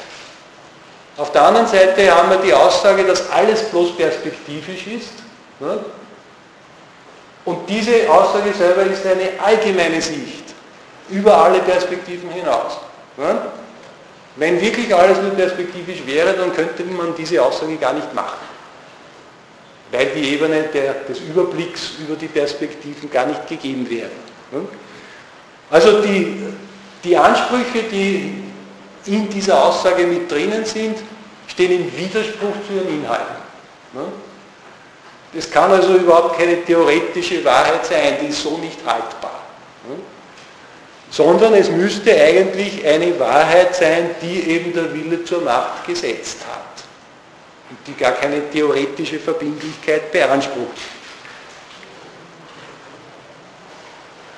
Auf 1.17 1.31
der 1.31 1.43
anderen 1.43 1.67
Seite 1.67 2.15
haben 2.15 2.29
wir 2.29 2.37
die 2.37 2.53
Aussage, 2.53 3.03
dass 3.03 3.29
alles 3.31 3.63
bloß 3.69 3.97
perspektivisch 3.97 4.87
ist. 4.87 5.09
Ja, 5.59 5.77
und 7.45 7.69
diese 7.69 8.09
Aussage 8.11 8.53
selber 8.53 8.83
ist 8.83 9.05
eine 9.05 9.29
allgemeine 9.41 10.01
Sicht 10.01 10.43
über 11.09 11.37
alle 11.37 11.59
Perspektiven 11.59 12.29
hinaus. 12.29 12.77
Ja? 13.17 13.53
Wenn 14.35 14.59
wirklich 14.59 14.93
alles 14.93 15.17
nur 15.21 15.31
perspektivisch 15.31 16.05
wäre, 16.05 16.33
dann 16.33 16.53
könnte 16.53 16.83
man 16.83 17.15
diese 17.15 17.41
Aussage 17.41 17.77
gar 17.77 17.93
nicht 17.93 18.13
machen. 18.13 18.37
weil 19.91 20.07
die 20.07 20.33
Ebene 20.33 20.63
der, 20.73 20.93
des 21.07 21.19
Überblicks 21.21 21.91
über 21.99 22.15
die 22.15 22.27
Perspektiven 22.27 23.09
gar 23.09 23.25
nicht 23.25 23.47
gegeben 23.47 23.89
wäre. 23.89 24.09
Also 25.69 26.01
die, 26.01 26.43
die 27.03 27.15
Ansprüche, 27.15 27.83
die 27.89 28.43
in 29.07 29.29
dieser 29.29 29.63
Aussage 29.63 30.05
mit 30.05 30.31
drinnen 30.31 30.65
sind, 30.65 30.97
stehen 31.47 31.71
im 31.71 31.97
Widerspruch 31.97 32.53
zu 32.67 32.73
ihren 32.73 33.01
Inhalten. 33.01 33.35
Es 35.33 35.49
kann 35.49 35.71
also 35.71 35.95
überhaupt 35.95 36.37
keine 36.37 36.63
theoretische 36.63 37.43
Wahrheit 37.43 37.85
sein, 37.85 38.17
die 38.21 38.27
ist 38.27 38.41
so 38.41 38.57
nicht 38.57 38.79
haltbar. 38.85 39.41
Sondern 41.09 41.53
es 41.53 41.69
müsste 41.69 42.11
eigentlich 42.11 42.85
eine 42.85 43.17
Wahrheit 43.19 43.75
sein, 43.75 44.11
die 44.21 44.49
eben 44.49 44.73
der 44.73 44.93
Wille 44.93 45.23
zur 45.23 45.41
Macht 45.41 45.85
gesetzt 45.85 46.39
hat 46.51 46.83
und 47.69 47.77
die 47.87 47.93
gar 47.93 48.13
keine 48.13 48.49
theoretische 48.49 49.19
Verbindlichkeit 49.19 50.11
beansprucht. 50.11 50.77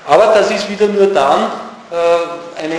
Aber 0.05 0.27
das 0.27 0.49
ist 0.49 0.69
wieder 0.69 0.87
nur 0.87 1.07
dann 1.07 1.51
äh, 1.91 2.63
eine 2.63 2.77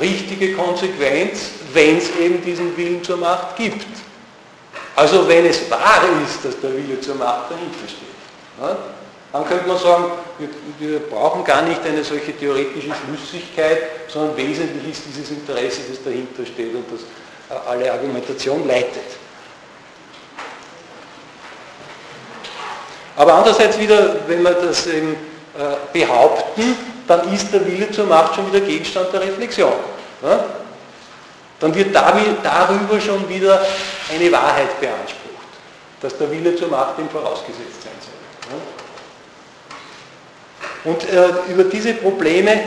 richtige 0.00 0.54
Konsequenz, 0.54 1.50
wenn 1.72 1.98
es 1.98 2.10
eben 2.16 2.42
diesen 2.42 2.76
Willen 2.76 3.02
zur 3.04 3.16
Macht 3.18 3.56
gibt. 3.56 3.86
Also 4.96 5.26
wenn 5.28 5.46
es 5.46 5.70
wahr 5.70 6.02
ist, 6.24 6.44
dass 6.44 6.60
der 6.60 6.72
Wille 6.72 7.00
zur 7.00 7.14
Macht 7.14 7.50
dahinter 7.50 7.86
steht. 7.86 8.60
Ja, 8.60 8.76
dann 9.32 9.46
könnte 9.46 9.68
man 9.68 9.78
sagen, 9.78 10.04
wir, 10.38 10.48
wir, 10.78 10.98
brauchen 10.98 11.44
gar 11.44 11.62
nicht 11.62 11.80
eine 11.86 12.02
solche 12.02 12.36
theoretische 12.36 12.90
Schlüssigkeit, 13.06 13.78
sondern 14.08 14.36
wesentlich 14.36 14.90
ist 14.90 15.02
dieses 15.06 15.30
Interesse, 15.30 15.82
das 15.88 16.02
dahinter 16.02 16.44
steht 16.44 16.74
und 16.74 16.84
das 16.90 17.00
äh, 17.56 17.68
alle 17.68 17.92
Argumentation 17.92 18.66
leitet. 18.66 19.04
Aber 23.16 23.34
andererseits 23.34 23.78
wieder, 23.78 24.16
wenn 24.26 24.42
wir 24.42 24.52
das 24.52 24.86
eben, 24.86 25.12
äh, 25.12 25.76
behaupten, 25.92 26.76
dann 27.10 27.32
ist 27.34 27.52
der 27.52 27.66
Wille 27.66 27.90
zur 27.90 28.06
Macht 28.06 28.36
schon 28.36 28.46
wieder 28.52 28.64
Gegenstand 28.64 29.12
der 29.12 29.20
Reflexion. 29.22 29.72
Ja? 30.22 30.44
Dann 31.58 31.74
wird 31.74 31.92
darüber 31.92 33.00
schon 33.00 33.28
wieder 33.28 33.60
eine 34.14 34.30
Wahrheit 34.30 34.80
beansprucht, 34.80 35.50
dass 36.00 36.16
der 36.16 36.30
Wille 36.30 36.54
zur 36.54 36.68
Macht 36.68 37.00
ihm 37.00 37.08
vorausgesetzt 37.08 37.82
sein 37.82 37.92
soll. 38.00 38.14
Ja? 38.52 38.58
Und 40.92 41.02
äh, 41.12 41.52
über 41.52 41.64
diese 41.64 41.94
Probleme 41.94 42.52
äh, 42.52 42.60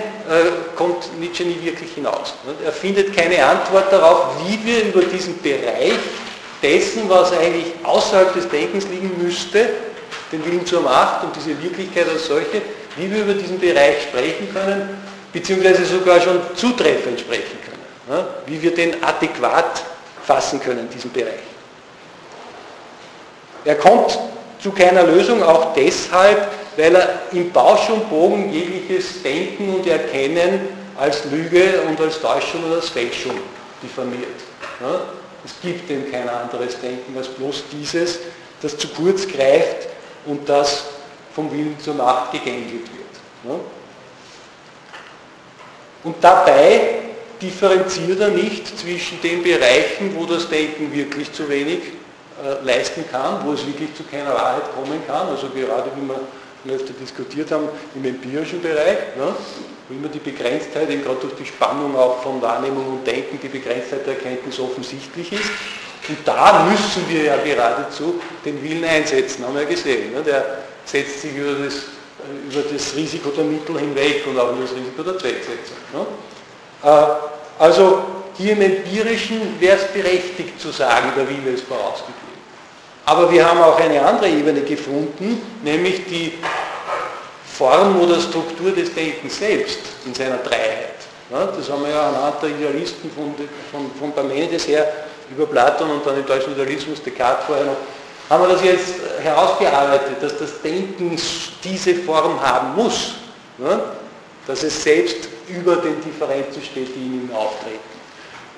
kommt 0.75 1.17
Nietzsche 1.19 1.45
nie 1.45 1.57
wirklich 1.63 1.93
hinaus. 1.93 2.33
Er 2.65 2.73
findet 2.73 3.15
keine 3.15 3.43
Antwort 3.45 3.91
darauf, 3.91 4.35
wie 4.45 4.59
wir 4.65 4.83
über 4.83 5.03
diesen 5.03 5.41
Bereich 5.41 5.97
dessen, 6.61 7.09
was 7.09 7.31
eigentlich 7.31 7.67
außerhalb 7.81 8.33
des 8.33 8.49
Denkens 8.49 8.87
liegen 8.89 9.09
müsste, 9.23 9.69
den 10.33 10.45
Willen 10.45 10.65
zur 10.65 10.81
Macht 10.81 11.23
und 11.23 11.33
diese 11.35 11.61
Wirklichkeit 11.63 12.09
als 12.09 12.27
solche, 12.27 12.61
wie 12.97 13.11
wir 13.11 13.23
über 13.23 13.33
diesen 13.33 13.59
Bereich 13.59 14.03
sprechen 14.03 14.51
können, 14.53 14.89
beziehungsweise 15.31 15.85
sogar 15.85 16.21
schon 16.21 16.39
zutreffend 16.55 17.19
sprechen 17.19 17.57
können, 17.65 18.25
wie 18.45 18.61
wir 18.61 18.73
den 18.73 19.03
adäquat 19.03 19.83
fassen 20.25 20.59
können, 20.59 20.87
diesen 20.93 21.11
Bereich. 21.11 21.39
Er 23.65 23.75
kommt 23.75 24.17
zu 24.61 24.71
keiner 24.71 25.03
Lösung 25.03 25.41
auch 25.43 25.73
deshalb, 25.73 26.49
weil 26.77 26.95
er 26.95 27.21
im 27.31 27.51
Bausch 27.51 27.89
und 27.89 28.09
Bogen 28.09 28.51
jegliches 28.51 29.21
Denken 29.21 29.75
und 29.75 29.87
Erkennen 29.87 30.67
als 30.97 31.25
Lüge 31.25 31.81
und 31.87 31.99
als 31.99 32.19
Täuschung 32.19 32.63
oder 32.65 32.75
als 32.75 32.89
Fälschung 32.89 33.39
diffamiert. 33.81 34.27
Es 35.45 35.51
gibt 35.61 35.89
eben 35.89 36.11
kein 36.11 36.29
anderes 36.29 36.79
Denken 36.79 37.17
als 37.17 37.27
bloß 37.27 37.63
dieses, 37.71 38.19
das 38.61 38.77
zu 38.77 38.87
kurz 38.89 39.27
greift 39.27 39.87
und 40.25 40.47
das 40.47 40.85
vom 41.33 41.51
Willen 41.51 41.77
zur 41.79 41.95
Macht 41.95 42.31
gegängelt 42.31 42.71
wird. 42.71 43.61
Und 46.03 46.15
dabei 46.21 46.99
differenziert 47.41 48.19
er 48.19 48.29
nicht 48.29 48.79
zwischen 48.79 49.21
den 49.21 49.43
Bereichen, 49.43 50.15
wo 50.15 50.25
das 50.25 50.47
Denken 50.49 50.93
wirklich 50.93 51.31
zu 51.31 51.47
wenig 51.49 51.79
äh, 52.41 52.63
leisten 52.63 53.05
kann, 53.11 53.45
wo 53.45 53.53
es 53.53 53.65
wirklich 53.65 53.93
zu 53.95 54.03
keiner 54.03 54.33
Wahrheit 54.33 54.63
kommen 54.75 55.01
kann, 55.07 55.27
also 55.27 55.47
gerade 55.49 55.91
wie 55.95 56.07
wir 56.63 56.75
öfter 56.75 56.93
diskutiert 56.93 57.51
haben, 57.51 57.67
im 57.95 58.05
empirischen 58.05 58.61
Bereich, 58.61 59.15
ne, 59.17 59.35
wo 59.87 59.93
immer 59.93 60.07
die 60.07 60.19
Begrenztheit, 60.19 60.89
eben 60.89 61.03
gerade 61.03 61.19
durch 61.19 61.35
die 61.35 61.45
Spannung 61.45 61.95
auch 61.95 62.21
von 62.23 62.41
Wahrnehmung 62.41 62.87
und 62.87 63.07
Denken, 63.07 63.39
die 63.41 63.49
Begrenztheit 63.49 64.05
der 64.05 64.15
Erkenntnis 64.15 64.59
offensichtlich 64.59 65.33
ist. 65.33 65.51
Und 66.07 66.17
da 66.25 66.65
müssen 66.69 67.07
wir 67.09 67.23
ja 67.23 67.37
geradezu 67.37 68.21
den 68.43 68.61
Willen 68.61 68.83
einsetzen, 68.83 69.45
haben 69.45 69.55
wir 69.55 69.65
gesehen. 69.65 70.13
Ne? 70.13 70.21
Der 70.21 70.59
setzt 70.85 71.21
sich 71.21 71.35
über 71.35 71.53
das, 71.65 71.73
über 72.49 72.63
das 72.71 72.95
Risiko 72.95 73.29
der 73.29 73.43
Mittel 73.45 73.79
hinweg 73.79 74.23
und 74.27 74.39
auch 74.39 74.51
über 74.51 74.61
das 74.61 74.71
Risiko 74.71 75.03
der 75.03 75.17
Zwecksetzung. 75.17 75.77
Ne? 75.93 76.05
Äh, 76.83 77.05
also 77.59 78.03
hier 78.37 78.53
im 78.53 78.61
Empirischen 78.61 79.59
wäre 79.59 79.77
es 79.77 79.85
berechtigt 79.87 80.59
zu 80.59 80.71
sagen, 80.71 81.11
der 81.15 81.27
Wille 81.29 81.51
ist 81.51 81.65
vorausgegeben. 81.65 82.33
Aber 83.05 83.31
wir 83.31 83.47
haben 83.47 83.61
auch 83.61 83.79
eine 83.79 84.03
andere 84.03 84.29
Ebene 84.29 84.61
gefunden, 84.61 85.41
nämlich 85.61 86.05
die 86.05 86.33
Form 87.45 87.99
oder 88.01 88.19
Struktur 88.19 88.71
des 88.71 88.93
Denkens 88.93 89.37
selbst 89.37 89.79
in 90.05 90.13
seiner 90.13 90.37
Dreiheit. 90.37 90.95
das 91.29 91.69
haben 91.69 91.83
wir 91.83 91.91
ja 91.91 92.09
anhand 92.09 92.41
der 92.41 92.49
Idealisten 92.49 93.11
von, 93.11 93.35
von, 93.71 93.91
von 93.99 94.11
Parmenides 94.13 94.67
her 94.67 94.91
über 95.29 95.45
Platon 95.45 95.91
und 95.91 96.05
dann 96.05 96.17
im 96.17 96.25
deutschen 96.25 96.53
Idealismus, 96.53 97.03
Descartes 97.03 97.45
vorher 97.45 97.65
noch, 97.65 97.77
haben 98.29 98.43
wir 98.43 98.53
das 98.53 98.63
jetzt 98.63 98.93
herausgearbeitet, 99.21 100.21
dass 100.21 100.37
das 100.37 100.61
Denken 100.61 101.19
diese 101.63 101.95
Form 101.95 102.41
haben 102.41 102.75
muss, 102.75 103.15
dass 104.47 104.63
es 104.63 104.83
selbst 104.83 105.29
über 105.47 105.75
den 105.77 106.01
Differenzen 106.01 106.61
steht, 106.61 106.95
die 106.95 106.99
in 106.99 107.27
ihm 107.27 107.35
auftreten. 107.35 107.79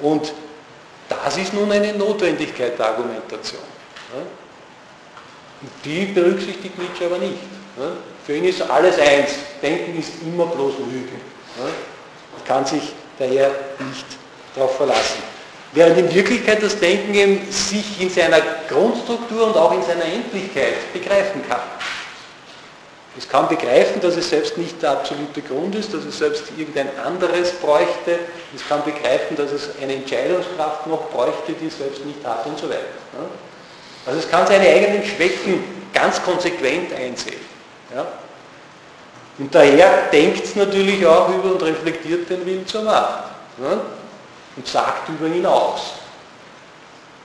Und 0.01 0.33
das 1.09 1.37
ist 1.37 1.53
nun 1.53 1.71
eine 1.71 1.93
Notwendigkeit 1.93 2.77
der 2.77 2.87
Argumentation. 2.87 3.61
Und 5.61 5.69
die 5.83 6.05
berücksichtigt 6.05 6.77
Nietzsche 6.77 7.05
aber 7.05 7.17
nicht. 7.17 7.39
Für 8.25 8.35
ihn 8.35 8.45
ist 8.45 8.61
alles 8.61 8.99
eins. 8.99 9.31
Denken 9.61 9.99
ist 9.99 10.11
immer 10.23 10.45
bloß 10.45 10.73
Lüge. 10.91 11.13
Man 11.57 12.45
kann 12.45 12.65
sich 12.65 12.93
daher 13.17 13.51
nicht 13.79 14.05
darauf 14.55 14.75
verlassen. 14.77 15.34
Während 15.75 15.97
in 15.97 16.15
Wirklichkeit 16.15 16.63
das 16.63 16.79
Denken 16.79 17.13
eben 17.13 17.51
sich 17.51 18.01
in 18.01 18.09
seiner 18.09 18.39
Grundstruktur 18.69 19.47
und 19.47 19.57
auch 19.57 19.73
in 19.73 19.83
seiner 19.83 20.05
Endlichkeit 20.05 20.93
begreifen 20.93 21.41
kann. 21.47 21.59
Es 23.17 23.27
kann 23.27 23.49
begreifen, 23.49 23.99
dass 24.01 24.15
es 24.15 24.29
selbst 24.29 24.57
nicht 24.57 24.81
der 24.81 24.91
absolute 24.91 25.41
Grund 25.41 25.75
ist, 25.75 25.93
dass 25.93 26.05
es 26.05 26.17
selbst 26.17 26.43
irgendein 26.57 26.89
anderes 26.97 27.51
bräuchte. 27.53 28.19
Es 28.55 28.65
kann 28.67 28.83
begreifen, 28.85 29.35
dass 29.35 29.51
es 29.51 29.69
eine 29.81 29.95
Entscheidungskraft 29.95 30.87
noch 30.87 31.09
bräuchte, 31.09 31.51
die 31.59 31.67
es 31.67 31.77
selbst 31.77 32.05
nicht 32.05 32.25
hat 32.25 32.45
und 32.45 32.57
so 32.57 32.69
weiter. 32.69 32.81
Also 34.05 34.19
es 34.19 34.29
kann 34.29 34.47
seine 34.47 34.67
eigenen 34.67 35.05
Schwächen 35.05 35.63
ganz 35.93 36.23
konsequent 36.23 36.93
einsehen. 36.93 37.39
Und 39.37 39.53
daher 39.53 40.09
denkt 40.11 40.45
es 40.45 40.55
natürlich 40.55 41.05
auch 41.05 41.29
über 41.29 41.51
und 41.51 41.63
reflektiert 41.63 42.29
den 42.29 42.45
Willen 42.45 42.65
zur 42.65 42.83
Macht. 42.83 43.25
Und 44.55 44.67
sagt 44.67 45.09
über 45.09 45.27
ihn 45.27 45.45
aus. 45.45 45.93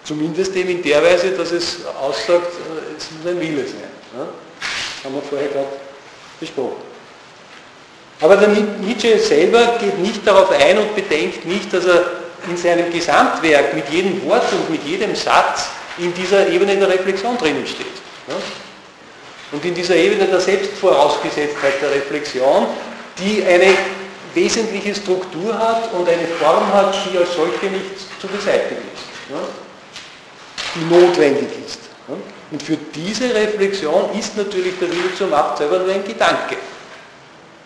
Zumindest 0.04 0.56
eben 0.56 0.70
in 0.70 0.82
der 0.82 1.02
Weise, 1.02 1.30
dass 1.30 1.52
es 1.52 1.86
aussagt, 2.00 2.54
äh, 2.54 2.96
es 2.96 3.10
muss 3.10 3.30
ein 3.30 3.40
Wille 3.40 3.66
sein 3.66 3.90
haben 5.04 5.14
wir 5.14 5.22
vorher 5.22 5.48
gerade 5.48 5.68
besprochen. 6.38 6.90
Aber 8.20 8.36
der 8.36 8.48
Nietzsche 8.48 9.18
selber 9.18 9.78
geht 9.80 9.98
nicht 9.98 10.26
darauf 10.26 10.50
ein 10.50 10.78
und 10.78 10.94
bedenkt 10.94 11.46
nicht, 11.46 11.72
dass 11.72 11.86
er 11.86 12.04
in 12.48 12.56
seinem 12.56 12.92
Gesamtwerk 12.92 13.74
mit 13.74 13.88
jedem 13.88 14.24
Wort 14.26 14.44
und 14.52 14.70
mit 14.70 14.84
jedem 14.84 15.14
Satz 15.14 15.68
in 15.98 16.12
dieser 16.14 16.48
Ebene 16.48 16.76
der 16.76 16.88
Reflexion 16.88 17.36
drinnen 17.38 17.66
steht. 17.66 17.86
Und 19.52 19.64
in 19.64 19.74
dieser 19.74 19.96
Ebene 19.96 20.26
der 20.26 20.40
Selbstvorausgesetztheit 20.40 21.80
der 21.80 21.90
Reflexion, 21.90 22.66
die 23.18 23.42
eine 23.44 23.74
wesentliche 24.34 24.94
Struktur 24.94 25.58
hat 25.58 25.92
und 25.92 26.08
eine 26.08 26.26
Form 26.26 26.72
hat, 26.72 26.94
die 27.10 27.18
als 27.18 27.34
solche 27.34 27.66
nicht 27.66 28.20
zu 28.20 28.26
beseitigen 28.26 28.82
ist, 28.94 29.04
die 30.74 30.94
notwendig 30.94 31.48
ist. 31.66 31.80
Und 32.50 32.62
für 32.62 32.76
diese 32.76 33.32
Reflexion 33.34 34.10
ist 34.18 34.36
natürlich 34.36 34.78
der 34.78 34.90
Wille 34.90 35.14
zur 35.16 35.28
Macht 35.28 35.58
selber 35.58 35.78
nur 35.78 35.92
ein 35.92 36.04
Gedanke. 36.04 36.56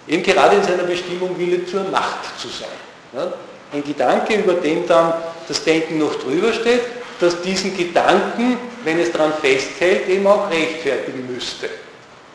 Eben 0.07 0.23
gerade 0.23 0.57
in 0.57 0.62
seiner 0.62 0.83
Bestimmung 0.83 1.39
Wille 1.39 1.65
zur 1.65 1.85
Macht 1.85 2.39
zu 2.39 2.49
sein. 2.49 3.29
Ein 3.73 3.83
Gedanke, 3.83 4.35
über 4.35 4.55
den 4.55 4.87
dann 4.87 5.15
das 5.49 5.65
Denken 5.65 5.99
noch 5.99 6.15
drüber 6.17 6.53
steht, 6.53 6.83
dass 7.21 7.41
diesen 7.41 7.77
Gedanken, 7.77 8.59
wenn 8.85 8.99
es 9.01 9.11
daran 9.12 9.33
festhält, 9.41 10.09
eben 10.09 10.27
auch 10.27 10.51
rechtfertigen 10.51 11.33
müsste. 11.33 11.71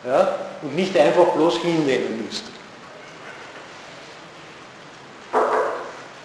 Ja? 0.04 0.36
Und 0.62 0.74
nicht 0.74 0.96
einfach 0.96 1.26
bloß 1.28 1.58
hinnehmen 1.58 2.24
müsste. 2.26 2.50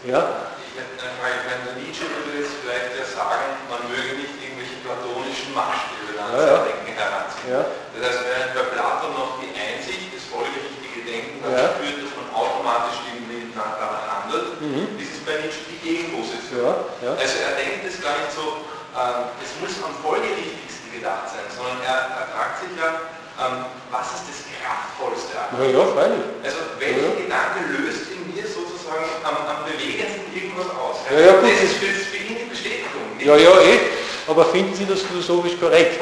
Ja? 0.05 0.53
Ich 0.69 0.77
hätte 0.77 1.01
eine 1.01 1.17
Frage, 1.17 1.33
ich 1.41 1.45
meine, 1.49 1.81
Nietzsche 1.81 2.05
würde 2.05 2.37
jetzt 2.37 2.61
vielleicht 2.61 2.93
ja 2.93 3.05
sagen, 3.09 3.57
man 3.73 3.81
möge 3.89 4.21
nicht 4.21 4.37
irgendwelche 4.37 4.77
platonischen 4.85 5.49
Machtspiele 5.57 6.13
ja, 6.13 6.29
ja. 6.29 6.57
heranzieht. 6.93 7.49
Ja. 7.49 7.65
Das 7.97 8.01
heißt, 8.05 8.21
während 8.29 8.51
bei 8.53 8.65
Platon 8.69 9.17
noch 9.17 9.41
die 9.41 9.49
Einsicht, 9.57 10.13
das 10.13 10.29
folgerichtige 10.29 11.01
Denken 11.09 11.41
dazu 11.41 11.57
ja. 11.57 11.73
führt, 11.81 12.05
dass 12.05 12.13
man 12.21 12.27
automatisch 12.37 13.01
den 13.09 13.25
Willen 13.25 13.49
danach 13.57 14.29
handelt, 14.29 14.61
mhm. 14.61 14.93
ist 15.01 15.17
es 15.17 15.21
bei 15.25 15.41
Nietzsche 15.41 15.65
die 15.73 15.81
Gegenposition. 15.81 16.61
Ja. 16.61 16.85
Ja. 17.01 17.11
Also 17.17 17.35
er 17.41 17.57
denkt 17.57 17.89
es 17.89 17.97
gar 17.97 18.13
nicht 18.21 18.29
so, 18.29 18.61
ähm, 18.93 19.33
es 19.41 19.57
muss 19.57 19.73
am 19.81 19.95
folgerichtigsten 20.05 20.93
gedacht 20.93 21.33
sein, 21.33 21.49
sondern 21.49 21.81
er, 21.81 22.13
er 22.13 22.25
fragt 22.29 22.61
sich 22.61 22.71
ja, 22.77 23.09
ähm, 23.41 23.73
was 23.89 24.21
ist 24.21 24.25
das 24.29 24.39
kraftvollste 24.53 25.33
Ja, 25.33 25.65
ja, 25.65 25.83
freilich. 25.97 26.23
Also 26.45 26.61
welcher 26.77 27.09
ja. 27.09 27.25
Gedanke 27.25 27.59
löst 27.73 28.13
in 28.13 28.21
mir 28.29 28.45
sozusagen 28.45 28.74
am, 28.89 29.35
am 29.47 29.59
bewegendsten 29.65 30.29
irgendwas 30.33 30.69
aus? 30.77 31.05
Ja, 31.09 31.19
ja, 31.19 31.33
gut. 31.41 31.49
Das 31.49 31.63
ist 31.63 31.77
für, 31.77 31.89
für 31.89 32.17
ihn 32.17 32.37
die 32.37 32.49
Bestätigung. 32.49 33.05
Ja, 33.19 33.35
ja, 33.35 33.53
eh. 33.61 33.79
Aber 34.27 34.45
finden 34.45 34.73
Sie 34.73 34.85
das 34.85 35.01
philosophisch 35.01 35.59
korrekt? 35.59 36.01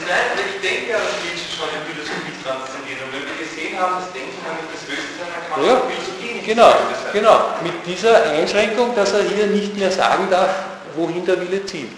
Nein, 0.00 0.36
ich 0.36 0.60
denke, 0.60 0.92
dass 0.92 1.20
Nietzsche 1.22 1.48
schon 1.52 1.68
in 1.72 1.82
Philosophie 1.88 2.34
transzendiert. 2.42 2.98
Und 3.04 3.12
wenn 3.12 3.24
wir 3.28 3.36
gesehen 3.40 3.78
haben, 3.78 4.00
das 4.00 4.12
Denken 4.12 4.36
kann 4.40 4.56
nicht 4.56 4.72
das 4.72 4.84
Höchste 4.88 5.12
sein, 5.20 5.30
dann 5.30 5.44
kann 5.48 5.60
ja, 5.64 5.74
Philosophie 5.88 6.32
nicht 6.34 6.46
genau, 6.46 6.72
sein. 6.72 7.12
Genau, 7.12 7.36
mit 7.62 7.76
dieser 7.86 8.14
Einschränkung, 8.32 8.94
dass 8.96 9.12
er 9.12 9.24
hier 9.24 9.46
nicht 9.46 9.76
mehr 9.76 9.92
sagen 9.92 10.28
darf, 10.30 10.50
wohin 10.96 11.24
der 11.24 11.40
Wille 11.40 11.64
zielt. 11.64 11.96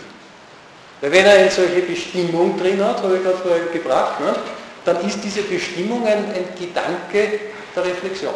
Weil 1.00 1.12
wenn 1.12 1.26
er 1.26 1.34
eine 1.38 1.50
solche 1.50 1.82
Bestimmung 1.82 2.58
drin 2.58 2.82
hat, 2.84 3.02
habe 3.02 3.16
ich 3.16 3.22
gerade 3.22 3.38
vorher 3.38 3.66
gebracht, 3.72 4.20
ne, 4.20 4.34
dann 4.84 5.00
ist 5.06 5.22
diese 5.22 5.42
Bestimmung 5.42 6.06
ein, 6.06 6.32
ein 6.34 6.46
Gedanke 6.58 7.40
der 7.74 7.84
Reflexion 7.84 8.34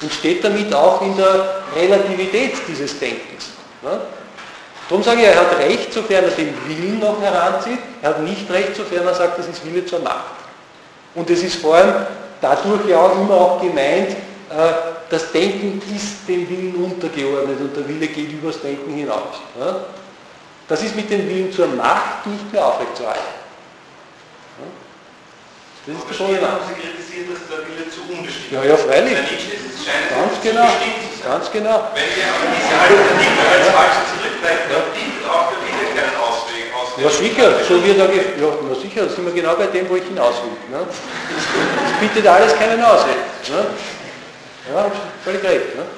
und 0.00 0.12
steht 0.12 0.44
damit 0.44 0.72
auch 0.74 1.02
in 1.02 1.16
der 1.16 1.62
Relativität 1.76 2.54
dieses 2.68 2.98
Denkens. 2.98 3.50
Ne. 3.82 4.00
Darum 4.88 5.02
sage 5.02 5.20
ich, 5.20 5.26
er 5.26 5.40
hat 5.40 5.58
recht, 5.58 5.92
sofern 5.92 6.24
er 6.24 6.30
den 6.30 6.54
Willen 6.66 6.98
noch 6.98 7.20
heranzieht, 7.20 7.78
er 8.00 8.10
hat 8.10 8.22
nicht 8.22 8.50
recht, 8.50 8.74
sofern 8.74 9.06
er 9.06 9.14
sagt, 9.14 9.38
das 9.38 9.48
ist 9.48 9.64
Wille 9.66 9.84
zur 9.84 10.00
Macht. 10.00 10.38
Und 11.14 11.28
es 11.28 11.42
ist 11.42 11.56
vor 11.56 11.74
allem 11.74 12.06
dadurch 12.40 12.88
ja 12.88 12.98
auch 12.98 13.20
immer 13.20 13.34
auch 13.34 13.60
gemeint, 13.60 14.12
äh, 14.12 14.72
das 15.10 15.32
Denken 15.32 15.82
ist 15.94 16.28
dem 16.28 16.48
Willen 16.48 16.74
untergeordnet 16.76 17.60
und 17.60 17.76
der 17.76 17.88
Wille 17.88 18.06
geht 18.08 18.32
übers 18.32 18.60
Denken 18.60 18.92
hinaus. 18.92 19.40
Das 20.68 20.82
ist 20.82 20.94
mit 20.94 21.10
dem 21.10 21.26
Willen 21.28 21.52
zur 21.52 21.66
Macht 21.68 22.26
nicht 22.26 22.52
mehr 22.52 22.66
aufrechtzuerhalten. 22.66 23.22
Das 25.88 26.04
ist 26.04 26.18
schon 26.20 26.36
haben 26.36 26.60
Sie 26.68 26.76
kritisiert, 26.76 27.32
dass 27.32 27.48
der 27.48 27.64
Wille 27.64 27.88
zu 27.88 28.04
unbestimmt 28.04 28.44
ist. 28.44 28.52
Ja, 28.52 28.60
ja, 28.60 28.76
freilich. 28.76 29.16
Bei 29.16 29.24
Nietzsche 29.24 29.56
ist 29.56 29.72
es 29.72 29.80
scheint 29.88 30.12
ganz 30.12 30.36
genau, 30.44 30.68
ganz 31.24 31.46
genau. 31.48 31.76
Wenn 31.96 32.12
wir 32.12 32.28
aber 32.28 32.44
diese 32.52 32.74
Alternative 32.76 33.40
als 33.48 33.66
falsche 33.72 34.02
zurückbleiben, 34.12 34.68
dann 34.68 34.84
bietet 34.92 35.24
auch 35.24 35.48
der 35.48 35.60
Wille 35.64 35.84
keinen 35.96 36.16
Ausweg. 36.20 36.68
Aus 36.76 36.92
ja, 37.00 37.08
sicher, 37.08 37.48
so 37.64 37.80
wie 37.80 37.96
er 37.96 38.04
ja, 38.04 38.50
na 38.68 38.74
sicher, 38.76 39.08
sind 39.08 39.24
wir 39.24 39.32
genau 39.32 39.56
bei 39.56 39.64
dem, 39.72 39.88
wo 39.88 39.96
ich 39.96 40.04
hinaus 40.04 40.36
will. 40.44 40.60
Ne? 40.68 40.84
Das 40.84 41.92
bietet 42.04 42.24
alles 42.28 42.52
keinen 42.52 42.84
Ausweg. 42.84 43.24
Ne? 43.48 43.60
Ja, 44.68 44.92
völlig 45.24 45.40
recht. 45.40 45.72
Ne? 45.72 45.88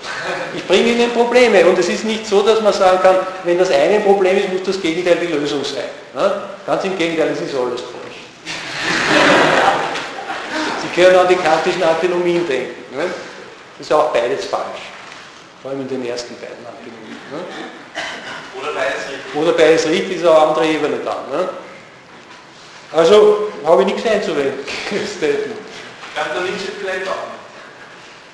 Ich 0.55 0.62
bringe 0.70 0.86
Ihnen 0.86 1.11
Probleme 1.11 1.66
und 1.66 1.74
es 1.82 1.91
ist 1.91 2.07
nicht 2.07 2.30
so, 2.30 2.47
dass 2.47 2.62
man 2.62 2.70
sagen 2.72 3.03
kann, 3.03 3.26
wenn 3.43 3.59
das 3.59 3.74
eine 3.74 3.99
ein 3.99 4.05
Problem 4.07 4.38
ist, 4.38 4.55
muss 4.55 4.62
das 4.62 4.78
Gegenteil 4.78 5.18
die 5.18 5.34
Lösung 5.34 5.66
sein. 5.66 5.91
Ne? 6.14 6.30
Ganz 6.62 6.84
im 6.84 6.95
Gegenteil, 6.95 7.34
es 7.34 7.43
ist 7.43 7.59
alles 7.59 7.82
falsch. 7.82 7.99
Sie 10.95 11.03
können 11.03 11.16
an 11.16 11.28
die 11.28 11.36
kantischen 11.36 11.82
Antinomien 11.82 12.47
denken. 12.47 12.97
Ne? 12.97 13.05
Das 13.78 13.86
ist 13.86 13.93
auch 13.93 14.12
beides 14.12 14.45
falsch. 14.47 14.91
Vor 15.62 15.70
allem 15.70 15.80
in 15.82 15.88
den 15.88 16.07
ersten 16.07 16.34
beiden 16.36 16.66
Antinomien. 16.66 17.18
Ne? 17.32 17.41
Oder 18.61 18.72
beides 18.72 19.09
richtig. 19.09 19.34
Oder 19.34 19.53
beides 19.53 19.86
richtig 19.86 20.16
ist 20.16 20.26
eine 20.26 20.38
andere 20.38 20.66
Ebene 20.66 20.97
dann. 21.05 21.30
Ne? 21.30 21.49
Also 22.93 23.53
habe 23.64 23.82
ich 23.82 23.88
nichts 23.95 24.11
einzuwenden. 24.11 24.59
Kann 26.14 26.26
der 26.34 26.43
Nietzsche 26.43 26.72
vielleicht 26.80 27.07
auch 27.09 27.30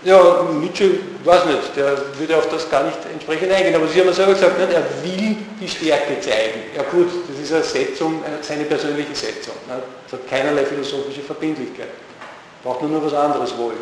ja, 0.06 0.42
Nietzsche, 0.60 1.00
weiß 1.24 1.46
nicht, 1.46 1.76
der 1.76 1.96
würde 2.16 2.36
auf 2.36 2.48
das 2.48 2.70
gar 2.70 2.84
nicht 2.84 2.98
entsprechend 3.12 3.50
eingehen, 3.50 3.74
aber 3.74 3.88
Sie 3.88 3.98
haben 3.98 4.06
ja 4.06 4.12
selber 4.12 4.34
gesagt, 4.34 4.56
nicht, 4.56 4.72
er 4.72 4.84
will 5.02 5.36
die 5.60 5.68
Stärke 5.68 6.20
zeigen. 6.20 6.62
Ja 6.76 6.84
gut, 6.84 7.08
das 7.28 7.40
ist 7.40 7.52
eine 7.52 7.64
Setzung, 7.64 8.22
seine 8.40 8.64
persönliche 8.64 9.14
Setzung. 9.16 9.54
Nicht? 9.66 9.82
Das 10.04 10.20
hat 10.20 10.30
keinerlei 10.30 10.64
philosophische 10.64 11.22
Verbindlichkeit. 11.22 11.88
Braucht 12.62 12.82
nur 12.82 12.90
noch 12.90 13.04
was 13.04 13.14
anderes 13.14 13.56
wollen. 13.56 13.76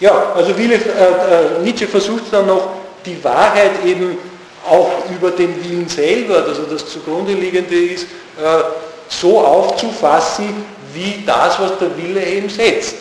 ja, 0.00 0.32
also 0.34 0.56
Wille, 0.56 0.76
äh, 0.76 0.78
äh, 0.78 1.60
Nietzsche 1.62 1.88
versucht 1.88 2.32
dann 2.32 2.46
noch 2.46 2.70
die 3.04 3.22
Wahrheit 3.22 3.84
eben 3.84 4.16
auch 4.68 4.90
über 5.10 5.30
den 5.30 5.62
Willen 5.62 5.88
selber, 5.88 6.44
also 6.46 6.62
das 6.62 6.88
zugrunde 6.88 7.32
liegende 7.32 7.74
ist, 7.74 8.04
äh, 8.04 8.06
so 9.08 9.40
aufzufassen, 9.40 10.64
wie 10.92 11.22
das, 11.26 11.60
was 11.60 11.78
der 11.78 11.96
Wille 11.96 12.24
eben 12.24 12.48
setzt. 12.48 12.96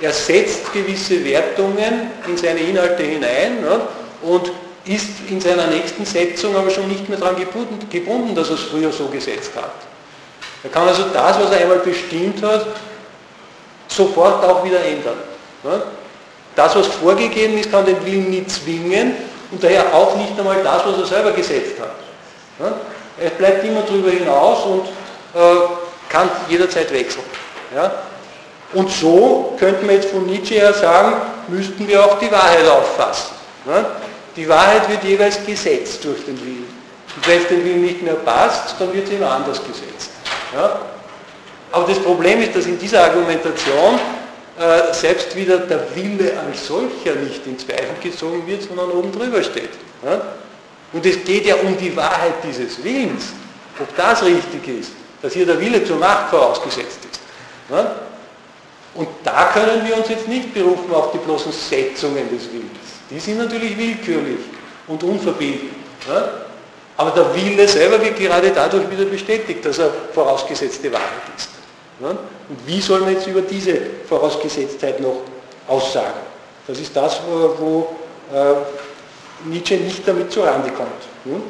Er 0.00 0.12
setzt 0.12 0.72
gewisse 0.72 1.24
Wertungen 1.24 2.10
in 2.26 2.36
seine 2.36 2.60
Inhalte 2.60 3.02
hinein 3.02 3.62
ne, 3.62 3.80
und 4.22 4.52
ist 4.86 5.08
in 5.28 5.40
seiner 5.40 5.66
nächsten 5.66 6.04
Setzung 6.04 6.56
aber 6.56 6.70
schon 6.70 6.88
nicht 6.88 7.08
mehr 7.08 7.18
daran 7.18 7.36
gebunden, 7.36 8.34
dass 8.34 8.48
er 8.48 8.54
es 8.54 8.62
früher 8.62 8.92
so 8.92 9.06
gesetzt 9.06 9.50
hat. 9.56 9.72
Er 10.62 10.70
kann 10.70 10.86
also 10.86 11.04
das, 11.12 11.40
was 11.40 11.50
er 11.50 11.60
einmal 11.60 11.78
bestimmt 11.78 12.42
hat, 12.42 12.66
sofort 13.88 14.44
auch 14.44 14.64
wieder 14.64 14.80
ändern. 14.84 15.16
Ne. 15.62 15.82
Das, 16.54 16.74
was 16.74 16.86
vorgegeben 16.86 17.58
ist, 17.58 17.70
kann 17.70 17.84
den 17.84 18.04
Willen 18.04 18.30
nie 18.30 18.46
zwingen 18.46 19.14
und 19.50 19.62
daher 19.62 19.94
auch 19.94 20.16
nicht 20.16 20.38
einmal 20.38 20.62
das, 20.62 20.86
was 20.86 20.98
er 20.98 21.06
selber 21.06 21.32
gesetzt 21.32 21.80
hat. 21.80 21.94
Ne. 22.58 22.74
Er 23.18 23.30
bleibt 23.30 23.64
immer 23.64 23.82
darüber 23.82 24.10
hinaus 24.10 24.64
und 24.64 24.86
äh, 24.86 25.66
kann 26.08 26.30
jederzeit 26.48 26.92
wechseln. 26.92 27.24
Und 28.72 28.90
so 28.90 29.54
könnte 29.58 29.84
man 29.84 29.96
jetzt 29.96 30.10
von 30.10 30.26
Nietzsche 30.26 30.54
her 30.54 30.72
sagen, 30.72 31.16
müssten 31.48 31.86
wir 31.86 32.04
auch 32.04 32.18
die 32.18 32.30
Wahrheit 32.30 32.66
auffassen. 32.68 33.34
Ja? 34.36 34.42
Die 34.42 34.48
Wahrheit 34.48 34.88
wird 34.88 35.04
jeweils 35.04 35.44
gesetzt 35.44 36.04
durch 36.04 36.24
den 36.24 36.38
Willen. 36.40 36.66
Und 37.16 37.28
wenn 37.28 37.40
es 37.40 37.48
dem 37.48 37.64
Willen 37.64 37.82
nicht 37.82 38.02
mehr 38.02 38.14
passt, 38.14 38.76
dann 38.78 38.92
wird 38.92 39.08
sie 39.08 39.14
immer 39.14 39.30
anders 39.30 39.60
gesetzt. 39.64 40.10
Ja? 40.54 40.80
Aber 41.72 41.86
das 41.86 41.98
Problem 41.98 42.42
ist, 42.42 42.54
dass 42.54 42.66
in 42.66 42.78
dieser 42.78 43.04
Argumentation 43.04 43.98
äh, 44.58 44.92
selbst 44.92 45.34
wieder 45.34 45.58
der 45.58 45.94
Wille 45.94 46.32
als 46.46 46.66
solcher 46.66 47.14
nicht 47.16 47.46
in 47.46 47.58
Zweifel 47.58 47.96
gezogen 48.02 48.46
wird, 48.46 48.62
sondern 48.62 48.90
oben 48.90 49.12
drüber 49.12 49.42
steht. 49.42 49.70
Ja? 50.04 50.20
Und 50.92 51.04
es 51.04 51.24
geht 51.24 51.46
ja 51.46 51.56
um 51.56 51.76
die 51.76 51.94
Wahrheit 51.96 52.34
dieses 52.44 52.82
Willens, 52.82 53.32
ob 53.80 53.94
das 53.96 54.22
richtig 54.22 54.68
ist 54.68 54.92
dass 55.22 55.32
hier 55.32 55.46
der 55.46 55.58
Wille 55.60 55.84
zur 55.84 55.96
Macht 55.96 56.30
vorausgesetzt 56.30 57.00
ist. 57.10 57.20
Ne? 57.68 57.90
Und 58.94 59.08
da 59.24 59.50
können 59.52 59.86
wir 59.86 59.96
uns 59.96 60.08
jetzt 60.08 60.28
nicht 60.28 60.54
berufen 60.54 60.92
auf 60.94 61.12
die 61.12 61.18
bloßen 61.18 61.52
Setzungen 61.52 62.30
des 62.30 62.50
Willens. 62.52 62.85
Die 63.10 63.20
sind 63.20 63.38
natürlich 63.38 63.76
willkürlich 63.76 64.40
und 64.86 65.02
unverbindlich. 65.02 65.70
Ne? 66.08 66.28
Aber 66.96 67.10
der 67.10 67.34
Wille 67.34 67.68
selber 67.68 68.00
wird 68.02 68.16
gerade 68.16 68.50
dadurch 68.50 68.90
wieder 68.90 69.04
bestätigt, 69.04 69.64
dass 69.64 69.78
er 69.78 69.90
vorausgesetzte 70.12 70.92
Wahrheit 70.92 71.22
ist. 71.36 71.50
Ne? 72.00 72.08
Und 72.08 72.66
wie 72.66 72.80
soll 72.80 73.00
man 73.00 73.12
jetzt 73.12 73.26
über 73.26 73.42
diese 73.42 73.78
Vorausgesetztheit 74.08 75.00
noch 75.00 75.22
aussagen? 75.68 76.20
Das 76.66 76.78
ist 76.78 76.96
das, 76.96 77.20
wo, 77.26 77.54
wo 77.58 77.96
äh, 78.34 78.54
Nietzsche 79.44 79.76
nicht 79.76 80.06
damit 80.06 80.32
zurande 80.32 80.70
kommt. 80.70 80.90
Hm? 81.24 81.42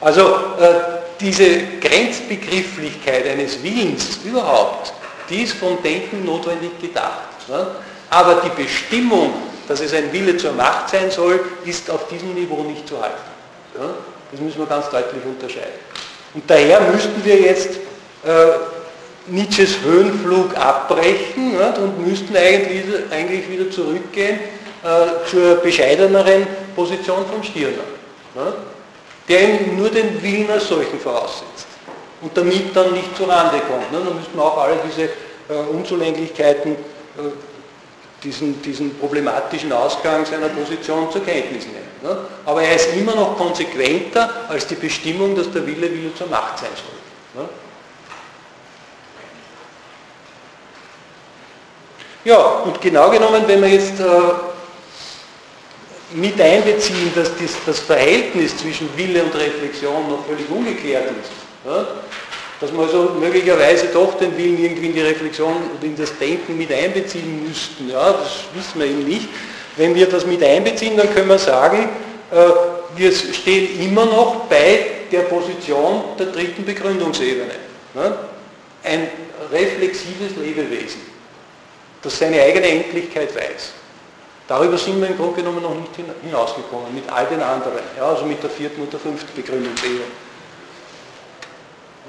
Also 0.00 0.22
äh, 0.60 0.97
diese 1.20 1.62
Grenzbegrifflichkeit 1.80 3.26
eines 3.26 3.62
Willens 3.62 4.20
überhaupt, 4.24 4.92
die 5.28 5.42
ist 5.42 5.54
vom 5.54 5.82
Denken 5.82 6.24
notwendig 6.24 6.70
gedacht. 6.80 7.48
Ne? 7.48 7.66
Aber 8.10 8.42
die 8.44 8.62
Bestimmung, 8.62 9.32
dass 9.66 9.80
es 9.80 9.92
ein 9.92 10.12
Wille 10.12 10.36
zur 10.36 10.52
Macht 10.52 10.90
sein 10.90 11.10
soll, 11.10 11.40
ist 11.64 11.90
auf 11.90 12.08
diesem 12.08 12.34
Niveau 12.34 12.62
nicht 12.62 12.88
zu 12.88 13.00
halten. 13.00 13.16
Ne? 13.78 13.90
Das 14.30 14.40
müssen 14.40 14.58
wir 14.58 14.66
ganz 14.66 14.88
deutlich 14.90 15.22
unterscheiden. 15.24 15.78
Und 16.34 16.44
daher 16.46 16.80
müssten 16.92 17.24
wir 17.24 17.36
jetzt 17.36 17.76
äh, 18.24 18.30
Nietzsches 19.30 19.80
Höhenflug 19.84 20.56
abbrechen 20.56 21.52
ne? 21.52 21.74
und 21.82 22.06
müssten 22.06 22.34
eigentlich, 22.34 22.84
eigentlich 23.10 23.48
wieder 23.50 23.70
zurückgehen 23.70 24.38
äh, 24.82 25.28
zur 25.30 25.56
bescheideneren 25.56 26.46
Position 26.74 27.26
vom 27.30 27.42
Stirner. 27.42 27.84
Ne? 28.34 28.54
Der 29.28 29.60
ihm 29.60 29.76
nur 29.76 29.90
den 29.90 30.22
Willen 30.22 30.50
als 30.50 30.68
solchen 30.68 30.98
voraussetzt 30.98 31.66
und 32.20 32.36
damit 32.36 32.74
dann 32.74 32.92
nicht 32.92 33.16
zurande 33.16 33.60
kommt. 33.60 33.92
Ne? 33.92 34.00
Dann 34.04 34.16
müssten 34.16 34.38
auch 34.38 34.58
alle 34.58 34.78
diese 34.88 35.04
äh, 35.04 35.66
Unzulänglichkeiten, 35.70 36.72
äh, 36.72 36.76
diesen, 38.22 38.60
diesen, 38.62 38.98
problematischen 38.98 39.72
Ausgang 39.72 40.26
seiner 40.26 40.48
Position 40.48 41.10
zur 41.12 41.24
Kenntnis 41.24 41.66
nehmen. 41.66 41.86
Ne? 42.02 42.18
Aber 42.44 42.62
er 42.62 42.74
ist 42.74 42.88
immer 42.96 43.14
noch 43.14 43.36
konsequenter 43.36 44.46
als 44.48 44.66
die 44.66 44.74
Bestimmung, 44.74 45.36
dass 45.36 45.50
der 45.52 45.64
Wille 45.66 45.90
Wille 45.90 46.14
zur 46.14 46.26
Macht 46.26 46.58
sein 46.58 46.70
soll. 46.74 47.42
Ne? 47.42 47.48
Ja, 52.24 52.36
und 52.36 52.80
genau 52.80 53.10
genommen, 53.10 53.44
wenn 53.46 53.62
wir 53.62 53.68
jetzt 53.68 54.00
äh, 54.00 54.04
mit 56.12 56.40
einbeziehen, 56.40 57.12
dass 57.14 57.30
das, 57.36 57.52
das, 57.66 57.78
Verhältnis 57.80 58.56
zwischen 58.56 58.88
Wille 58.96 59.22
und 59.24 59.34
Reflexion 59.34 60.08
noch 60.08 60.26
völlig 60.26 60.48
ungeklärt 60.50 61.04
ist, 61.04 61.30
ja, 61.66 61.86
dass 62.60 62.72
wir 62.72 62.80
also 62.80 63.16
möglicherweise 63.20 63.88
doch 63.92 64.18
den 64.18 64.36
Willen 64.36 64.58
irgendwie 64.62 64.86
in 64.86 64.94
die 64.94 65.02
Reflexion 65.02 65.54
und 65.72 65.84
in 65.84 65.96
das 65.96 66.16
Denken 66.18 66.56
mit 66.56 66.72
einbeziehen 66.72 67.46
müssten, 67.46 67.90
ja, 67.90 68.12
das 68.12 68.44
wissen 68.54 68.80
wir 68.80 68.86
eben 68.86 69.04
nicht. 69.04 69.28
Wenn 69.76 69.94
wir 69.94 70.06
das 70.06 70.26
mit 70.26 70.42
einbeziehen, 70.42 70.96
dann 70.96 71.12
können 71.14 71.28
wir 71.28 71.38
sagen, 71.38 71.88
äh, 72.32 72.36
wir 72.96 73.12
stehen 73.12 73.80
immer 73.80 74.06
noch 74.06 74.46
bei 74.46 74.86
der 75.12 75.20
Position 75.20 76.02
der 76.18 76.26
dritten 76.26 76.64
Begründungsebene. 76.64 77.52
Ja. 77.94 78.18
Ein 78.82 79.08
reflexives 79.52 80.36
Lebewesen, 80.36 81.00
das 82.02 82.18
seine 82.18 82.42
eigene 82.42 82.68
Endlichkeit 82.68 83.34
weiß. 83.34 83.72
Darüber 84.48 84.78
sind 84.78 84.98
wir 84.98 85.08
im 85.08 85.16
Grunde 85.16 85.42
genommen 85.42 85.62
noch 85.62 85.74
nicht 85.74 85.90
hinausgekommen, 86.22 86.94
mit 86.94 87.08
all 87.12 87.26
den 87.26 87.42
anderen, 87.42 87.80
ja, 87.96 88.08
also 88.08 88.24
mit 88.24 88.42
der 88.42 88.48
vierten 88.48 88.80
und 88.80 88.90
der 88.90 88.98
fünften 88.98 89.30
Begründungsebene. 89.36 90.04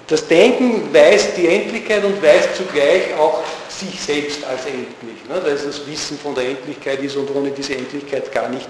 Das 0.07 0.25
Denken 0.25 0.91
weiß 0.91 1.35
die 1.35 1.47
Endlichkeit 1.47 2.03
und 2.03 2.23
weiß 2.23 2.55
zugleich 2.55 3.13
auch 3.19 3.43
sich 3.67 4.01
selbst 4.01 4.43
als 4.45 4.65
endlich, 4.65 5.23
ne, 5.27 5.39
weil 5.43 5.51
es 5.51 5.65
das 5.65 5.85
Wissen 5.85 6.17
von 6.17 6.33
der 6.33 6.45
Endlichkeit 6.45 7.03
ist 7.03 7.17
und 7.17 7.29
ohne 7.35 7.51
diese 7.51 7.75
Endlichkeit 7.75 8.31
gar 8.31 8.47
nicht 8.47 8.67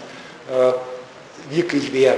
äh, 0.52 1.54
wirklich 1.56 1.94
wäre. 1.94 2.18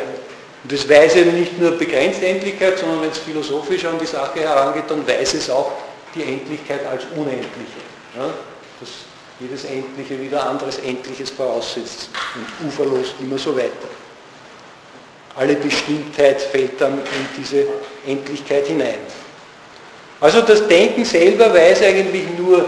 Und 0.64 0.72
das 0.72 0.88
weiß 0.88 1.18
eben 1.18 1.38
nicht 1.38 1.60
nur 1.60 1.72
begrenzte 1.72 2.28
Endlichkeit, 2.28 2.80
sondern 2.80 3.02
wenn 3.02 3.10
es 3.10 3.18
philosophisch 3.18 3.84
an 3.86 4.00
die 4.00 4.06
Sache 4.06 4.40
herangeht, 4.40 4.86
dann 4.88 5.06
weiß 5.06 5.34
es 5.34 5.50
auch 5.50 5.72
die 6.16 6.24
Endlichkeit 6.24 6.86
als 6.86 7.04
Unendliche. 7.16 7.82
Dass 8.16 8.32
jedes 9.42 9.66
Endliche 9.66 10.22
wieder 10.22 10.48
anderes 10.48 10.78
Endliches 10.80 11.32
voraussetzt 11.32 12.10
und 12.36 12.68
uferlos 12.68 13.16
immer 13.20 13.38
so 13.38 13.56
weiter. 13.56 13.90
Alle 15.36 15.56
Bestimmtheit 15.56 16.42
fällt 16.42 16.80
dann 16.80 17.00
in 17.00 17.28
diese 17.38 17.66
Endlichkeit 18.06 18.68
hinein. 18.68 19.00
Also 20.20 20.42
das 20.42 20.68
Denken 20.68 21.04
selber 21.04 21.52
weiß 21.52 21.82
eigentlich 21.82 22.26
nur 22.38 22.60
äh, 22.60 22.64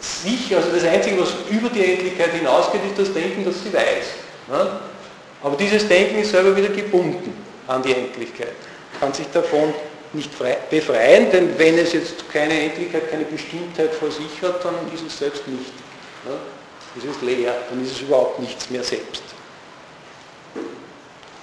sich, 0.00 0.54
also 0.54 0.68
das 0.72 0.84
Einzige, 0.84 1.20
was 1.20 1.30
über 1.50 1.68
die 1.68 1.84
Endlichkeit 1.84 2.32
hinausgeht, 2.32 2.82
ist 2.88 2.98
das 2.98 3.12
Denken, 3.12 3.44
das 3.44 3.54
sie 3.62 3.72
weiß. 3.72 4.06
Ja? 4.50 4.80
Aber 5.42 5.56
dieses 5.56 5.88
Denken 5.88 6.20
ist 6.20 6.30
selber 6.30 6.56
wieder 6.56 6.68
gebunden 6.68 7.32
an 7.66 7.82
die 7.82 7.92
Endlichkeit, 7.92 8.54
kann 9.00 9.12
sich 9.12 9.26
davon 9.32 9.74
nicht 10.12 10.32
frei, 10.34 10.58
befreien, 10.68 11.30
denn 11.30 11.58
wenn 11.58 11.78
es 11.78 11.92
jetzt 11.92 12.30
keine 12.32 12.58
Endlichkeit, 12.58 13.10
keine 13.10 13.24
Bestimmtheit 13.24 13.94
vor 13.94 14.10
sich 14.10 14.42
hat, 14.42 14.64
dann 14.64 14.74
ist 14.92 15.06
es 15.06 15.18
selbst 15.18 15.46
nicht. 15.46 15.72
Ja? 16.26 16.32
Es 16.98 17.04
ist 17.04 17.22
leer, 17.22 17.54
dann 17.68 17.84
ist 17.84 17.92
es 17.92 18.00
überhaupt 18.00 18.40
nichts 18.40 18.68
mehr 18.70 18.82
selbst. 18.82 19.22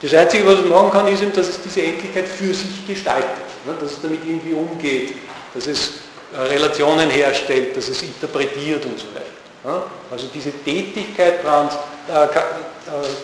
Das 0.01 0.13
Einzige, 0.13 0.45
was 0.45 0.59
es 0.59 0.65
machen 0.65 0.91
kann, 0.91 1.07
ist 1.07 1.21
eben, 1.23 1.33
dass 1.33 1.47
es 1.47 1.61
diese 1.61 1.81
Endlichkeit 1.81 2.27
für 2.27 2.53
sich 2.53 2.85
gestaltet, 2.85 3.29
ne? 3.65 3.73
dass 3.79 3.93
es 3.93 4.01
damit 4.01 4.19
irgendwie 4.25 4.53
umgeht, 4.53 5.15
dass 5.53 5.65
es 5.65 5.93
äh, 6.35 6.39
Relationen 6.39 7.09
herstellt, 7.09 7.75
dass 7.75 7.87
es 7.87 8.01
interpretiert 8.03 8.85
und 8.85 8.99
so 8.99 9.05
weiter. 9.15 9.25
Ja? 9.63 9.83
Also 10.11 10.27
diese 10.33 10.51
Tätigkeit, 10.51 11.39
äh, 11.43 12.27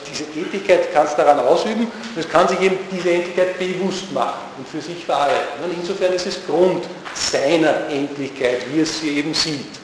diese 0.09 0.25
Tätigkeit 0.25 0.93
kann 0.93 1.05
es 1.05 1.15
daran 1.15 1.39
ausüben 1.39 1.83
und 1.83 2.17
es 2.17 2.29
kann 2.29 2.47
sich 2.47 2.59
eben 2.61 2.77
diese 2.91 3.11
Endlichkeit 3.11 3.57
bewusst 3.57 4.11
machen 4.11 4.41
und 4.57 4.67
für 4.67 4.81
sich 4.81 5.05
verarbeiten. 5.05 5.63
Und 5.63 5.73
insofern 5.73 6.13
ist 6.13 6.27
es 6.27 6.45
Grund 6.45 6.85
seiner 7.13 7.87
Endlichkeit, 7.89 8.61
wie 8.71 8.81
es 8.81 8.99
sie 8.99 9.17
eben 9.17 9.33
sieht, 9.33 9.79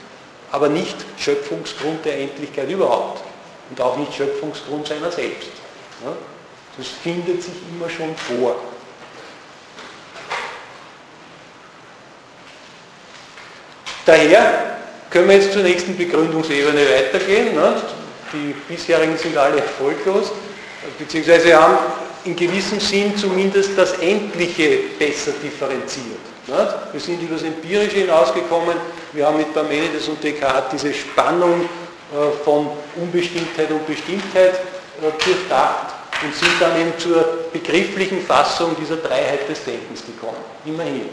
aber 0.52 0.70
nicht 0.70 0.96
Schöpfungsgrund 1.18 2.06
der 2.06 2.20
Endlichkeit 2.20 2.70
überhaupt 2.70 3.24
und 3.70 3.82
auch 3.82 3.98
nicht 3.98 4.14
Schöpfungsgrund 4.14 4.88
seiner 4.88 5.12
selbst. 5.12 5.50
Das 6.78 6.88
findet 6.88 7.44
sich 7.44 7.54
immer 7.72 7.90
schon 7.90 8.16
vor. 8.16 8.56
Daher 14.06 14.78
können 15.10 15.28
wir 15.28 15.36
jetzt 15.36 15.54
zur 15.54 15.64
nächsten 15.64 15.96
Begründungsebene 15.96 16.82
weitergehen. 16.82 17.58
Die 18.34 18.54
bisherigen 18.68 19.18
sind 19.18 19.38
alle 19.38 19.58
erfolglos, 19.58 20.32
beziehungsweise 20.98 21.60
haben 21.60 21.78
in 22.26 22.36
gewissem 22.36 22.80
Sinn 22.80 23.18
zumindest 23.18 23.78
das 23.78 23.94
Endliche 24.00 24.80
besser 24.98 25.32
differenziert. 25.44 26.20
Wir 26.92 27.00
sind 27.00 27.22
über 27.22 27.36
das 27.36 27.44
Empirische 27.44 27.98
hinausgekommen, 27.98 28.76
wir 29.14 29.26
haben 29.26 29.38
mit 29.38 29.54
Parmenides 29.54 30.08
und 30.08 30.24
Descartes 30.24 30.82
diese 30.82 30.94
Spannung 30.94 31.62
äh, 31.62 32.44
von 32.44 32.70
Unbestimmtheit 32.96 33.70
und 33.70 33.86
Bestimmtheit 33.86 34.54
äh, 34.56 35.24
durchdacht 35.24 35.94
und 36.24 36.36
sind 36.36 36.52
dann 36.60 36.80
eben 36.80 36.94
zur 36.98 37.24
begrifflichen 37.54 38.22
Fassung 38.22 38.76
dieser 38.80 38.98
Dreiheit 38.98 39.48
des 39.48 39.64
Denkens 39.64 40.04
gekommen. 40.06 40.38
Immerhin. 40.66 41.10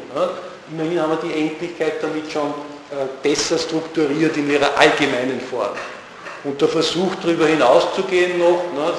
Immerhin 0.70 1.00
haben 1.00 1.10
wir 1.10 1.28
die 1.28 1.48
Endlichkeit 1.48 2.02
damit 2.02 2.30
schon 2.32 2.48
äh, 2.90 3.06
besser 3.22 3.58
strukturiert 3.58 4.36
in 4.36 4.50
ihrer 4.50 4.76
allgemeinen 4.76 5.40
Form. 5.40 5.70
Und 6.46 6.60
der 6.60 6.68
Versuch 6.68 7.12
darüber 7.20 7.46
hinauszugehen 7.46 8.38
noch, 8.38 8.62
ne, 8.72 8.92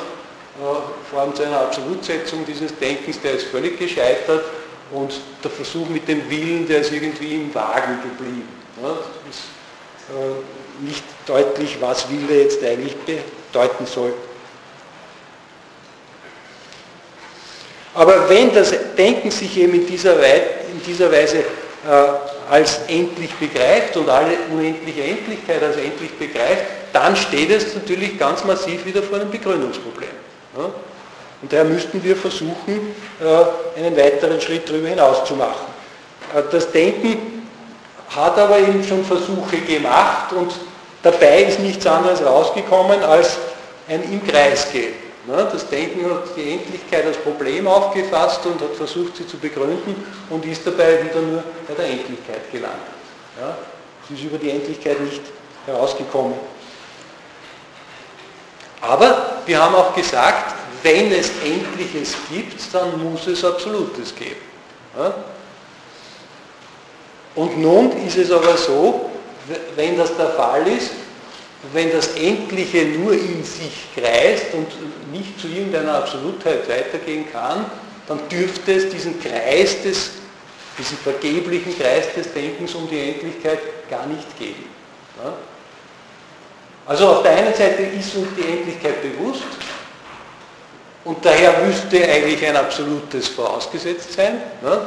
äh, 0.59 1.09
vor 1.09 1.21
allem 1.21 1.33
zu 1.33 1.43
einer 1.43 1.61
Absolutsetzung 1.61 2.45
dieses 2.45 2.77
Denkens, 2.77 3.21
der 3.21 3.35
ist 3.35 3.47
völlig 3.47 3.79
gescheitert 3.79 4.43
und 4.91 5.13
der 5.41 5.51
Versuch 5.51 5.87
mit 5.87 6.09
dem 6.09 6.29
Willen, 6.29 6.67
der 6.67 6.81
ist 6.81 6.91
irgendwie 6.91 7.35
im 7.35 7.55
Wagen 7.55 7.99
geblieben. 8.01 8.49
Ne, 8.81 8.89
ist 9.29 9.43
äh, 10.09 10.83
nicht 10.85 11.03
deutlich, 11.25 11.77
was 11.79 12.07
Wille 12.09 12.43
jetzt 12.43 12.61
eigentlich 12.63 12.95
bedeuten 12.97 13.85
soll. 13.85 14.13
Aber 17.93 18.29
wenn 18.29 18.53
das 18.53 18.73
Denken 18.97 19.31
sich 19.31 19.57
eben 19.57 19.73
in 19.73 19.87
dieser, 19.87 20.19
Weise 20.19 21.45
als 22.49 22.79
endlich 22.87 23.33
begreift 23.35 23.95
und 23.97 24.09
alle 24.09 24.33
unendliche 24.51 25.03
Endlichkeit 25.03 25.61
als 25.63 25.77
endlich 25.77 26.11
begreift, 26.17 26.63
dann 26.91 27.15
steht 27.15 27.51
es 27.51 27.75
natürlich 27.75 28.17
ganz 28.17 28.43
massiv 28.43 28.85
wieder 28.85 29.03
vor 29.03 29.19
einem 29.19 29.29
Begründungsproblem. 29.29 30.09
Und 31.41 31.53
daher 31.53 31.65
müssten 31.65 32.03
wir 32.03 32.15
versuchen, 32.15 32.95
äh, 33.21 33.79
einen 33.79 33.95
weiteren 33.95 34.41
Schritt 34.41 34.67
darüber 34.67 34.87
hinaus 34.87 35.23
zu 35.25 35.35
machen. 35.35 35.67
Äh, 36.35 36.41
das 36.51 36.71
Denken 36.71 37.47
hat 38.09 38.37
aber 38.39 38.57
eben 38.57 38.83
schon 38.83 39.05
Versuche 39.05 39.57
gemacht 39.57 40.33
und 40.33 40.53
dabei 41.03 41.43
ist 41.43 41.59
nichts 41.59 41.85
anderes 41.85 42.25
rausgekommen 42.25 43.03
als 43.03 43.37
ein 43.87 44.03
im 44.03 44.25
Kreis 44.27 44.71
gehen. 44.71 45.06
Das 45.27 45.67
Denken 45.67 46.09
hat 46.09 46.23
die 46.37 46.53
Endlichkeit 46.53 47.05
als 47.05 47.17
Problem 47.17 47.67
aufgefasst 47.67 48.45
und 48.45 48.61
hat 48.61 48.75
versucht, 48.75 49.17
sie 49.17 49.27
zu 49.27 49.37
begründen 49.37 50.05
und 50.29 50.45
ist 50.45 50.65
dabei 50.65 51.03
wieder 51.03 51.21
nur 51.21 51.43
bei 51.67 51.73
der 51.73 51.85
Endlichkeit 51.85 52.49
gelandet. 52.49 52.79
Es 54.05 54.17
ist 54.17 54.23
über 54.23 54.37
die 54.37 54.51
Endlichkeit 54.51 55.01
nicht 55.01 55.21
herausgekommen. 55.65 56.35
Aber 58.79 59.33
wir 59.45 59.61
haben 59.61 59.75
auch 59.75 59.93
gesagt, 59.93 60.55
wenn 60.81 61.11
es 61.11 61.29
Endliches 61.43 62.15
gibt, 62.29 62.73
dann 62.73 63.11
muss 63.11 63.27
es 63.27 63.43
Absolutes 63.43 64.15
geben. 64.15 64.39
Und 67.35 67.57
nun 67.57 67.91
ist 68.05 68.17
es 68.17 68.31
aber 68.31 68.55
so, 68.55 69.09
wenn 69.75 69.97
das 69.97 70.15
der 70.15 70.29
Fall 70.29 70.65
ist, 70.67 70.91
wenn 71.73 71.91
das 71.91 72.15
Endliche 72.15 72.85
nur 72.85 73.13
in 73.13 73.43
sich 73.43 73.87
kreist 73.95 74.53
und 74.53 74.67
nicht 75.11 75.39
zu 75.39 75.47
irgendeiner 75.47 75.95
Absolutheit 75.95 76.69
weitergehen 76.69 77.25
kann, 77.31 77.65
dann 78.07 78.19
dürfte 78.29 78.73
es 78.73 78.89
diesen 78.89 79.19
Kreis 79.21 79.81
des, 79.81 80.11
diesen 80.77 80.97
vergeblichen 80.99 81.77
Kreis 81.77 82.13
des 82.15 82.31
Denkens 82.31 82.73
um 82.75 82.87
die 82.89 83.11
Endlichkeit 83.11 83.59
gar 83.89 84.05
nicht 84.05 84.37
geben. 84.37 84.65
Ja? 85.23 85.33
Also 86.85 87.07
auf 87.09 87.23
der 87.23 87.31
einen 87.31 87.53
Seite 87.53 87.83
ist 87.83 88.15
uns 88.15 88.29
die 88.37 88.49
Endlichkeit 88.49 89.01
bewusst 89.01 89.43
und 91.03 91.25
daher 91.25 91.59
müsste 91.65 92.01
eigentlich 92.03 92.45
ein 92.45 92.55
Absolutes 92.55 93.27
vorausgesetzt 93.29 94.13
sein. 94.13 94.41
Ja? 94.63 94.81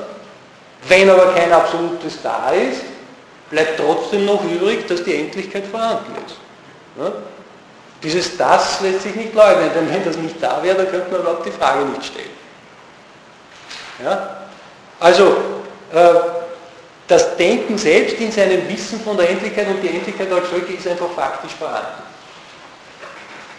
Wenn 0.89 1.11
aber 1.11 1.35
kein 1.35 1.53
Absolutes 1.53 2.23
da 2.23 2.53
ist, 2.53 2.83
bleibt 3.51 3.79
trotzdem 3.79 4.25
noch 4.25 4.43
übrig, 4.45 4.87
dass 4.87 5.03
die 5.03 5.17
Endlichkeit 5.17 5.67
vorhanden 5.67 6.15
ist. 6.27 6.37
Ja? 6.99 7.13
Dieses 8.03 8.37
Das 8.37 8.81
lässt 8.81 9.03
sich 9.03 9.15
nicht 9.15 9.35
leugnen, 9.35 9.71
denn 9.75 9.91
wenn 9.91 10.05
das 10.05 10.17
nicht 10.17 10.43
da 10.43 10.63
wäre, 10.63 10.77
dann 10.77 10.91
könnte 10.91 11.11
man 11.11 11.21
überhaupt 11.21 11.47
die 11.47 11.51
Frage 11.51 11.85
nicht 11.85 12.05
stellen. 12.05 12.31
Ja? 14.03 14.47
Also, 14.99 15.37
äh, 15.93 16.15
das 17.07 17.37
Denken 17.37 17.77
selbst 17.77 18.21
in 18.21 18.31
seinem 18.31 18.69
Wissen 18.69 19.01
von 19.01 19.17
der 19.17 19.29
Endlichkeit 19.29 19.67
und 19.67 19.83
die 19.83 19.89
Endlichkeit 19.89 20.33
als 20.33 20.49
solche 20.49 20.73
ist 20.75 20.87
einfach 20.87 21.11
faktisch 21.11 21.53
vorhanden. 21.59 22.03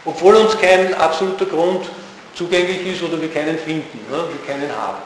Obwohl 0.06 0.36
uns 0.36 0.58
kein 0.58 0.94
absoluter 0.96 1.46
Grund 1.46 1.86
zugänglich 2.34 2.88
ist 2.88 3.04
oder 3.04 3.22
wir 3.22 3.32
keinen 3.32 3.60
finden, 3.60 4.00
ne? 4.10 4.18
wir 4.18 4.54
keinen 4.54 4.72
haben. 4.72 4.98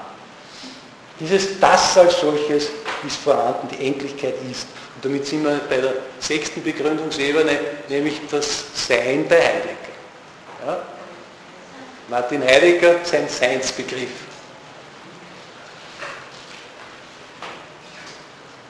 Dieses 1.20 1.60
Das 1.60 1.98
als 1.98 2.20
solches 2.20 2.70
ist 3.06 3.18
vorhanden, 3.24 3.68
die 3.72 3.88
Endlichkeit 3.88 4.36
ist. 4.50 4.68
Damit 5.06 5.28
sind 5.28 5.44
wir 5.44 5.62
bei 5.70 5.78
der 5.78 5.94
sechsten 6.20 6.64
Begründungsebene, 6.64 7.60
nämlich 7.90 8.22
das 8.32 8.66
Sein 8.74 9.28
bei 9.30 9.36
Heidegger. 9.36 9.94
Ja? 10.66 10.82
Martin 12.10 12.44
Heidegger, 12.44 12.96
sein 13.04 13.30
Seinsbegriff. 13.30 14.10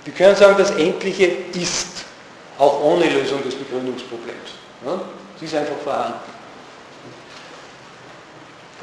Wir 0.04 0.14
können 0.14 0.36
sagen, 0.36 0.56
das 0.58 0.72
Endliche 0.72 1.32
ist, 1.54 1.88
auch 2.60 2.82
ohne 2.84 3.06
Lösung 3.06 3.42
des 3.42 3.56
Begründungsproblems. 3.56 4.56
Ja? 4.86 5.00
Es 5.38 5.42
ist 5.42 5.56
einfach 5.56 5.78
vorhanden. 5.82 6.20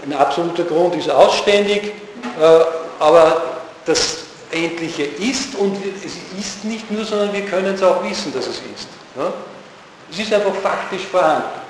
Ein 0.07 0.15
absoluter 0.15 0.65
Grund 0.65 0.95
ist 0.97 1.11
ausständig, 1.11 1.93
äh, 2.41 2.61
aber 2.99 3.43
das 3.85 4.22
Endliche 4.53 5.05
ist 5.05 5.55
und 5.55 5.77
es 6.05 6.15
ist 6.39 6.65
nicht 6.65 6.91
nur, 6.91 7.05
sondern 7.05 7.33
wir 7.33 7.43
können 7.43 7.75
es 7.75 7.83
auch 7.83 8.03
wissen, 8.05 8.33
dass 8.33 8.47
es 8.47 8.57
ist. 8.57 8.89
Es 10.11 10.19
ist 10.19 10.33
einfach 10.33 10.55
faktisch 10.55 11.03
vorhanden. 11.11 11.63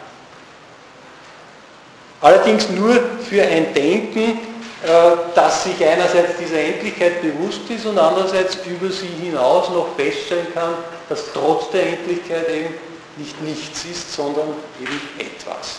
Allerdings 2.20 2.68
nur 2.70 2.94
für 3.28 3.42
ein 3.42 3.74
Denken, 3.74 4.38
äh, 4.84 5.16
das 5.34 5.64
sich 5.64 5.84
einerseits 5.84 6.36
dieser 6.38 6.60
Endlichkeit 6.60 7.20
bewusst 7.20 7.68
ist 7.68 7.86
und 7.86 7.98
andererseits 7.98 8.58
über 8.66 8.90
sie 8.90 9.06
hinaus 9.06 9.68
noch 9.70 9.88
feststellen 9.96 10.46
kann, 10.54 10.74
dass 11.08 11.32
trotz 11.32 11.70
der 11.70 11.86
Endlichkeit 11.86 12.48
eben 12.48 12.74
nicht 13.16 13.40
nichts 13.42 13.84
ist, 13.84 14.14
sondern 14.14 14.48
eben 14.80 15.00
etwas. 15.18 15.78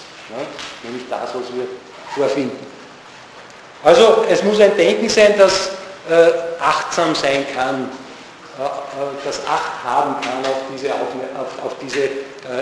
Nämlich 0.83 1.03
das, 1.09 1.29
was 1.33 1.43
wir 1.53 1.67
vorfinden. 2.15 2.65
Also 3.83 4.23
es 4.29 4.43
muss 4.43 4.59
ein 4.59 4.75
Denken 4.77 5.09
sein, 5.09 5.33
das 5.37 5.71
achtsam 6.59 7.15
sein 7.15 7.45
kann, 7.55 7.89
äh, 8.59 9.25
das 9.25 9.39
Acht 9.47 9.83
haben 9.83 10.15
kann 10.21 10.45
auf 10.45 10.61
diese, 10.73 10.93
auf, 10.93 11.65
auf 11.65 11.75
diese 11.81 12.09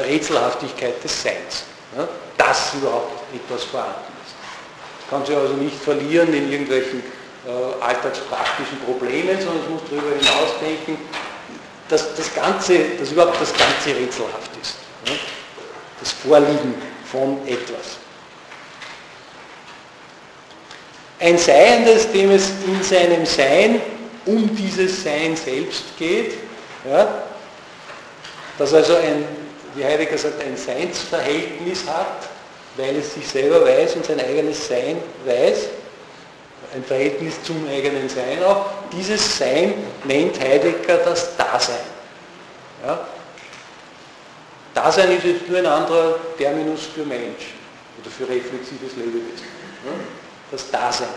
Rätselhaftigkeit 0.06 1.04
des 1.04 1.24
Seins 1.24 1.64
dass 2.42 2.74
überhaupt 2.74 3.24
etwas 3.34 3.64
vorhanden 3.66 4.14
ist. 4.26 5.10
Kann 5.10 5.26
sich 5.26 5.36
also 5.36 5.54
nicht 5.54 5.78
verlieren 5.78 6.34
in 6.34 6.52
irgendwelchen 6.52 7.04
äh, 7.46 7.84
alltagspraktischen 7.84 8.80
Problemen, 8.86 9.40
sondern 9.40 9.64
ich 9.64 9.70
muss 9.70 9.82
darüber 9.90 10.16
hinausdenken, 10.16 10.98
dass 11.90 12.16
das 12.16 12.34
Ganze, 12.34 12.80
dass 13.00 13.12
überhaupt 13.12 13.40
das 13.40 13.54
Ganze 13.54 14.00
rätselhaft 14.00 14.52
ist. 14.62 14.76
Ne? 15.06 15.20
Das 16.00 16.12
Vorliegen 16.12 16.76
von 17.12 17.46
etwas. 17.48 18.01
Ein 21.22 21.38
Seiendes, 21.38 22.12
dem 22.12 22.32
es 22.32 22.50
in 22.66 22.84
seinem 22.84 23.26
Sein 23.26 23.82
um 24.26 24.54
dieses 24.56 25.04
Sein 25.04 25.36
selbst 25.36 25.98
geht, 25.98 26.34
ja, 26.90 27.24
das 28.58 28.74
also 28.74 28.96
ein 28.96 29.26
wie 29.76 29.86
Heidegger 29.86 30.18
sagt, 30.18 30.42
ein 30.44 30.58
Seinsverhältnis 30.58 31.86
hat, 31.88 32.30
weil 32.78 32.96
es 32.98 33.14
sich 33.14 33.28
selber 33.28 33.64
weiß 33.66 33.96
und 33.96 34.06
sein 34.06 34.20
eigenes 34.20 34.68
Sein 34.68 34.98
weiß, 35.26 35.68
ein 36.74 36.84
Verhältnis 36.84 37.42
zum 37.44 37.68
eigenen 37.68 38.08
Sein 38.08 38.44
auch. 38.44 38.66
Dieses 38.92 39.38
Sein 39.38 39.74
nennt 40.06 40.40
Heidegger 40.40 40.98
das 40.98 41.36
Dasein. 41.36 41.76
Ja? 42.86 43.08
Dasein 44.74 45.18
ist 45.18 45.26
jetzt 45.26 45.50
nur 45.50 45.60
ein 45.60 45.66
anderer 45.66 46.18
Terminus 46.38 46.88
für 46.96 47.04
Mensch 47.04 47.54
oder 48.00 48.10
für 48.10 48.24
reflexives 48.24 48.96
Lebewesen. 48.96 49.46
Ja? 49.86 49.92
Das 50.52 50.70
Dasein. 50.70 51.08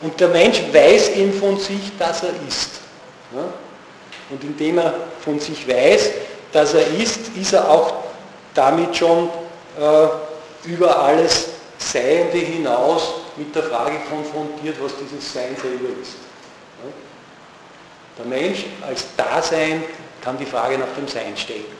Und 0.00 0.18
der 0.20 0.28
Mensch 0.28 0.60
weiß 0.72 1.10
eben 1.10 1.32
von 1.32 1.58
sich, 1.58 1.92
dass 1.98 2.22
er 2.22 2.30
ist. 2.46 2.70
Und 4.30 4.44
indem 4.44 4.78
er 4.78 4.94
von 5.20 5.40
sich 5.40 5.66
weiß, 5.66 6.10
dass 6.52 6.74
er 6.74 6.86
ist, 6.88 7.28
ist 7.36 7.52
er 7.52 7.68
auch 7.68 7.94
damit 8.54 8.96
schon 8.96 9.28
äh, 9.78 10.68
über 10.68 10.98
alles 11.02 11.48
Seiende 11.78 12.38
hinaus 12.38 13.14
mit 13.36 13.54
der 13.54 13.62
Frage 13.62 13.98
konfrontiert, 14.10 14.76
was 14.82 14.92
dieses 15.00 15.32
Sein 15.32 15.56
selber 15.60 15.88
ist. 16.02 16.14
Der 18.18 18.26
Mensch 18.26 18.66
als 18.86 19.06
Dasein 19.16 19.84
kann 20.20 20.36
die 20.36 20.46
Frage 20.46 20.76
nach 20.76 20.92
dem 20.96 21.06
Sein 21.06 21.36
stellen. 21.36 21.77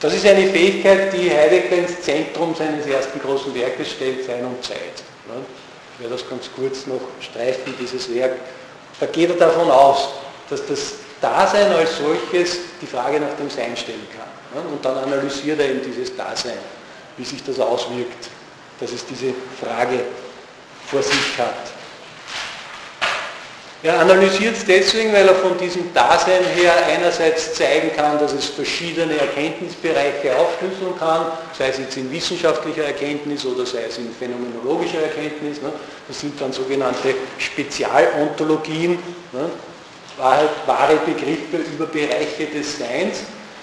Das 0.00 0.14
ist 0.14 0.24
eine 0.26 0.46
Fähigkeit, 0.48 1.12
die 1.12 1.30
Heidegger 1.30 1.76
ins 1.76 2.00
Zentrum 2.02 2.54
seines 2.54 2.86
ersten 2.86 3.20
großen 3.20 3.52
Werkes 3.54 3.90
stellt, 3.92 4.24
Sein 4.24 4.44
und 4.44 4.62
Zeit. 4.64 5.02
Ich 5.94 6.00
werde 6.00 6.14
das 6.14 6.28
ganz 6.28 6.48
kurz 6.54 6.86
noch 6.86 7.00
streifen, 7.20 7.74
dieses 7.80 8.14
Werk. 8.14 8.36
Da 9.00 9.06
geht 9.06 9.30
er 9.30 9.36
davon 9.36 9.68
aus, 9.70 10.10
dass 10.48 10.64
das 10.66 10.94
Dasein 11.20 11.72
als 11.72 11.98
solches 11.98 12.58
die 12.80 12.86
Frage 12.86 13.18
nach 13.18 13.34
dem 13.38 13.50
Sein 13.50 13.76
stellen 13.76 14.06
kann. 14.16 14.64
Und 14.66 14.84
dann 14.84 14.98
analysiert 14.98 15.58
er 15.58 15.70
eben 15.70 15.82
dieses 15.82 16.16
Dasein, 16.16 16.58
wie 17.16 17.24
sich 17.24 17.42
das 17.42 17.58
auswirkt, 17.58 18.28
dass 18.78 18.92
es 18.92 19.04
diese 19.04 19.34
Frage 19.60 20.00
vor 20.86 21.02
sich 21.02 21.36
hat. 21.38 21.77
Er 23.80 24.00
analysiert 24.00 24.56
es 24.56 24.64
deswegen, 24.64 25.12
weil 25.12 25.28
er 25.28 25.36
von 25.36 25.56
diesem 25.56 25.94
Dasein 25.94 26.42
her 26.56 26.72
einerseits 26.88 27.54
zeigen 27.54 27.94
kann, 27.94 28.18
dass 28.18 28.32
es 28.32 28.46
verschiedene 28.46 29.16
Erkenntnisbereiche 29.16 30.36
aufschlüsseln 30.36 30.98
kann, 30.98 31.26
sei 31.56 31.68
es 31.68 31.78
jetzt 31.78 31.96
in 31.96 32.10
wissenschaftlicher 32.10 32.84
Erkenntnis 32.84 33.46
oder 33.46 33.64
sei 33.64 33.84
es 33.88 33.98
in 33.98 34.12
phänomenologischer 34.12 35.02
Erkenntnis. 35.02 35.62
Ne? 35.62 35.72
Das 36.08 36.18
sind 36.18 36.40
dann 36.40 36.52
sogenannte 36.52 37.14
Spezialontologien, 37.38 38.98
ne? 39.30 39.48
wahre 40.18 40.96
Begriffe 41.06 41.58
über 41.72 41.86
Bereiche 41.86 42.46
des 42.52 42.78
Seins, 42.78 43.20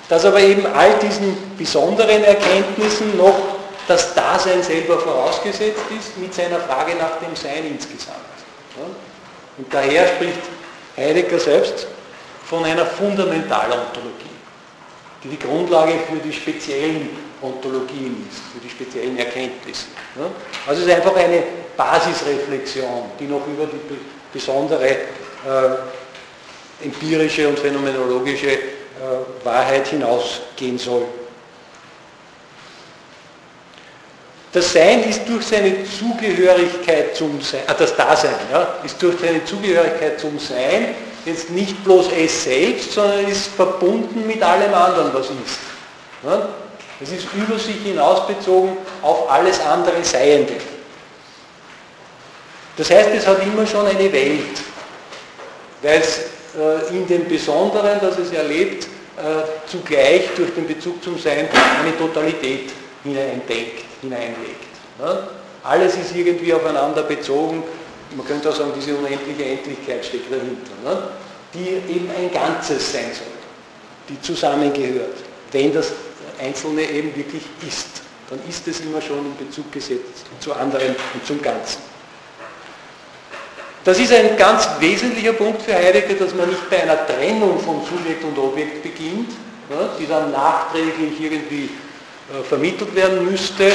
dass 0.07 0.23
aber 0.23 0.39
eben 0.39 0.65
all 0.65 0.93
diesen 0.99 1.35
besonderen 1.57 2.23
Erkenntnissen 2.23 3.17
noch 3.17 3.35
das 3.85 4.13
Dasein 4.13 4.63
selber 4.63 4.97
vorausgesetzt 4.97 5.83
ist 5.97 6.17
mit 6.17 6.33
seiner 6.33 6.59
Frage 6.59 6.95
nach 6.95 7.19
dem 7.19 7.35
Sein 7.35 7.67
insgesamt. 7.69 8.24
Ne? 9.57 9.65
Und 9.65 9.73
daher 9.73 10.07
spricht 10.07 10.39
Heidegger 10.97 11.39
selbst 11.39 11.87
von 12.45 12.63
einer 12.63 12.85
Fundamentalontologie, 12.85 14.11
die 15.23 15.29
die 15.29 15.39
Grundlage 15.39 15.93
für 16.09 16.17
die 16.17 16.33
speziellen 16.33 17.09
Ontologien 17.41 18.27
ist, 18.29 18.41
für 18.53 18.59
die 18.59 18.69
speziellen 18.69 19.17
Erkenntnisse. 19.17 19.85
Also 20.67 20.81
es 20.81 20.87
ist 20.87 20.93
einfach 20.93 21.15
eine 21.15 21.43
Basisreflexion, 21.75 23.03
die 23.19 23.25
noch 23.25 23.45
über 23.47 23.65
die 23.65 23.79
besondere 24.31 24.89
äh, 24.89 24.97
empirische 26.83 27.47
und 27.47 27.59
phänomenologische 27.59 28.51
äh, 28.51 28.57
Wahrheit 29.43 29.87
hinausgehen 29.87 30.77
soll. 30.77 31.03
Das 34.55 34.71
Sein 34.71 35.03
ist 35.03 35.27
durch 35.27 35.45
seine 35.47 35.83
Zugehörigkeit 35.83 37.13
zum 37.13 37.41
Sein, 37.41 37.59
ah, 37.67 37.73
das 37.73 37.93
Dasein, 37.93 38.35
ja, 38.49 38.75
ist 38.85 39.01
durch 39.01 39.19
seine 39.19 39.43
Zugehörigkeit 39.43 40.17
zum 40.17 40.39
Sein 40.39 40.95
jetzt 41.25 41.49
nicht 41.49 41.83
bloß 41.83 42.05
es 42.17 42.45
selbst, 42.45 42.93
sondern 42.93 43.27
ist 43.27 43.47
verbunden 43.47 44.25
mit 44.25 44.41
allem 44.41 44.73
anderen, 44.73 45.13
was 45.13 45.25
ist. 45.25 45.59
Ja? 46.23 46.47
Es 47.01 47.11
ist 47.11 47.27
über 47.33 47.59
sich 47.59 47.75
hinausbezogen 47.83 48.77
auf 49.01 49.29
alles 49.29 49.59
andere 49.59 50.01
Seiende. 50.03 50.53
Das 52.77 52.89
heißt, 52.89 53.09
es 53.13 53.27
hat 53.27 53.43
immer 53.43 53.67
schon 53.67 53.85
eine 53.85 54.09
Welt, 54.13 54.57
weil 55.81 55.99
es 55.99 56.19
äh, 56.57 56.95
in 56.95 57.05
dem 57.07 57.27
Besonderen, 57.27 57.99
das 57.99 58.17
es 58.19 58.31
erlebt, 58.31 58.85
äh, 59.17 59.69
zugleich 59.69 60.29
durch 60.37 60.53
den 60.53 60.65
Bezug 60.65 61.03
zum 61.03 61.19
Sein 61.19 61.49
eine 61.81 61.97
Totalität 61.97 62.71
hineindenkt 63.03 63.84
hineinlegt. 64.01 64.65
Ne? 64.99 65.27
Alles 65.63 65.95
ist 65.95 66.15
irgendwie 66.15 66.53
aufeinander 66.53 67.03
bezogen. 67.03 67.63
Man 68.15 68.25
könnte 68.25 68.49
auch 68.49 68.55
sagen, 68.55 68.71
diese 68.75 68.95
unendliche 68.95 69.43
Endlichkeit 69.43 70.05
steckt 70.05 70.31
dahinter, 70.31 70.71
ne? 70.83 71.09
die 71.53 71.93
eben 71.93 72.09
ein 72.17 72.31
Ganzes 72.31 72.91
sein 72.91 73.11
soll, 73.13 73.27
die 74.09 74.21
zusammengehört. 74.21 75.17
Wenn 75.51 75.73
das 75.73 75.91
Einzelne 76.39 76.83
eben 76.83 77.15
wirklich 77.15 77.43
ist, 77.67 78.01
dann 78.29 78.39
ist 78.49 78.67
es 78.67 78.81
immer 78.81 79.01
schon 79.01 79.19
in 79.19 79.37
Bezug 79.37 79.71
gesetzt 79.71 80.25
zu 80.39 80.53
anderen 80.53 80.95
und 81.13 81.25
zum 81.25 81.41
Ganzen. 81.41 81.81
Das 83.83 83.99
ist 83.99 84.11
ein 84.11 84.35
ganz 84.35 84.67
wesentlicher 84.79 85.33
Punkt 85.33 85.61
für 85.61 85.75
Heidegger, 85.75 86.15
dass 86.15 86.33
man 86.33 86.49
nicht 86.49 86.69
bei 86.71 86.81
einer 86.81 87.05
Trennung 87.05 87.59
von 87.59 87.81
Subjekt 87.85 88.23
und 88.23 88.37
Objekt 88.37 88.81
beginnt, 88.81 89.29
ne, 89.69 89.89
die 89.99 90.07
dann 90.07 90.31
nachträglich 90.31 91.19
irgendwie 91.21 91.69
vermittelt 92.47 92.95
werden 92.95 93.29
müsste, 93.29 93.71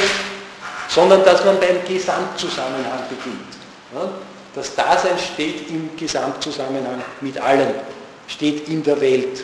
sondern 0.89 1.23
dass 1.23 1.45
man 1.45 1.59
beim 1.59 1.83
Gesamtzusammenhang 1.87 3.03
beginnt. 3.09 4.19
Das 4.53 4.75
Dasein 4.75 5.17
steht 5.17 5.69
im 5.69 5.95
Gesamtzusammenhang 5.95 7.01
mit 7.21 7.39
allem, 7.39 7.73
steht 8.27 8.67
in 8.67 8.83
der 8.83 8.99
Welt. 8.99 9.43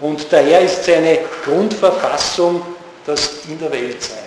Und 0.00 0.26
daher 0.30 0.60
ist 0.60 0.84
seine 0.84 1.18
Grundverfassung 1.44 2.62
das 3.04 3.46
in 3.48 3.58
der 3.58 3.72
Welt 3.72 4.02
sein. 4.02 4.18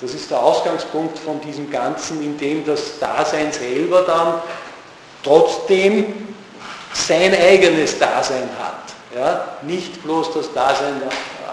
Das 0.00 0.14
ist 0.14 0.30
der 0.30 0.40
Ausgangspunkt 0.40 1.18
von 1.18 1.40
diesem 1.40 1.70
Ganzen, 1.70 2.22
in 2.22 2.38
dem 2.38 2.64
das 2.64 2.98
Dasein 3.00 3.52
selber 3.52 4.02
dann 4.02 4.34
trotzdem 5.24 6.28
sein 6.92 7.34
eigenes 7.34 7.98
Dasein 7.98 8.48
hat. 8.58 8.94
Ja? 9.14 9.58
Nicht 9.62 10.02
bloß 10.04 10.34
das 10.34 10.52
Dasein 10.52 11.02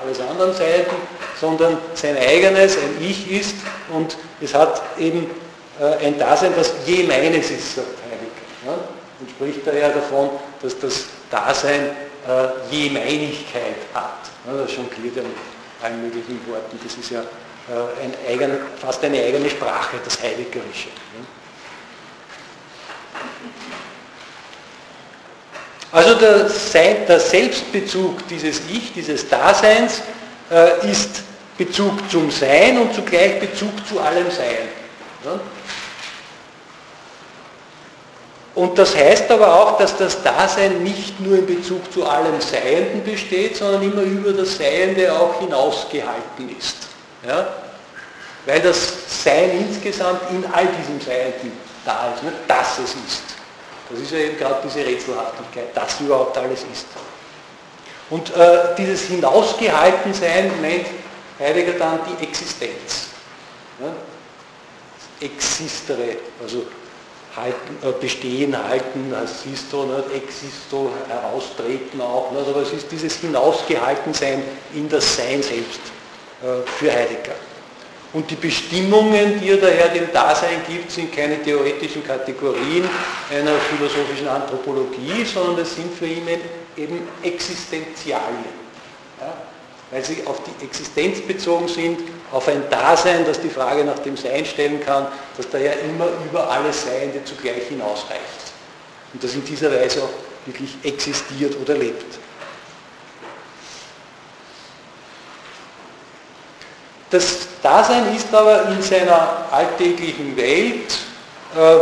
alles 0.06 0.20
anderen 0.22 0.54
Seiten, 0.54 0.96
sondern 1.40 1.78
sein 1.94 2.18
eigenes, 2.18 2.78
ein 2.78 2.98
Ich 3.02 3.30
ist 3.32 3.56
und 3.92 4.16
es 4.42 4.54
hat 4.54 4.82
eben 4.98 5.30
äh, 5.80 6.06
ein 6.06 6.18
Dasein, 6.18 6.54
das 6.56 6.74
je 6.86 7.04
meines 7.04 7.50
ist, 7.50 7.76
sagt 7.76 7.88
Heidegger. 8.06 8.46
Ja? 8.66 8.74
Und 9.20 9.30
spricht 9.30 9.66
daher 9.66 9.90
davon, 9.90 10.30
dass 10.62 10.78
das 10.80 11.06
Dasein 11.30 11.92
äh, 12.28 12.48
je 12.72 12.90
Meinigkeit 12.90 13.76
hat. 13.94 14.30
Ja, 14.48 14.62
das 14.62 14.76
jongliert 14.76 15.16
ja 15.16 15.24
mit 15.24 15.32
allen 15.82 16.02
möglichen 16.02 16.40
Worten. 16.48 16.80
Das 16.84 16.96
ist 16.96 17.12
ja 17.12 17.22
äh, 17.22 18.04
ein 18.04 18.14
eigen, 18.28 18.58
fast 18.80 19.04
eine 19.04 19.22
eigene 19.22 19.50
Sprache, 19.50 19.98
das 20.04 20.22
Heideggerische. 20.22 20.90
Also 25.92 26.16
der, 26.16 26.50
der, 27.08 27.20
Selbstbezug 27.20 28.28
dieses 28.28 28.62
Ich, 28.70 28.92
dieses 28.94 29.30
Daseins, 29.30 30.02
äh, 30.52 30.92
ist 30.92 31.24
Bezug 31.58 32.10
zum 32.10 32.30
Sein 32.32 32.78
und 32.78 32.94
zugleich 32.94 33.40
Bezug 33.40 33.72
zu 33.88 34.00
allem 34.00 34.30
Sein. 34.30 34.68
Und 38.56 38.78
das 38.78 38.96
heißt 38.96 39.30
aber 39.32 39.54
auch, 39.54 39.78
dass 39.78 39.98
das 39.98 40.24
Dasein 40.24 40.82
nicht 40.82 41.20
nur 41.20 41.38
in 41.38 41.46
Bezug 41.46 41.92
zu 41.92 42.06
allem 42.06 42.40
Seienden 42.40 43.04
besteht, 43.04 43.58
sondern 43.58 43.84
immer 43.84 44.02
über 44.02 44.32
das 44.32 44.58
Seiende 44.58 45.12
auch 45.14 45.40
hinausgehalten 45.40 46.56
ist. 46.58 46.78
Ja? 47.28 47.48
Weil 48.46 48.62
das 48.62 49.24
Sein 49.24 49.68
insgesamt 49.68 50.22
in 50.32 50.46
all 50.54 50.68
diesem 50.68 51.02
Seienden 51.02 51.52
da 51.86 52.14
ist, 52.16 52.24
nicht? 52.24 52.36
dass 52.48 52.80
es 52.80 52.92
ist. 52.92 53.35
Das 53.90 54.00
ist 54.00 54.12
ja 54.12 54.18
eben 54.18 54.38
gerade 54.38 54.62
diese 54.64 54.86
Rätselhaftigkeit, 54.86 55.76
dass 55.76 56.00
überhaupt 56.00 56.38
alles 56.38 56.62
ist. 56.72 56.88
Und 58.10 58.36
äh, 58.36 58.76
dieses 58.78 59.02
Hinausgehaltensein 59.04 60.62
nennt 60.62 60.88
Heidegger 61.40 61.74
dann 61.74 62.00
die 62.06 62.24
Existenz. 62.24 63.08
Ja? 63.80 63.94
Existere, 65.20 66.18
also 66.42 66.66
halten, 67.36 67.78
äh, 67.82 67.92
bestehen, 68.00 68.56
halten, 68.58 69.14
sisto, 69.26 69.86
nicht, 69.86 70.24
existo, 70.24 70.92
heraustreten 71.08 72.02
auch, 72.02 72.32
nicht, 72.32 72.48
aber 72.48 72.62
es 72.62 72.74
ist 72.74 72.92
dieses 72.92 73.16
Hinausgehaltensein 73.18 74.44
in 74.74 74.88
das 74.88 75.18
Sein 75.18 75.42
selbst 75.42 75.80
äh, 76.42 76.66
für 76.80 76.92
Heidegger. 76.92 77.36
Und 78.16 78.32
die 78.32 78.36
Bestimmungen, 78.36 79.42
die 79.42 79.50
er 79.50 79.58
daher 79.58 79.90
dem 79.90 80.10
Dasein 80.14 80.62
gibt, 80.66 80.90
sind 80.90 81.14
keine 81.14 81.44
theoretischen 81.44 82.02
Kategorien 82.02 82.90
einer 83.30 83.52
philosophischen 83.60 84.30
Anthropologie, 84.30 85.26
sondern 85.26 85.58
das 85.58 85.76
sind 85.76 85.94
für 85.94 86.06
ihn 86.06 86.26
eben 86.78 87.06
Existenzialien. 87.22 88.56
Ja? 89.20 89.34
Weil 89.92 90.02
sie 90.02 90.24
auf 90.26 90.40
die 90.44 90.64
Existenz 90.64 91.20
bezogen 91.20 91.68
sind, 91.68 92.00
auf 92.32 92.48
ein 92.48 92.64
Dasein, 92.70 93.26
das 93.26 93.42
die 93.42 93.50
Frage 93.50 93.84
nach 93.84 94.00
dem 94.00 94.16
Sein 94.16 94.46
stellen 94.46 94.80
kann, 94.80 95.08
das 95.36 95.50
daher 95.50 95.78
immer 95.82 96.08
über 96.26 96.50
alles 96.50 96.86
Seiende 96.86 97.22
zugleich 97.26 97.68
hinausreicht. 97.68 98.22
Und 99.12 99.22
das 99.22 99.34
in 99.34 99.44
dieser 99.44 99.70
Weise 99.70 100.02
auch 100.02 100.46
wirklich 100.46 100.78
existiert 100.84 101.58
oder 101.62 101.74
lebt. 101.74 102.18
Das 107.16 107.48
Dasein 107.64 108.14
ist 108.14 108.34
aber 108.34 108.68
in 108.68 108.82
seiner 108.82 109.46
alltäglichen 109.50 110.36
Welt 110.36 110.98
äh, 111.56 111.80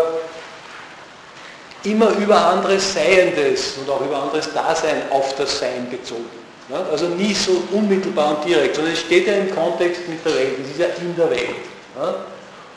immer 1.90 2.10
über 2.12 2.38
anderes 2.38 2.94
Seiendes 2.94 3.78
und 3.80 3.90
auch 3.90 4.02
über 4.02 4.22
anderes 4.22 4.54
Dasein 4.54 5.02
auf 5.10 5.36
das 5.36 5.58
Sein 5.58 5.90
bezogen. 5.90 6.30
Ja, 6.70 6.86
also 6.92 7.08
nie 7.08 7.34
so 7.34 7.64
unmittelbar 7.72 8.38
und 8.38 8.46
direkt, 8.48 8.76
sondern 8.76 8.94
es 8.94 9.00
steht 9.00 9.26
ja 9.26 9.34
im 9.34 9.56
Kontext 9.56 10.08
mit 10.08 10.24
der 10.24 10.36
Welt, 10.36 10.60
es 10.64 10.70
ist 10.70 10.80
ja 10.80 10.86
in 11.02 11.16
der 11.16 11.32
Welt. 11.32 11.50
Ja. 11.98 12.14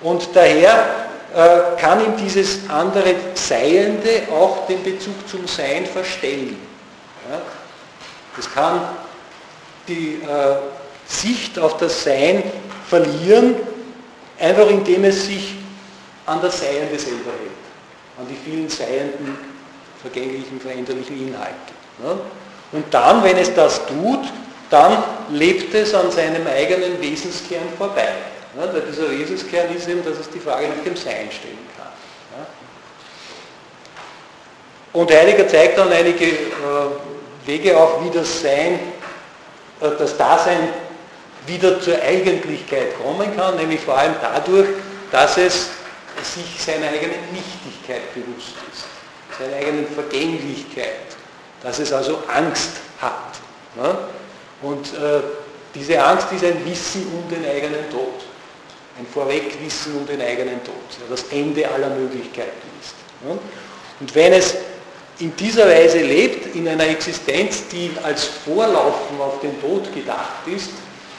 Und 0.01 0.27
daher 0.33 0.87
äh, 1.35 1.79
kann 1.79 2.03
ihm 2.03 2.17
dieses 2.17 2.61
andere 2.71 3.17
Seiende 3.35 4.23
auch 4.33 4.67
den 4.67 4.83
Bezug 4.83 5.29
zum 5.29 5.47
Sein 5.47 5.85
verstellen. 5.85 6.57
Ja. 7.31 7.39
Das 8.35 8.51
kann 8.51 8.81
die 9.87 10.23
äh, 10.23 10.57
Sicht 11.07 11.59
auf 11.59 11.77
das 11.77 12.05
Sein 12.05 12.43
verlieren, 12.89 13.55
einfach 14.39 14.69
indem 14.69 15.05
es 15.05 15.27
sich 15.27 15.55
an 16.27 16.41
das 16.43 16.61
Seiende 16.61 16.99
selber 16.99 17.31
hält, 17.39 18.19
an 18.19 18.27
die 18.29 18.37
vielen 18.45 18.69
seienden, 18.69 19.39
vergänglichen, 20.01 20.61
veränderlichen 20.61 21.29
Inhalte. 21.29 21.55
Ja. 22.05 22.19
Und 22.73 22.93
dann, 22.93 23.23
wenn 23.23 23.37
es 23.37 23.55
das 23.55 23.87
tut, 23.87 24.27
dann 24.71 25.03
lebt 25.31 25.73
es 25.75 25.95
an 25.95 26.11
seinem 26.11 26.47
eigenen 26.47 27.01
Wesenskern 27.01 27.69
vorbei. 27.79 28.09
Ja, 28.57 28.67
dieser 28.67 29.11
Wesenskern 29.11 29.75
ist 29.75 29.89
eben, 29.89 30.05
dass 30.05 30.19
es 30.19 30.31
die 30.31 30.41
Frage 30.41 30.69
nach 30.69 30.83
dem 30.85 30.97
Sein 30.97 31.31
stellen 31.31 31.59
kann. 31.77 31.93
Ja. 32.37 32.47
Und 34.93 35.11
Heidegger 35.11 35.47
zeigt 35.47 35.79
dann 35.79 35.93
einige 35.93 36.25
äh, 36.25 36.37
Wege 37.45 37.77
auf, 37.79 38.03
wie 38.05 38.11
das 38.11 38.41
Sein, 38.41 38.81
äh, 39.81 39.91
das 39.99 40.17
Dasein 40.17 40.69
wieder 41.47 41.81
zur 41.81 42.01
Eigentlichkeit 42.01 42.97
kommen 43.03 43.35
kann, 43.37 43.57
nämlich 43.57 43.81
vor 43.81 43.97
allem 43.99 44.15
dadurch, 44.21 44.69
dass 45.11 45.37
es 45.39 45.71
sich 46.23 46.63
seiner 46.63 46.89
eigenen 46.89 47.21
Nichtigkeit 47.33 48.15
bewusst 48.15 48.55
ist, 48.73 48.85
seiner 49.39 49.57
eigenen 49.57 49.87
Vergänglichkeit 49.87 51.07
dass 51.63 51.79
es 51.81 51.93
also 51.93 52.19
Angst 52.29 52.73
hat. 53.01 53.35
Ne? 53.77 53.99
Und 54.63 54.87
äh, 54.95 55.21
diese 55.75 56.03
Angst 56.03 56.29
ist 56.33 56.45
ein 56.45 56.65
Wissen 56.65 57.07
um 57.09 57.29
den 57.29 57.45
eigenen 57.45 57.91
Tod, 57.91 58.23
ein 58.99 59.07
Vorwegwissen 59.13 59.97
um 59.97 60.07
den 60.07 60.21
eigenen 60.21 60.63
Tod, 60.65 60.75
ja, 61.01 61.07
das 61.11 61.25
Ende 61.31 61.69
aller 61.69 61.91
Möglichkeiten 61.91 62.69
ist. 62.81 62.95
Ne? 63.25 63.39
Und 64.01 64.15
wenn 64.15 64.33
es 64.33 64.55
in 65.19 65.35
dieser 65.37 65.67
Weise 65.67 65.99
lebt, 65.99 66.55
in 66.55 66.69
einer 66.69 66.87
Existenz, 66.87 67.69
die 67.69 67.91
als 68.03 68.25
Vorlaufen 68.25 69.19
auf 69.21 69.41
den 69.41 69.61
Tod 69.61 69.93
gedacht 69.95 70.47
ist, 70.47 70.71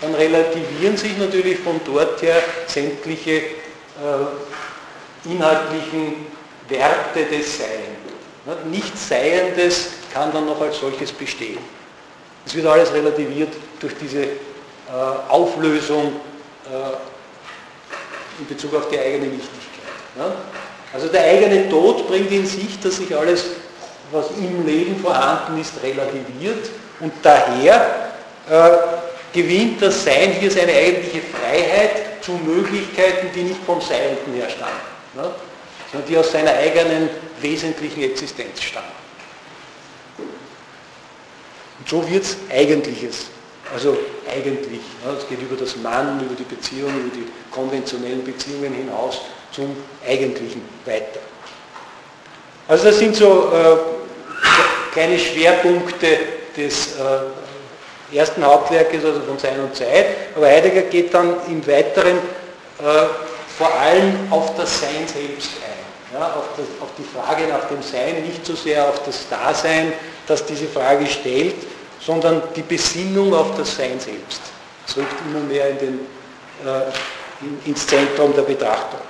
dann 0.01 0.13
relativieren 0.13 0.95
sich 0.95 1.17
natürlich 1.17 1.59
von 1.59 1.79
dort 1.85 2.21
her 2.21 2.41
sämtliche 2.67 3.31
äh, 3.31 3.43
inhaltlichen 5.25 6.27
Werte 6.69 7.25
des 7.25 7.57
Seins. 7.57 7.69
Nichts 8.71 9.09
Seiendes 9.09 9.89
kann 10.13 10.31
dann 10.31 10.45
noch 10.45 10.61
als 10.61 10.79
solches 10.79 11.11
bestehen. 11.11 11.57
Es 12.45 12.55
wird 12.55 12.65
alles 12.65 12.93
relativiert 12.93 13.53
durch 13.79 13.93
diese 13.99 14.23
äh, 14.23 14.29
Auflösung 15.27 16.13
äh, 16.65 18.39
in 18.39 18.47
Bezug 18.47 18.73
auf 18.75 18.87
die 18.89 18.99
eigene 18.99 19.27
Nichtigkeit. 19.27 19.57
Ja? 20.17 20.31
Also 20.93 21.07
der 21.07 21.23
eigene 21.23 21.69
Tod 21.69 22.07
bringt 22.07 22.31
in 22.31 22.45
sich, 22.45 22.79
dass 22.79 22.97
sich 22.97 23.13
alles, 23.15 23.43
was 24.11 24.27
im 24.37 24.65
Leben 24.65 24.97
vorhanden 24.99 25.59
ist, 25.59 25.73
relativiert 25.83 26.69
und 27.01 27.11
daher 27.21 28.11
äh, 28.49 28.69
gewinnt 29.33 29.81
das 29.81 30.03
Sein 30.03 30.31
hier 30.33 30.51
seine 30.51 30.73
eigentliche 30.73 31.21
Freiheit 31.21 32.23
zu 32.23 32.31
Möglichkeiten, 32.33 33.27
die 33.35 33.43
nicht 33.43 33.63
vom 33.65 33.81
Seienden 33.81 34.33
her 34.33 34.49
stammen, 34.49 34.79
ja? 35.15 35.35
sondern 35.91 36.09
die 36.09 36.17
aus 36.17 36.31
seiner 36.31 36.53
eigenen 36.53 37.09
wesentlichen 37.41 38.03
Existenz 38.03 38.61
stammen. 38.61 38.87
Und 41.79 41.87
so 41.87 42.09
wird 42.09 42.23
es 42.23 42.37
Eigentliches. 42.51 43.27
Also 43.73 43.97
eigentlich. 44.31 44.81
Ja, 45.05 45.13
es 45.17 45.27
geht 45.27 45.41
über 45.41 45.55
das 45.55 45.75
Mann, 45.77 46.21
über 46.25 46.35
die 46.35 46.43
Beziehung, 46.43 46.89
über 46.89 47.15
die 47.15 47.27
konventionellen 47.51 48.23
Beziehungen 48.23 48.73
hinaus 48.73 49.21
zum 49.51 49.75
Eigentlichen 50.07 50.61
weiter. 50.85 51.19
Also 52.67 52.85
das 52.85 52.99
sind 52.99 53.15
so 53.15 53.51
äh, 53.53 53.77
kleine 54.93 55.17
Schwerpunkte 55.19 56.19
des 56.55 56.95
äh, 56.95 57.46
ersten 58.13 58.45
Hauptwerkes, 58.45 59.03
also 59.03 59.21
von 59.21 59.37
Sein 59.37 59.59
und 59.59 59.75
Zeit. 59.75 60.05
Aber 60.35 60.47
Heidegger 60.47 60.83
geht 60.83 61.13
dann 61.13 61.35
im 61.47 61.65
Weiteren 61.67 62.17
äh, 62.17 63.05
vor 63.57 63.73
allem 63.73 64.31
auf 64.31 64.55
das 64.55 64.81
Sein 64.81 65.07
selbst 65.07 65.51
ein. 65.65 66.17
Ja, 66.17 66.27
auf, 66.27 66.45
das, 66.55 66.65
auf 66.79 66.89
die 66.97 67.03
Frage 67.03 67.47
nach 67.47 67.67
dem 67.67 67.81
Sein, 67.81 68.23
nicht 68.23 68.45
so 68.45 68.55
sehr 68.55 68.87
auf 68.87 69.03
das 69.03 69.27
Dasein, 69.29 69.91
das 70.25 70.45
diese 70.45 70.67
Frage 70.67 71.05
stellt, 71.05 71.55
sondern 71.99 72.41
die 72.55 72.61
Besinnung 72.61 73.33
auf 73.33 73.57
das 73.57 73.75
Sein 73.75 73.99
selbst. 73.99 74.41
Das 74.85 74.95
rückt 74.95 75.15
immer 75.29 75.43
mehr 75.43 75.69
in 75.71 75.77
den, 75.79 75.99
äh, 76.65 77.45
in, 77.45 77.59
ins 77.65 77.85
Zentrum 77.85 78.33
der 78.33 78.43
Betrachtung. 78.43 79.01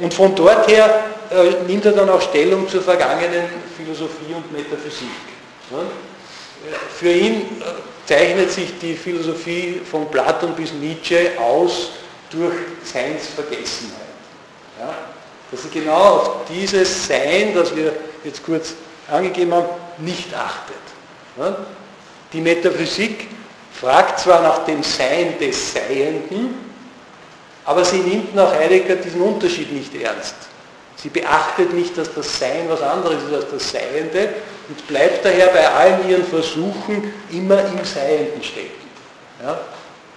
Und 0.00 0.12
von 0.14 0.34
dort 0.34 0.68
her 0.68 1.04
äh, 1.30 1.64
nimmt 1.66 1.84
er 1.84 1.92
dann 1.92 2.08
auch 2.08 2.20
Stellung 2.22 2.68
zur 2.68 2.82
vergangenen 2.82 3.44
Philosophie 3.76 4.34
und 4.34 4.50
Metaphysik. 4.52 5.08
Ja? 5.70 5.78
Für 6.98 7.10
ihn 7.12 7.42
äh, 7.60 8.06
zeichnet 8.06 8.50
sich 8.50 8.78
die 8.78 8.94
Philosophie 8.94 9.80
von 9.88 10.10
Platon 10.10 10.54
bis 10.54 10.72
Nietzsche 10.72 11.32
aus 11.38 11.90
durch 12.30 12.54
Seinsvergessenheit. 12.84 14.00
Ja? 14.80 14.94
Dass 15.50 15.62
sie 15.62 15.68
genau 15.68 15.92
auf 15.92 16.30
dieses 16.48 17.06
Sein, 17.06 17.54
das 17.54 17.74
wir 17.74 17.92
jetzt 18.24 18.44
kurz 18.44 18.74
angegeben 19.10 19.54
haben, 19.54 19.68
nicht 19.98 20.34
achtet. 20.34 20.76
Ja? 21.38 21.56
Die 22.32 22.40
Metaphysik 22.40 23.28
fragt 23.72 24.20
zwar 24.20 24.42
nach 24.42 24.64
dem 24.64 24.82
Sein 24.82 25.38
des 25.38 25.74
Seienden, 25.74 26.66
aber 27.64 27.84
sie 27.84 27.98
nimmt 27.98 28.34
nach 28.34 28.52
Heidegger 28.52 28.96
diesen 28.96 29.20
Unterschied 29.20 29.72
nicht 29.72 29.94
ernst. 29.94 30.34
Sie 30.96 31.08
beachtet 31.10 31.72
nicht, 31.74 31.96
dass 31.98 32.12
das 32.14 32.38
Sein 32.38 32.68
was 32.68 32.80
anderes 32.80 33.22
ist 33.24 33.34
als 33.34 33.50
das 33.50 33.70
Seiende 33.70 34.30
und 34.68 34.86
bleibt 34.86 35.24
daher 35.24 35.48
bei 35.48 35.68
allen 35.68 36.08
ihren 36.08 36.24
Versuchen 36.24 37.12
immer 37.30 37.58
im 37.66 37.84
Seienden 37.84 38.42
stecken. 38.42 38.88
Ja? 39.42 39.60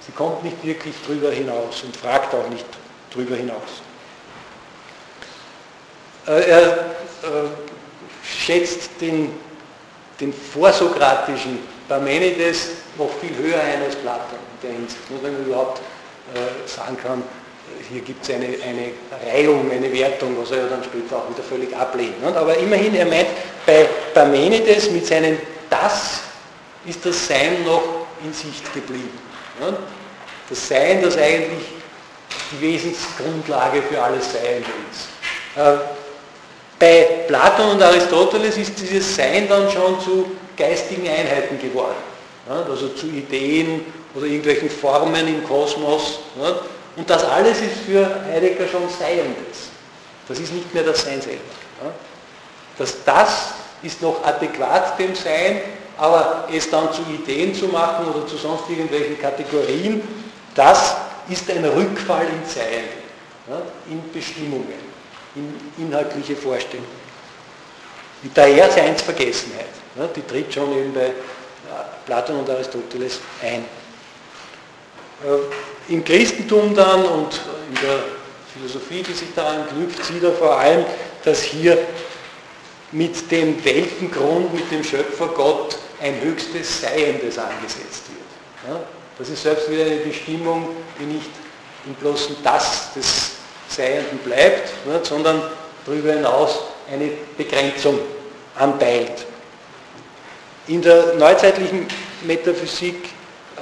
Sie 0.05 0.11
kommt 0.11 0.43
nicht 0.43 0.63
wirklich 0.63 0.95
drüber 1.05 1.31
hinaus 1.31 1.83
und 1.83 1.95
fragt 1.95 2.33
auch 2.33 2.49
nicht 2.49 2.65
drüber 3.13 3.35
hinaus. 3.35 3.81
Äh, 6.27 6.49
er 6.49 6.67
äh, 6.67 6.77
schätzt 8.23 8.89
den, 9.01 9.31
den 10.19 10.33
vorsokratischen 10.33 11.59
Parmenides 11.87 12.69
noch 12.97 13.09
viel 13.19 13.35
höher 13.35 13.59
ein 13.61 13.83
als 13.83 13.95
Platon 13.95 14.39
in 14.61 14.67
der 14.67 14.77
Hinsicht. 14.77 15.09
Nur 15.09 15.45
überhaupt 15.45 15.79
äh, 16.33 16.67
sagen 16.67 16.97
kann, 16.97 17.23
hier 17.91 18.01
gibt 18.01 18.23
es 18.23 18.33
eine, 18.33 18.45
eine 18.45 18.91
Reihung, 19.25 19.71
eine 19.71 19.91
Wertung, 19.91 20.37
was 20.39 20.51
er 20.51 20.57
ja 20.57 20.67
dann 20.67 20.83
später 20.83 21.17
auch 21.17 21.29
wieder 21.29 21.43
völlig 21.43 21.75
ablehnt. 21.75 22.21
Ne? 22.21 22.35
Aber 22.35 22.55
immerhin, 22.57 22.95
er 22.95 23.05
meint, 23.05 23.27
bei 23.65 23.87
Parmenides 24.13 24.91
mit 24.91 25.07
seinem 25.07 25.37
Das 25.69 26.21
ist 26.85 27.05
das 27.05 27.27
Sein 27.27 27.63
noch 27.65 28.07
in 28.23 28.33
Sicht 28.33 28.73
geblieben. 28.73 29.17
Ne? 29.59 29.75
Das 30.49 30.67
Sein, 30.67 31.01
das 31.01 31.17
eigentlich 31.17 31.65
die 32.51 32.61
Wesensgrundlage 32.61 33.81
für 33.81 34.01
alles 34.01 34.31
Seiende 34.31 34.69
ist. 34.91 35.09
Äh, 35.55 35.77
bei 36.77 37.25
Platon 37.27 37.71
und 37.71 37.83
Aristoteles 37.83 38.57
ist 38.57 38.79
dieses 38.79 39.15
Sein 39.15 39.47
dann 39.49 39.69
schon 39.69 39.99
zu 39.99 40.31
geistigen 40.55 41.07
Einheiten 41.07 41.59
geworden. 41.59 41.97
Also 42.47 42.89
zu 42.89 43.07
Ideen 43.07 43.81
oder 44.15 44.25
irgendwelchen 44.25 44.69
Formen 44.69 45.27
im 45.27 45.43
Kosmos. 45.43 46.19
Und 46.99 47.09
das 47.09 47.23
alles 47.23 47.61
ist 47.61 47.77
für 47.85 48.23
Heidegger 48.25 48.67
schon 48.67 48.89
Seiendes. 48.89 49.69
Das 50.27 50.37
ist 50.37 50.51
nicht 50.51 50.73
mehr 50.73 50.83
das 50.83 51.01
Sein 51.01 51.21
selber. 51.21 51.39
Das 52.77 53.03
Das 53.05 53.53
ist 53.81 54.01
noch 54.01 54.21
adäquat 54.25 54.99
dem 54.99 55.15
Sein, 55.15 55.61
aber 55.97 56.49
es 56.53 56.69
dann 56.69 56.91
zu 56.91 57.01
Ideen 57.03 57.55
zu 57.55 57.67
machen 57.69 58.05
oder 58.07 58.27
zu 58.27 58.35
sonst 58.35 58.69
irgendwelchen 58.69 59.17
Kategorien, 59.17 60.05
das 60.53 60.97
ist 61.29 61.49
ein 61.49 61.63
Rückfall 61.63 62.27
ins 62.27 62.55
Sein, 62.55 62.83
in 63.89 64.11
Bestimmungen 64.11 64.89
in 65.35 65.53
inhaltliche 65.77 66.35
Vorstellungen. 66.35 66.99
Und 68.23 68.37
daher 68.37 68.69
Seinsvergessenheit. 68.69 69.67
Die 70.15 70.21
tritt 70.21 70.53
schon 70.53 70.77
eben 70.77 70.93
bei 70.93 71.11
Platon 72.05 72.39
und 72.39 72.49
Aristoteles 72.49 73.21
ein. 73.41 73.63
Äh, 75.23 75.93
Im 75.93 76.03
Christentum 76.03 76.75
dann 76.75 77.05
und 77.05 77.41
in 77.69 77.75
der 77.81 78.03
Philosophie, 78.53 79.03
die 79.03 79.13
sich 79.13 79.33
daran 79.35 79.67
knüpft, 79.67 80.05
sieht 80.05 80.23
er 80.23 80.31
vor 80.33 80.57
allem, 80.57 80.85
dass 81.23 81.41
hier 81.41 81.77
mit 82.91 83.29
dem 83.31 83.63
Weltengrund, 83.63 84.53
mit 84.53 84.71
dem 84.71 84.83
Schöpfergott 84.83 85.77
ein 86.01 86.21
höchstes 86.21 86.81
Seiendes 86.81 87.37
angesetzt 87.37 88.03
wird. 88.63 88.79
Das 89.17 89.29
ist 89.29 89.43
selbst 89.43 89.69
wieder 89.69 89.85
eine 89.85 89.97
Bestimmung, 89.97 90.69
die 90.99 91.05
nicht 91.05 91.29
im 91.85 91.93
bloßen 91.95 92.37
Das 92.43 92.93
des 92.93 93.31
Seienden 93.67 94.17
bleibt, 94.19 94.71
nicht, 94.87 95.05
sondern 95.05 95.41
darüber 95.85 96.13
hinaus 96.13 96.59
eine 96.91 97.11
Begrenzung 97.37 97.99
anpeilt. 98.55 99.25
In 100.67 100.81
der 100.81 101.15
neuzeitlichen 101.15 101.87
Metaphysik 102.23 103.09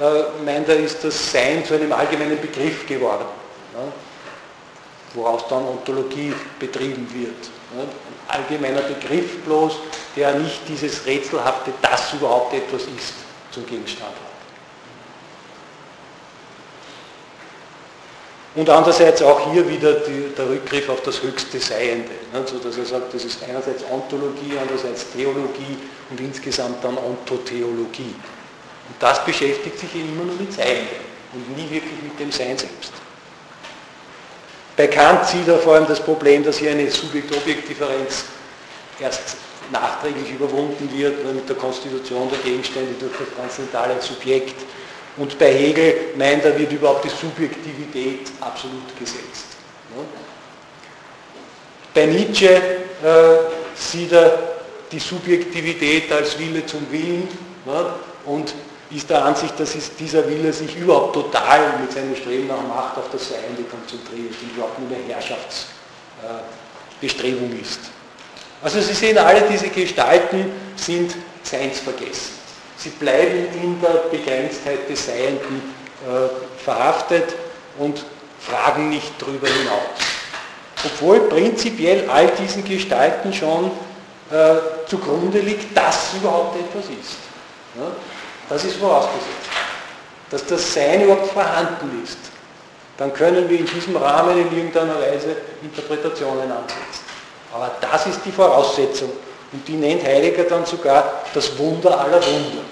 äh, 0.00 0.44
meint 0.44 0.68
er, 0.68 0.76
ist 0.76 1.02
das 1.02 1.32
Sein 1.32 1.64
zu 1.64 1.74
einem 1.74 1.92
allgemeinen 1.92 2.40
Begriff 2.40 2.86
geworden, 2.86 3.26
ne, 3.74 3.92
woraus 5.14 5.46
dann 5.48 5.64
Ontologie 5.64 6.32
betrieben 6.58 7.08
wird. 7.12 7.42
Ne, 7.74 7.82
ein 7.82 8.38
allgemeiner 8.40 8.82
Begriff 8.82 9.42
bloß, 9.44 9.76
der 10.16 10.34
nicht 10.34 10.60
dieses 10.68 11.04
rätselhafte, 11.06 11.72
das 11.82 12.12
überhaupt 12.14 12.54
etwas 12.54 12.82
ist, 12.82 13.14
zum 13.50 13.66
Gegenstand 13.66 14.10
hat. 14.10 14.28
Und 18.54 18.68
andererseits 18.70 19.22
auch 19.22 19.52
hier 19.52 19.68
wieder 19.68 19.92
die, 19.94 20.34
der 20.36 20.48
Rückgriff 20.48 20.88
auf 20.88 21.00
das 21.02 21.22
höchste 21.22 21.60
Seiende. 21.60 22.10
Ne, 22.32 22.44
so 22.44 22.58
dass 22.58 22.76
er 22.76 22.84
sagt, 22.84 23.14
das 23.14 23.24
ist 23.24 23.42
einerseits 23.48 23.84
Ontologie, 23.90 24.58
andererseits 24.60 25.10
Theologie 25.12 25.76
und 26.10 26.20
insgesamt 26.20 26.82
dann 26.82 26.98
Ontotheologie. 26.98 28.14
Und 28.88 28.96
das 29.00 29.24
beschäftigt 29.24 29.78
sich 29.78 29.94
immer 29.94 30.24
nur 30.24 30.34
mit 30.34 30.52
Seiende 30.52 30.96
und 31.32 31.56
nie 31.56 31.70
wirklich 31.70 32.02
mit 32.02 32.18
dem 32.18 32.32
Sein 32.32 32.56
selbst. 32.56 32.92
Bei 34.76 34.86
Kant 34.86 35.26
sieht 35.26 35.48
er 35.48 35.58
vor 35.58 35.74
allem 35.74 35.86
das 35.86 36.00
Problem, 36.00 36.44
dass 36.44 36.58
hier 36.58 36.70
eine 36.70 36.90
Subjekt-Objekt-Differenz 36.90 38.24
erst 39.00 39.36
nachträglich 39.72 40.30
überwunden 40.30 40.88
wird 40.96 41.24
mit 41.34 41.48
der 41.48 41.56
Konstitution 41.56 42.30
der 42.30 42.38
Gegenstände 42.38 42.94
durch 42.98 43.12
das 43.18 43.28
transzendentale 43.36 44.00
Subjekt 44.00 44.54
und 45.16 45.38
bei 45.38 45.52
Hegel 45.52 45.94
meint 46.16 46.44
er, 46.44 46.56
wird 46.56 46.72
überhaupt 46.72 47.04
die 47.04 47.08
Subjektivität 47.08 48.30
absolut 48.40 48.96
gesetzt. 48.98 49.56
Bei 51.92 52.06
Nietzsche 52.06 52.54
äh, 52.54 52.60
sieht 53.74 54.12
er 54.12 54.38
die 54.92 55.00
Subjektivität 55.00 56.10
als 56.12 56.38
Wille 56.38 56.64
zum 56.64 56.86
Willen 56.90 57.26
und 58.24 58.54
ist 58.90 59.08
der 59.10 59.24
Ansicht, 59.24 59.60
dass 59.60 59.76
dieser 59.98 60.26
Wille 60.28 60.52
sich 60.52 60.76
überhaupt 60.76 61.14
total 61.14 61.78
mit 61.80 61.92
seinem 61.92 62.16
Streben 62.16 62.48
nach 62.48 62.62
Macht 62.62 62.96
auf 62.96 63.10
das 63.12 63.28
Seiende 63.28 63.62
konzentriert 63.64 64.34
und 64.42 64.56
überhaupt 64.56 64.78
nur 64.78 64.88
eine 64.88 65.14
Herrschaftsbestrebung 65.14 67.60
ist. 67.60 67.80
Also 68.62 68.80
Sie 68.80 68.94
sehen, 68.94 69.18
alle 69.18 69.42
diese 69.42 69.68
Gestalten 69.68 70.50
sind 70.76 71.14
seinsvergessen. 71.42 72.38
Sie 72.78 72.88
bleiben 72.90 73.48
in 73.62 73.80
der 73.80 74.04
Begrenztheit 74.10 74.88
des 74.88 75.06
Seienden 75.06 75.74
äh, 76.06 76.28
verhaftet 76.62 77.34
und 77.78 78.04
fragen 78.40 78.88
nicht 78.88 79.12
darüber 79.18 79.48
hinaus. 79.48 79.80
Obwohl 80.84 81.20
prinzipiell 81.28 82.08
all 82.08 82.28
diesen 82.28 82.64
Gestalten 82.64 83.32
schon 83.32 83.72
äh, 84.30 84.86
zugrunde 84.86 85.40
liegt, 85.40 85.76
dass 85.76 86.14
überhaupt 86.14 86.56
etwas 86.56 86.84
ist. 86.84 87.18
Ja? 87.76 87.90
Das 88.48 88.64
ist 88.64 88.76
vorausgesetzt. 88.76 89.26
Dass 90.30 90.46
das 90.46 90.74
Sein 90.74 91.02
überhaupt 91.02 91.32
vorhanden 91.32 92.02
ist. 92.04 92.18
Dann 92.96 93.12
können 93.12 93.48
wir 93.48 93.60
in 93.60 93.66
diesem 93.66 93.96
Rahmen 93.96 94.38
in 94.38 94.56
irgendeiner 94.56 95.00
Weise 95.00 95.36
Interpretationen 95.62 96.50
ansetzen. 96.50 97.04
Aber 97.52 97.70
das 97.80 98.06
ist 98.06 98.20
die 98.24 98.32
Voraussetzung 98.32 99.10
und 99.52 99.66
die 99.66 99.74
nennt 99.74 100.04
Heidegger 100.04 100.44
dann 100.44 100.66
sogar 100.66 101.22
das 101.32 101.56
Wunder 101.58 101.98
aller 101.98 102.20
Wunder. 102.20 102.62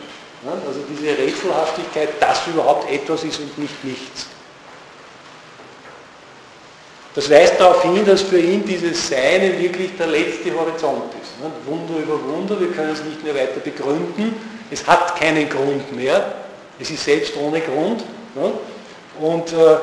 Also 0.67 0.81
diese 0.89 1.17
Rätselhaftigkeit, 1.17 2.11
dass 2.21 2.47
überhaupt 2.47 2.91
etwas 2.91 3.25
ist 3.25 3.41
und 3.41 3.57
nicht 3.59 3.85
nichts. 3.85 4.27
Das 7.15 7.31
weist 7.31 7.59
darauf 7.59 7.83
hin, 7.83 8.05
dass 8.05 8.21
für 8.21 8.39
ihn 8.39 8.65
dieses 8.65 9.09
Seine 9.09 9.59
wirklich 9.59 9.97
der 9.97 10.09
letzte 10.09 10.55
Horizont 10.55 11.15
ist. 11.23 11.33
Wunder 11.65 11.99
über 12.03 12.23
Wunder, 12.23 12.61
wir 12.61 12.71
können 12.73 12.93
es 12.93 13.03
nicht 13.03 13.25
mehr 13.25 13.35
weiter 13.35 13.61
begründen. 13.61 14.56
Es 14.71 14.87
hat 14.87 15.19
keinen 15.19 15.49
Grund 15.49 15.95
mehr. 15.95 16.35
Es 16.79 16.91
ist 16.91 17.05
selbst 17.05 17.37
ohne 17.37 17.61
Grund. 17.61 18.05
Und 19.21 19.53
äh, 19.53 19.77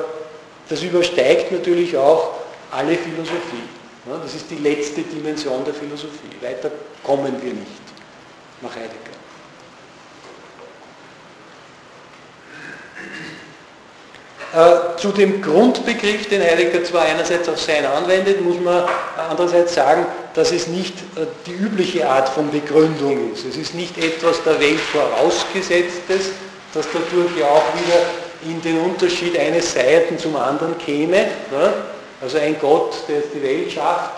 das 0.70 0.82
übersteigt 0.84 1.52
natürlich 1.52 1.96
auch 1.98 2.32
alle 2.72 2.96
Philosophie. 2.96 3.64
Das 4.06 4.36
ist 4.36 4.50
die 4.52 4.56
letzte 4.56 5.02
Dimension 5.02 5.64
der 5.64 5.74
Philosophie. 5.74 6.30
Weiter 6.42 6.72
kommen 7.04 7.42
wir 7.42 7.54
nicht 7.54 7.82
nach 8.62 8.76
Heidegger. 8.76 9.23
Äh, 14.54 14.98
zu 14.98 15.12
dem 15.12 15.42
Grundbegriff, 15.42 16.30
den 16.30 16.44
Heidegger 16.44 16.84
zwar 16.84 17.06
einerseits 17.06 17.50
auf 17.50 17.60
Sein 17.60 17.88
anwendet, 17.88 18.40
muss 18.40 18.60
man 18.60 18.84
andererseits 19.18 19.74
sagen, 19.74 20.06
dass 20.36 20.52
es 20.52 20.68
nicht 20.68 20.94
äh, 21.16 21.26
die 21.48 21.54
übliche 21.54 22.08
Art 22.08 22.30
von 22.30 22.52
Begründung 22.52 23.34
ist. 23.34 23.46
Es 23.46 23.58
ist 23.58 23.74
nicht 23.74 23.98
etwas 23.98 24.44
der 24.44 24.60
Welt 24.60 24.80
vorausgesetztes, 24.80 26.34
das 26.72 26.86
dadurch 26.94 27.36
ja 27.36 27.48
auch 27.48 27.64
wieder 27.74 28.00
in 28.44 28.62
den 28.62 28.80
Unterschied 28.82 29.40
eines 29.40 29.74
Seiten 29.74 30.20
zum 30.20 30.36
anderen 30.36 30.78
käme. 30.78 31.26
Also 32.22 32.38
ein 32.38 32.56
Gott, 32.62 32.94
der 33.08 33.22
die 33.34 33.42
Welt 33.42 33.72
schafft 33.72 34.12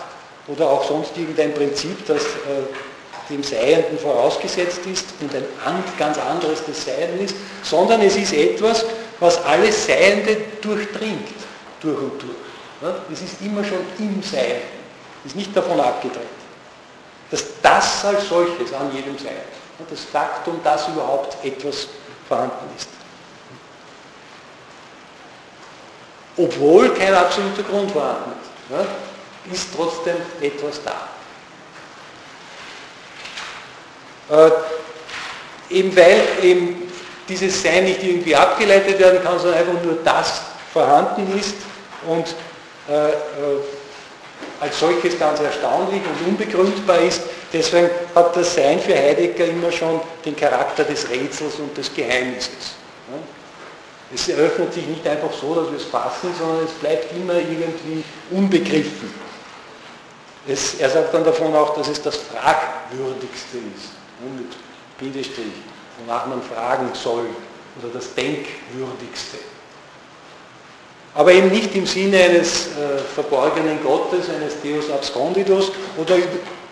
oder 0.48 0.68
auch 0.68 0.86
sonst 0.86 1.16
irgendein 1.16 1.54
Prinzip, 1.54 2.06
das 2.06 2.22
äh, 2.22 3.30
dem 3.30 3.42
Seienden 3.42 3.98
vorausgesetzt 3.98 4.80
ist 4.92 5.06
und 5.20 5.34
ein 5.34 5.44
ganz 5.98 6.18
anderes 6.18 6.62
des 6.66 6.84
Seienden 6.84 7.24
ist, 7.24 7.34
sondern 7.62 8.02
es 8.02 8.16
ist 8.16 8.34
etwas, 8.34 8.84
was 9.20 9.42
alles 9.44 9.86
Seiende 9.86 10.36
durchdringt. 10.60 11.28
durch 11.80 11.98
und 11.98 12.22
durch. 12.22 12.94
Es 13.12 13.22
ist 13.22 13.40
immer 13.40 13.64
schon 13.64 13.78
im 13.98 14.22
Sein, 14.22 14.60
ist 15.24 15.36
nicht 15.36 15.56
davon 15.56 15.80
abgedreht. 15.80 16.22
Dass 17.30 17.44
das 17.62 18.04
als 18.04 18.28
solches 18.28 18.72
an 18.72 18.94
jedem 18.94 19.18
Sein, 19.18 19.32
das 19.88 20.00
Faktum, 20.04 20.60
dass 20.62 20.88
überhaupt 20.88 21.36
etwas 21.44 21.88
vorhanden 22.28 22.66
ist. 22.76 22.88
Obwohl 26.36 26.90
kein 26.94 27.14
absoluter 27.14 27.62
Grund 27.62 27.90
vorhanden 27.90 28.32
ist, 29.48 29.62
ist 29.62 29.68
trotzdem 29.74 30.16
etwas 30.40 30.80
da. 30.82 31.08
Äh, 34.28 34.50
eben 35.70 35.96
weil 35.96 36.22
eben 36.42 36.85
dieses 37.28 37.62
Sein 37.62 37.84
nicht 37.84 38.02
irgendwie 38.02 38.34
abgeleitet 38.34 38.98
werden 38.98 39.22
kann, 39.22 39.38
sondern 39.38 39.60
einfach 39.60 39.82
nur 39.82 39.98
das 40.04 40.42
vorhanden 40.72 41.38
ist 41.38 41.54
und 42.06 42.26
äh, 42.88 43.08
äh, 43.08 43.14
als 44.60 44.78
solches 44.78 45.18
ganz 45.18 45.40
erstaunlich 45.40 46.02
und 46.02 46.28
unbegründbar 46.28 47.00
ist. 47.00 47.22
Deswegen 47.52 47.90
hat 48.14 48.36
das 48.36 48.54
Sein 48.54 48.80
für 48.80 48.94
Heidegger 48.94 49.46
immer 49.46 49.70
schon 49.72 50.00
den 50.24 50.36
Charakter 50.36 50.84
des 50.84 51.08
Rätsels 51.08 51.56
und 51.56 51.76
des 51.76 51.92
Geheimnisses. 51.94 52.76
Es 54.14 54.28
eröffnet 54.28 54.72
sich 54.72 54.86
nicht 54.86 55.06
einfach 55.06 55.32
so, 55.32 55.54
dass 55.54 55.70
wir 55.70 55.78
es 55.78 55.84
fassen, 55.84 56.30
sondern 56.38 56.64
es 56.64 56.72
bleibt 56.72 57.12
immer 57.12 57.34
irgendwie 57.34 58.04
unbegriffen. 58.30 59.12
Es, 60.46 60.74
er 60.74 60.90
sagt 60.90 61.12
dann 61.12 61.24
davon 61.24 61.54
auch, 61.54 61.74
dass 61.74 61.88
es 61.88 62.00
das 62.00 62.16
Fragwürdigste 62.16 63.58
ist, 63.76 63.90
mit 64.36 64.56
Bindestrich, 64.98 65.46
wonach 65.98 66.26
man 66.26 66.42
fragen 66.42 66.90
soll, 66.94 67.26
oder 67.80 67.92
das 67.92 68.14
Denkwürdigste. 68.14 69.38
Aber 71.14 71.32
eben 71.32 71.48
nicht 71.48 71.74
im 71.74 71.86
Sinne 71.86 72.18
eines 72.18 72.66
äh, 72.68 72.98
verborgenen 73.14 73.82
Gottes, 73.82 74.28
eines 74.28 74.60
Deus 74.62 74.90
absconditus 74.90 75.72
oder 75.96 76.16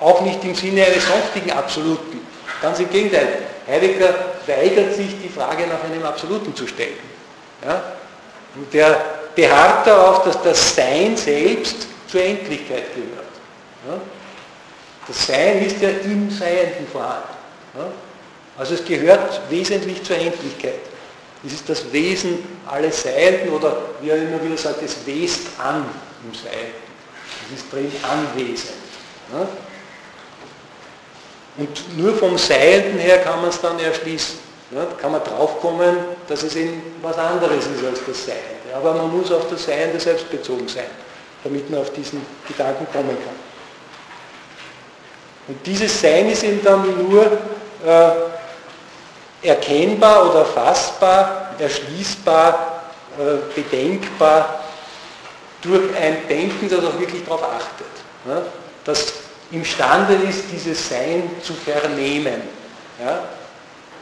auch 0.00 0.20
nicht 0.20 0.44
im 0.44 0.54
Sinne 0.54 0.84
eines 0.84 1.06
sonstigen 1.06 1.50
Absoluten. 1.52 2.20
Ganz 2.60 2.78
im 2.78 2.90
Gegenteil. 2.90 3.38
Heidegger 3.66 4.14
weigert 4.46 4.94
sich, 4.94 5.20
die 5.22 5.30
Frage 5.30 5.66
nach 5.66 5.82
einem 5.82 6.04
Absoluten 6.04 6.54
zu 6.54 6.66
stellen. 6.66 6.98
Ja? 7.64 7.82
Und 8.54 8.72
der 8.72 9.02
beharrt 9.34 9.86
darauf, 9.86 10.24
dass 10.24 10.42
das 10.42 10.76
Sein 10.76 11.16
selbst 11.16 11.86
zur 12.06 12.22
Endlichkeit 12.22 12.94
gehört. 12.94 13.24
Ja? 13.88 14.00
Das 15.06 15.26
Sein 15.26 15.64
ist 15.64 15.80
ja 15.80 15.88
im 15.88 16.30
Seienden 16.30 16.86
vorhanden. 16.92 17.28
Ja? 17.78 17.86
Also 18.56 18.74
es 18.74 18.84
gehört 18.84 19.40
wesentlich 19.50 20.02
zur 20.02 20.16
Endlichkeit. 20.16 20.80
Es 21.44 21.52
ist 21.52 21.68
das 21.68 21.92
Wesen 21.92 22.38
alles 22.66 23.02
Seienden 23.02 23.50
oder 23.50 23.76
wie 24.00 24.10
er 24.10 24.16
immer 24.16 24.42
wieder 24.42 24.56
sagt, 24.56 24.82
es 24.82 24.96
west 25.06 25.48
an 25.58 25.84
im 26.24 26.34
Seienden. 26.34 26.84
Es 27.46 27.60
ist 27.60 27.72
drin 27.72 27.92
anwesend. 28.02 28.72
Ja? 29.32 29.46
Und 31.56 31.98
nur 31.98 32.14
vom 32.16 32.38
Seienden 32.38 32.98
her 32.98 33.18
kann 33.18 33.40
man 33.40 33.50
es 33.50 33.60
dann 33.60 33.78
erschließen. 33.78 34.44
Ja, 34.70 34.86
kann 35.00 35.12
man 35.12 35.22
draufkommen, 35.22 35.96
dass 36.26 36.42
es 36.42 36.56
eben 36.56 36.82
was 37.02 37.16
anderes 37.16 37.66
ist 37.66 37.84
als 37.84 38.00
das 38.06 38.26
Seiende. 38.26 38.74
Aber 38.74 38.94
man 38.94 39.16
muss 39.16 39.30
auf 39.30 39.48
das 39.50 39.64
Seiende 39.64 40.00
selbst 40.00 40.28
bezogen 40.30 40.66
sein, 40.66 40.86
damit 41.44 41.70
man 41.70 41.80
auf 41.80 41.92
diesen 41.92 42.24
Gedanken 42.48 42.86
kommen 42.92 43.10
kann. 43.10 43.36
Und 45.46 45.64
dieses 45.66 46.00
Sein 46.00 46.28
ist 46.30 46.42
eben 46.42 46.64
dann 46.64 46.82
nur 47.08 47.24
äh, 47.86 48.10
erkennbar 49.44 50.30
oder 50.30 50.44
fassbar, 50.44 51.54
erschließbar, 51.58 52.82
äh, 53.18 53.54
bedenkbar 53.54 54.64
durch 55.62 55.94
ein 55.96 56.26
Denken, 56.28 56.68
das 56.68 56.84
auch 56.84 56.98
wirklich 56.98 57.24
darauf 57.24 57.42
achtet. 57.42 57.86
Ja, 58.26 58.42
das 58.84 59.12
imstande 59.50 60.14
ist, 60.28 60.44
dieses 60.50 60.88
Sein 60.88 61.30
zu 61.42 61.52
vernehmen. 61.52 62.42
Ja, 63.00 63.24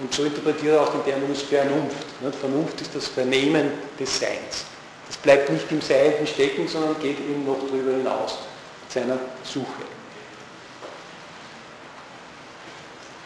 und 0.00 0.12
so 0.12 0.24
interpretiert 0.24 0.74
er 0.74 0.82
auch 0.82 0.90
den 0.90 1.04
Terminus 1.04 1.42
Vernunft. 1.42 1.96
Vernunft 2.40 2.80
ist 2.80 2.94
das 2.94 3.08
Vernehmen 3.08 3.72
des 3.98 4.18
Seins. 4.18 4.64
Das 5.06 5.16
bleibt 5.16 5.50
nicht 5.50 5.70
im 5.70 5.80
Seienden 5.80 6.26
stecken, 6.26 6.66
sondern 6.66 6.98
geht 7.00 7.18
eben 7.18 7.44
noch 7.44 7.58
darüber 7.66 7.92
hinaus 7.92 8.38
mit 8.82 8.92
seiner 8.92 9.18
Suche. 9.44 9.82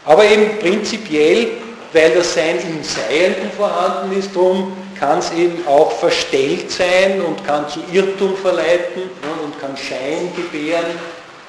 Aber 0.05 0.23
eben 0.25 0.59
prinzipiell, 0.59 1.51
weil 1.93 2.11
das 2.11 2.33
Sein 2.33 2.59
im 2.59 2.83
Seienden 2.83 3.51
vorhanden 3.51 4.17
ist, 4.17 4.35
darum 4.35 4.75
kann 4.99 5.19
es 5.19 5.31
eben 5.31 5.65
auch 5.67 5.91
verstellt 5.91 6.71
sein 6.71 7.21
und 7.21 7.45
kann 7.45 7.69
zu 7.69 7.79
Irrtum 7.91 8.35
verleiten 8.35 9.03
und 9.43 9.59
kann 9.59 9.75
Schein 9.77 10.31
gebären 10.35 10.97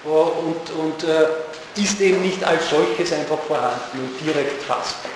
äh, 0.05 0.09
und, 0.09 0.71
und 0.79 1.05
äh, 1.05 1.81
ist 1.81 2.01
eben 2.01 2.23
nicht 2.23 2.43
als 2.45 2.71
solches 2.71 3.13
einfach 3.13 3.39
vorhanden 3.47 3.99
und 4.01 4.27
direkt 4.27 4.63
fassbar. 4.63 5.13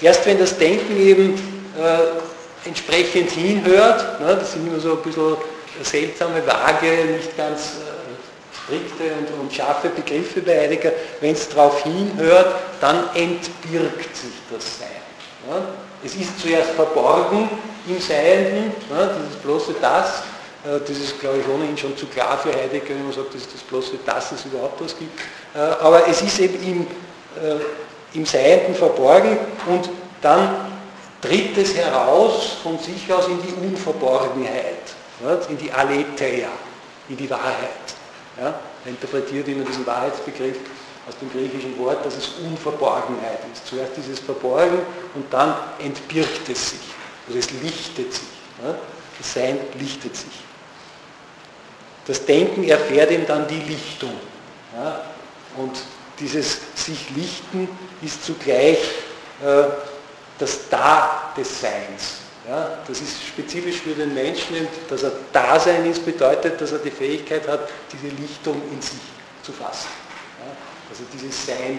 Erst 0.00 0.26
wenn 0.26 0.38
das 0.38 0.58
Denken 0.58 0.96
eben 1.00 1.34
äh, 1.78 2.68
entsprechend 2.68 3.30
hinhört, 3.30 4.20
ne, 4.20 4.36
das 4.36 4.52
sind 4.52 4.66
immer 4.66 4.80
so 4.80 4.94
ein 4.94 5.02
bisschen 5.02 5.36
seltsame, 5.82 6.44
vage, 6.44 7.04
nicht 7.16 7.36
ganz 7.36 7.76
äh, 7.78 7.91
strikte 8.72 9.04
und, 9.18 9.40
und, 9.40 9.52
scharfe 9.52 9.88
Begriffe 9.90 10.40
bei 10.40 10.60
Heidegger, 10.60 10.92
wenn 11.20 11.32
es 11.32 11.48
darauf 11.48 11.82
hinhört, 11.82 12.54
dann 12.80 13.04
entbirgt 13.14 14.16
sich 14.16 14.32
das 14.50 14.78
Sein. 14.78 14.88
Ne? 15.48 15.62
Es 16.04 16.14
ist 16.14 16.40
zuerst 16.40 16.70
verborgen 16.70 17.48
im 17.86 18.00
Seienden, 18.00 18.72
ne, 18.90 19.10
dieses 19.18 19.40
bloße 19.42 19.74
Das, 19.80 20.22
äh, 20.64 20.78
das 20.80 20.90
ist, 20.90 21.20
glaube 21.20 21.38
ich, 21.38 21.48
ohnehin 21.48 21.76
schon 21.76 21.96
zu 21.96 22.06
klar 22.06 22.38
für 22.38 22.52
Heidegger, 22.52 22.90
wenn 22.90 23.04
man 23.04 23.12
sagt, 23.12 23.34
das 23.34 23.42
ist 23.42 23.54
das 23.54 23.62
bloße 23.62 23.98
Das, 24.04 24.30
dass 24.30 24.40
es 24.40 24.46
überhaupt 24.46 24.82
was 24.82 24.96
gibt. 24.98 25.20
Äh, 25.54 25.58
aber 25.58 26.08
es 26.08 26.22
ist 26.22 26.38
eben 26.40 26.62
im, 26.62 26.80
äh, 27.42 27.56
im 28.14 28.26
Seienden 28.26 28.74
verborgen 28.74 29.36
und 29.66 29.90
dann 30.20 30.72
tritt 31.20 31.56
es 31.58 31.76
heraus 31.76 32.56
von 32.62 32.78
sich 32.78 33.12
aus 33.12 33.26
in 33.28 33.38
die 33.42 33.66
Unverborgenheit, 33.66 34.94
in 35.48 35.56
die 35.56 35.70
Aletheia, 35.70 36.48
in 37.08 37.16
die 37.16 37.30
Wahrheit. 37.30 38.01
Ja? 38.38 38.60
Er 38.84 38.90
interpretiert 38.90 39.48
immer 39.48 39.64
diesen 39.64 39.86
Wahrheitsbegriff 39.86 40.56
aus 41.08 41.18
dem 41.18 41.30
griechischen 41.32 41.76
Wort, 41.78 42.04
dass 42.04 42.16
es 42.16 42.28
Unverborgenheit 42.44 43.40
ist. 43.52 43.66
Zuerst 43.66 43.98
ist 43.98 44.08
es 44.08 44.20
verborgen 44.20 44.78
und 45.14 45.32
dann 45.32 45.54
entbirgt 45.78 46.48
es 46.48 46.70
sich, 46.70 46.80
oder 47.28 47.38
es 47.38 47.50
lichtet 47.50 48.12
sich. 48.12 48.22
Das 49.18 49.34
Sein 49.34 49.58
lichtet 49.78 50.16
sich. 50.16 50.32
Das 52.06 52.24
Denken 52.24 52.64
erfährt 52.64 53.10
ihm 53.10 53.26
dann 53.26 53.46
die 53.46 53.60
Lichtung. 53.60 54.12
Ja? 54.76 55.02
Und 55.56 55.76
dieses 56.18 56.60
sich 56.74 57.10
lichten 57.10 57.68
ist 58.00 58.24
zugleich 58.24 58.78
äh, 59.44 59.64
das 60.38 60.68
Da 60.68 61.32
des 61.36 61.60
Seins. 61.60 62.21
Ja? 62.48 62.78
Das 62.86 63.00
ist 63.00 63.22
spezifisch 63.22 63.76
für 63.76 63.94
den 63.94 64.14
Menschen, 64.14 64.56
dass 64.88 65.02
er 65.02 65.12
Dasein 65.32 65.86
ist, 65.86 66.04
bedeutet, 66.04 66.60
dass 66.60 66.72
er 66.72 66.78
die 66.78 66.90
Fähigkeit 66.90 67.46
hat, 67.48 67.68
diese 67.92 68.14
Lichtung 68.14 68.60
in 68.70 68.80
sich 68.80 69.00
zu 69.42 69.52
fassen. 69.52 69.88
Ja? 70.40 70.52
Also 70.90 71.04
dieses 71.12 71.46
Sein 71.46 71.78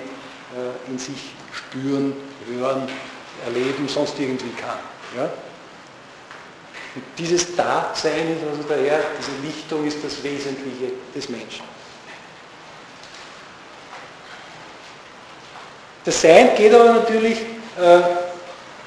äh, 0.53 0.91
in 0.91 0.97
sich 0.97 1.33
spüren, 1.51 2.13
hören, 2.47 2.87
erleben, 3.45 3.87
sonst 3.87 4.19
irgendwie 4.19 4.51
kann. 4.51 4.79
Ja? 5.15 5.29
Und 6.95 7.03
dieses 7.17 7.55
Dasein 7.55 8.37
ist 8.37 8.47
also 8.47 8.63
daher, 8.69 8.99
diese 9.17 9.31
Lichtung 9.45 9.85
ist 9.85 9.97
das 10.03 10.23
Wesentliche 10.23 10.93
des 11.15 11.27
Menschen. 11.27 11.65
Das 16.05 16.21
Sein 16.21 16.55
geht 16.55 16.73
aber 16.73 16.93
natürlich 16.93 17.39
äh, 17.79 18.01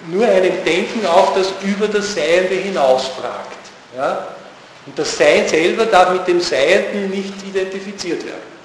nur 0.08 0.26
einem 0.26 0.64
Denken 0.64 1.04
auf, 1.06 1.34
das 1.34 1.52
über 1.62 1.88
das 1.88 2.14
Seiende 2.14 2.54
hinausfragt. 2.54 3.58
Ja? 3.96 4.28
Und 4.86 4.98
das 4.98 5.16
Sein 5.16 5.48
selber 5.48 5.86
darf 5.86 6.12
mit 6.12 6.26
dem 6.28 6.40
Seienden 6.40 7.10
nicht 7.10 7.34
identifiziert 7.44 8.24
werden. 8.24 8.56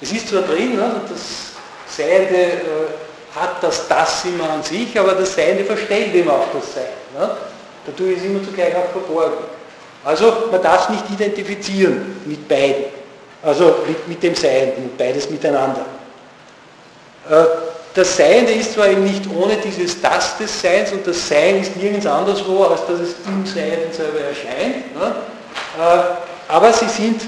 Es 0.00 0.10
ist 0.10 0.28
zwar 0.28 0.42
drin, 0.42 0.76
ne, 0.76 1.00
das 1.08 1.96
Seiende 1.96 2.36
äh, 2.36 3.38
hat 3.38 3.62
das 3.62 3.86
Das 3.86 4.24
immer 4.24 4.50
an 4.50 4.62
sich, 4.62 4.98
aber 4.98 5.12
das 5.12 5.34
Seiende 5.34 5.64
verstellt 5.64 6.14
immer 6.14 6.32
auch 6.32 6.48
das 6.52 6.74
Sein. 6.74 6.84
Ne? 7.18 7.30
Dadurch 7.86 8.16
ist 8.16 8.24
immer 8.24 8.42
zugleich 8.42 8.74
auch 8.74 8.90
verborgen. 8.90 9.44
Also 10.04 10.48
man 10.50 10.62
darf 10.62 10.84
es 10.84 10.88
nicht 10.90 11.10
identifizieren 11.10 12.20
mit 12.24 12.48
beiden. 12.48 12.84
Also 13.42 13.76
mit, 13.86 14.08
mit 14.08 14.22
dem 14.22 14.34
Seienden, 14.34 14.90
beides 14.96 15.28
miteinander. 15.28 15.84
Äh, 17.28 17.44
das 17.94 18.16
Seiende 18.16 18.52
ist 18.52 18.72
zwar 18.72 18.88
eben 18.88 19.04
nicht 19.04 19.24
ohne 19.34 19.56
dieses 19.56 20.00
Das 20.00 20.38
des 20.38 20.60
Seins 20.60 20.92
und 20.92 21.06
das 21.06 21.28
Sein 21.28 21.60
ist 21.60 21.76
nirgends 21.76 22.06
anderswo, 22.06 22.64
als 22.64 22.86
dass 22.86 23.00
es 23.00 23.14
im 23.26 23.44
Seienden 23.44 23.92
selber 23.92 24.20
erscheint. 24.20 24.94
Ne? 24.94 25.14
Äh, 25.78 26.52
aber 26.52 26.72
sie 26.72 26.88
sind 26.88 27.22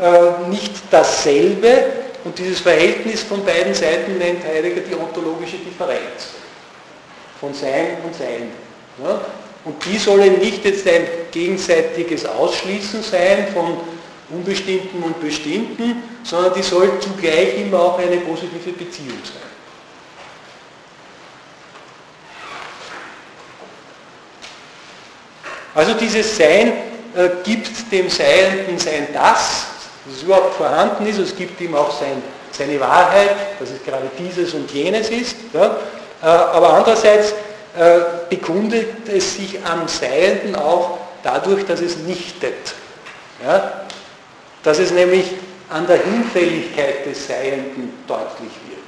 äh, 0.00 0.48
nicht 0.48 0.72
dasselbe 0.90 1.84
und 2.24 2.38
dieses 2.38 2.60
Verhältnis 2.60 3.22
von 3.22 3.44
beiden 3.44 3.74
Seiten 3.74 4.18
nennt 4.18 4.44
Heidegger 4.44 4.80
die 4.80 4.94
ontologische 4.94 5.56
Differenz 5.58 6.28
von 7.40 7.54
Sein 7.54 7.98
und 8.04 8.14
Sein. 8.14 8.50
Ne? 8.98 9.20
Und 9.64 9.84
die 9.84 9.98
sollen 9.98 10.38
nicht 10.38 10.64
jetzt 10.64 10.86
ein 10.88 11.06
gegenseitiges 11.30 12.26
Ausschließen 12.26 13.02
sein 13.02 13.48
von 13.52 13.76
Unbestimmten 14.30 15.02
und 15.02 15.20
Bestimmten, 15.20 16.02
sondern 16.22 16.54
die 16.54 16.62
soll 16.62 16.90
zugleich 17.00 17.60
immer 17.60 17.80
auch 17.80 17.98
eine 17.98 18.18
positive 18.18 18.72
Beziehung 18.72 19.18
sein. 19.24 19.47
Also 25.78 25.94
dieses 25.94 26.36
Sein 26.36 26.72
äh, 27.14 27.28
gibt 27.44 27.92
dem 27.92 28.10
Seienden 28.10 28.80
sein 28.80 29.06
Das, 29.12 29.66
das 30.10 30.22
überhaupt 30.24 30.56
vorhanden 30.56 31.06
ist, 31.06 31.18
es 31.18 31.36
gibt 31.36 31.60
ihm 31.60 31.76
auch 31.76 31.96
sein, 32.00 32.20
seine 32.50 32.80
Wahrheit, 32.80 33.30
dass 33.60 33.70
es 33.70 33.84
gerade 33.84 34.10
dieses 34.18 34.54
und 34.54 34.68
jenes 34.72 35.08
ist. 35.08 35.36
Ja? 35.54 35.76
Äh, 36.20 36.26
aber 36.26 36.70
andererseits 36.74 37.30
äh, 37.78 38.00
bekundet 38.28 39.08
es 39.08 39.36
sich 39.36 39.64
am 39.64 39.86
Seienden 39.86 40.56
auch 40.56 40.98
dadurch, 41.22 41.64
dass 41.64 41.80
es 41.80 41.98
nichtet. 41.98 42.74
Ja? 43.46 43.84
Dass 44.64 44.80
es 44.80 44.90
nämlich 44.90 45.26
an 45.70 45.86
der 45.86 46.02
Hinfälligkeit 46.02 47.06
des 47.06 47.28
Seienden 47.28 47.92
deutlich 48.08 48.50
wird. 48.68 48.82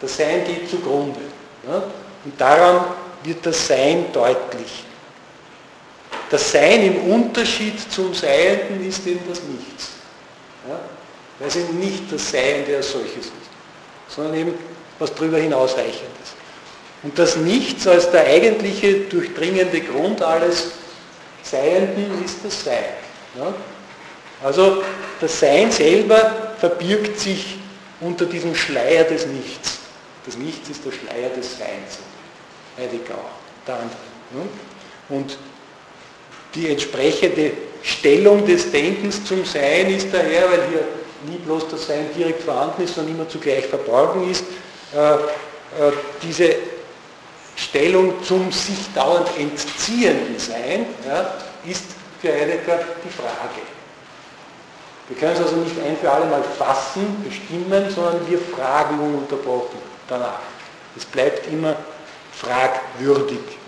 Das 0.00 0.16
Sein 0.16 0.44
geht 0.44 0.70
zugrunde. 0.70 1.22
Ja? 1.68 1.82
Und 2.24 2.40
daran 2.40 2.84
wird 3.24 3.44
das 3.44 3.66
Sein 3.66 4.04
deutlich. 4.12 4.84
Das 6.30 6.52
Sein 6.52 6.84
im 6.84 7.12
Unterschied 7.12 7.80
zum 7.92 8.14
Seienden 8.14 8.86
ist 8.86 9.06
eben 9.06 9.20
das 9.28 9.42
Nichts. 9.42 9.90
Ja? 10.68 10.80
Weil 11.38 11.48
es 11.48 11.56
eben 11.56 11.78
nicht 11.78 12.10
das 12.10 12.30
Seiende 12.30 12.76
als 12.76 12.92
solches 12.92 13.26
ist, 13.26 13.32
sondern 14.08 14.34
eben 14.34 14.54
was 14.98 15.12
darüber 15.14 15.38
hinausreichendes. 15.38 16.06
Und 17.02 17.18
das 17.18 17.36
Nichts 17.36 17.86
als 17.86 18.10
der 18.10 18.26
eigentliche 18.26 19.00
durchdringende 19.00 19.80
Grund 19.80 20.22
alles 20.22 20.72
Seienden 21.42 22.24
ist 22.24 22.38
das 22.44 22.64
Sein. 22.64 22.84
Ja? 23.36 23.52
Also 24.44 24.82
das 25.20 25.40
Sein 25.40 25.72
selber 25.72 26.54
verbirgt 26.58 27.18
sich 27.18 27.58
unter 28.00 28.26
diesem 28.26 28.54
Schleier 28.54 29.04
des 29.04 29.26
Nichts. 29.26 29.78
Das 30.26 30.36
Nichts 30.36 30.68
ist 30.68 30.84
der 30.84 30.92
Schleier 30.92 31.30
des 31.30 31.58
Seins. 31.58 31.98
Heidegger 32.78 33.18
der 33.66 33.74
andere. 33.74 34.48
Und 35.08 35.36
die 36.54 36.68
entsprechende 36.68 37.52
Stellung 37.82 38.46
des 38.46 38.70
Denkens 38.70 39.24
zum 39.24 39.44
Sein 39.44 39.94
ist 39.94 40.08
daher, 40.12 40.50
weil 40.50 40.68
hier 40.70 40.84
nie 41.30 41.38
bloß 41.38 41.68
das 41.68 41.86
Sein 41.86 42.06
direkt 42.16 42.42
vorhanden 42.42 42.82
ist, 42.82 42.94
sondern 42.94 43.14
immer 43.14 43.28
zugleich 43.28 43.66
verborgen 43.66 44.30
ist, 44.30 44.44
äh, 44.94 45.14
äh, 45.14 45.92
diese 46.22 46.54
Stellung 47.56 48.22
zum 48.24 48.50
sich 48.50 48.92
dauernd 48.94 49.28
entziehenden 49.38 50.38
Sein 50.38 50.86
ist 51.66 51.84
für 52.20 52.32
Heidegger 52.32 52.80
die 53.04 53.10
Frage. 53.10 53.60
Wir 55.08 55.16
können 55.18 55.32
es 55.34 55.40
also 55.40 55.56
nicht 55.56 55.76
ein 55.80 55.96
für 55.96 56.10
alle 56.10 56.26
Mal 56.26 56.42
fassen, 56.56 57.24
bestimmen, 57.24 57.90
sondern 57.90 58.28
wir 58.30 58.38
fragen 58.38 58.98
ununterbrochen 58.98 59.78
danach. 60.08 60.38
Es 60.96 61.04
bleibt 61.04 61.52
immer 61.52 61.76
fragwürdig. 62.32 63.59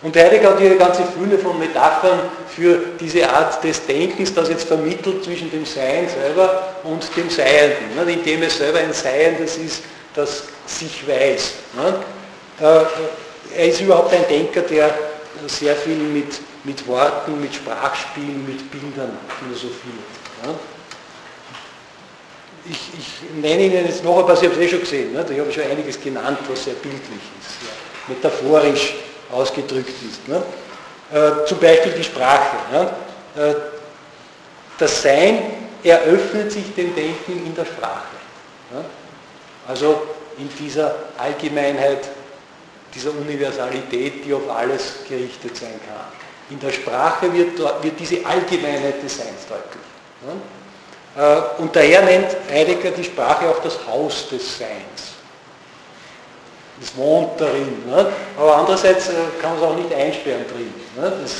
Und 0.00 0.16
Heidegger 0.16 0.50
hat 0.50 0.60
hier 0.60 0.70
eine 0.70 0.78
ganze 0.78 1.02
Fülle 1.04 1.38
von 1.38 1.58
Metaphern 1.58 2.20
für 2.54 2.78
diese 3.00 3.28
Art 3.28 3.62
des 3.64 3.84
Denkens, 3.84 4.32
das 4.32 4.48
jetzt 4.48 4.68
vermittelt 4.68 5.24
zwischen 5.24 5.50
dem 5.50 5.66
Sein 5.66 6.08
selber 6.08 6.74
und 6.84 7.04
dem 7.16 7.28
Seienden, 7.28 7.96
ne, 7.96 8.12
indem 8.12 8.44
es 8.44 8.58
selber 8.58 8.78
ein 8.78 8.92
Seiendes 8.92 9.56
ist, 9.56 9.82
das 10.14 10.44
sich 10.66 11.06
weiß. 11.06 11.52
Ne. 11.76 11.94
Äh, 12.60 12.84
er 13.56 13.68
ist 13.68 13.80
überhaupt 13.80 14.14
ein 14.14 14.24
Denker, 14.28 14.60
der 14.60 14.94
sehr 15.48 15.74
viel 15.74 15.96
mit, 15.96 16.40
mit 16.62 16.86
Worten, 16.86 17.40
mit 17.40 17.54
Sprachspielen, 17.54 18.46
mit 18.46 18.70
Bildern 18.70 19.18
philosophiert. 19.40 19.82
Ne. 20.44 20.54
Ich, 22.70 22.80
ich, 22.98 23.40
nenne 23.40 23.62
Ihnen 23.64 23.86
jetzt 23.86 24.04
noch 24.04 24.18
ein 24.18 24.26
paar, 24.26 24.36
Sie 24.36 24.46
haben 24.46 24.52
es 24.52 24.58
eh 24.58 24.68
schon 24.68 24.80
gesehen, 24.80 25.12
ne? 25.12 25.24
ich 25.28 25.40
habe 25.40 25.50
schon 25.50 25.64
einiges 25.64 26.00
genannt, 26.00 26.38
was 26.48 26.64
sehr 26.64 26.74
bildlich 26.74 27.00
ist, 27.40 27.62
ja. 27.62 28.14
metaphorisch 28.14 28.94
ausgedrückt 29.32 29.94
ist. 30.08 30.26
Ne? 30.28 30.42
Äh, 31.12 31.46
zum 31.46 31.58
Beispiel 31.58 31.92
die 31.92 32.04
Sprache. 32.04 32.56
Ne? 32.72 32.90
Äh, 33.36 33.54
das 34.78 35.02
Sein 35.02 35.42
eröffnet 35.82 36.52
sich 36.52 36.74
dem 36.74 36.94
Denken 36.94 37.46
in 37.46 37.54
der 37.54 37.64
Sprache. 37.64 38.16
Ne? 38.72 38.84
Also 39.66 40.02
in 40.38 40.48
dieser 40.58 40.94
Allgemeinheit, 41.16 42.08
dieser 42.94 43.10
Universalität, 43.10 44.24
die 44.24 44.32
auf 44.32 44.48
alles 44.50 44.98
gerichtet 45.08 45.56
sein 45.56 45.80
kann. 45.86 46.06
In 46.50 46.60
der 46.60 46.70
Sprache 46.70 47.32
wird, 47.32 47.58
wird 47.58 48.00
diese 48.00 48.24
Allgemeinheit 48.24 49.02
des 49.02 49.18
Seins 49.18 49.46
deutlich. 49.48 49.82
Ne? 50.26 51.22
Äh, 51.22 51.62
und 51.62 51.74
daher 51.74 52.02
nennt 52.02 52.36
Heidegger 52.50 52.90
die 52.92 53.04
Sprache 53.04 53.48
auch 53.48 53.62
das 53.62 53.78
Haus 53.86 54.28
des 54.28 54.58
Seins 54.58 55.07
es 56.82 56.96
wohnt 56.96 57.40
darin. 57.40 57.86
Ne? 57.86 58.12
Aber 58.36 58.56
andererseits 58.56 59.08
äh, 59.08 59.12
kann 59.40 59.50
man 59.50 59.58
es 59.58 59.64
auch 59.64 59.76
nicht 59.76 59.92
einsperren 59.92 60.44
drin. 60.46 60.72
Ne? 60.96 61.12
Das 61.22 61.36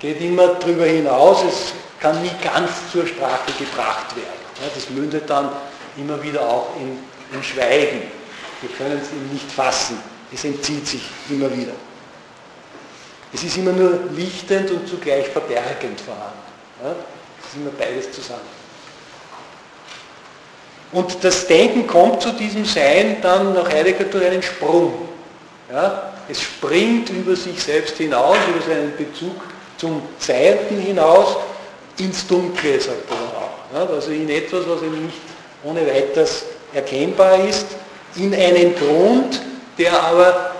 geht 0.00 0.20
immer 0.20 0.48
darüber 0.54 0.84
hinaus, 0.84 1.42
es 1.44 1.72
kann 2.00 2.20
nie 2.22 2.30
ganz 2.42 2.70
zur 2.92 3.06
Sprache 3.06 3.52
gebracht 3.58 4.14
werden. 4.16 4.44
Ne? 4.60 4.70
Das 4.74 4.90
mündet 4.90 5.28
dann 5.28 5.50
immer 5.96 6.22
wieder 6.22 6.42
auch 6.42 6.68
in, 6.78 6.98
in 7.34 7.42
Schweigen. 7.42 8.02
Wir 8.60 8.70
können 8.76 9.00
es 9.02 9.10
eben 9.10 9.32
nicht 9.32 9.50
fassen. 9.50 9.98
Es 10.32 10.44
entzieht 10.44 10.86
sich 10.86 11.02
immer 11.30 11.50
wieder. 11.54 11.72
Es 13.32 13.42
ist 13.42 13.56
immer 13.56 13.72
nur 13.72 14.00
lichtend 14.14 14.70
und 14.70 14.88
zugleich 14.88 15.28
verbergend 15.28 16.00
vorhanden. 16.00 16.38
Ne? 16.82 16.94
Es 17.40 17.48
ist 17.48 17.56
immer 17.56 17.70
beides 17.78 18.12
zusammen. 18.12 18.53
Und 20.94 21.24
das 21.24 21.48
Denken 21.48 21.88
kommt 21.88 22.22
zu 22.22 22.30
diesem 22.30 22.64
Sein 22.64 23.16
dann 23.20 23.52
nach 23.52 23.68
Heidegger 23.68 24.04
durch 24.04 24.24
einen 24.24 24.42
Sprung. 24.42 24.94
Ja? 25.70 26.12
Es 26.28 26.40
springt 26.40 27.10
über 27.10 27.34
sich 27.34 27.60
selbst 27.60 27.96
hinaus, 27.96 28.36
über 28.48 28.64
seinen 28.64 28.96
Bezug 28.96 29.34
zum 29.76 30.02
Seienden 30.20 30.78
hinaus, 30.78 31.36
ins 31.98 32.24
Dunkle, 32.28 32.80
sagt 32.80 33.10
er 33.10 33.16
dann 33.16 33.82
auch. 33.82 33.88
Ja? 33.88 33.92
Also 33.92 34.12
in 34.12 34.30
etwas, 34.30 34.68
was 34.68 34.82
eben 34.82 35.04
nicht 35.04 35.18
ohne 35.64 35.84
weiteres 35.84 36.44
erkennbar 36.72 37.40
ist, 37.40 37.66
in 38.14 38.32
einen 38.32 38.76
Grund, 38.76 39.42
der 39.76 40.00
aber 40.00 40.52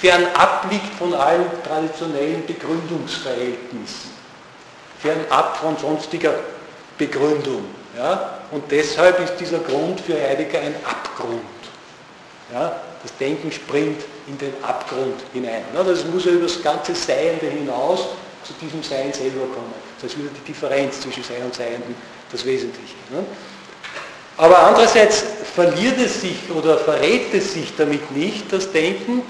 fernab 0.00 0.66
liegt 0.70 0.94
von 0.94 1.12
allen 1.12 1.44
traditionellen 1.62 2.46
Begründungsverhältnissen, 2.46 4.10
fernab 4.98 5.58
von 5.58 5.76
sonstiger 5.76 6.32
Begründung. 6.96 7.64
Ja? 7.96 8.38
Und 8.50 8.64
deshalb 8.70 9.20
ist 9.20 9.36
dieser 9.36 9.58
Grund 9.58 10.00
für 10.00 10.14
Heidegger 10.14 10.60
ein 10.60 10.74
Abgrund. 10.84 11.40
Ja? 12.52 12.80
Das 13.02 13.16
Denken 13.18 13.52
springt 13.52 14.02
in 14.26 14.38
den 14.38 14.52
Abgrund 14.62 15.20
hinein. 15.32 15.62
Ja, 15.74 15.82
das 15.82 16.04
muss 16.06 16.24
ja 16.24 16.32
über 16.32 16.46
das 16.46 16.62
ganze 16.62 16.94
Seiende 16.94 17.46
hinaus 17.46 18.00
zu 18.42 18.52
diesem 18.60 18.82
Sein 18.82 19.12
selber 19.12 19.46
kommen. 19.54 19.74
Das 20.00 20.12
ist 20.12 20.18
wieder 20.18 20.30
die 20.34 20.52
Differenz 20.52 21.00
zwischen 21.00 21.22
Sein 21.22 21.42
und 21.44 21.54
Seienden 21.54 21.94
das 22.32 22.44
Wesentliche. 22.44 22.94
Ne? 23.10 23.24
Aber 24.36 24.58
andererseits 24.58 25.24
verliert 25.54 25.98
es 25.98 26.22
sich 26.22 26.50
oder 26.54 26.78
verrät 26.78 27.32
es 27.32 27.52
sich 27.52 27.72
damit 27.76 28.10
nicht, 28.10 28.52
das 28.52 28.72
Denken 28.72 29.22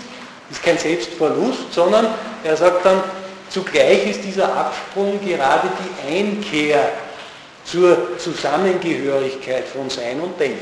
ist 0.50 0.62
kein 0.62 0.78
Selbstverlust, 0.78 1.72
sondern 1.72 2.06
er 2.42 2.56
sagt 2.56 2.86
dann, 2.86 3.02
zugleich 3.50 4.08
ist 4.08 4.24
dieser 4.24 4.54
Absprung 4.54 5.20
gerade 5.20 5.68
die 5.68 6.16
Einkehr 6.16 6.90
zur 7.64 8.18
Zusammengehörigkeit 8.18 9.66
von 9.66 9.88
Sein 9.90 10.20
und 10.20 10.38
Denken. 10.38 10.60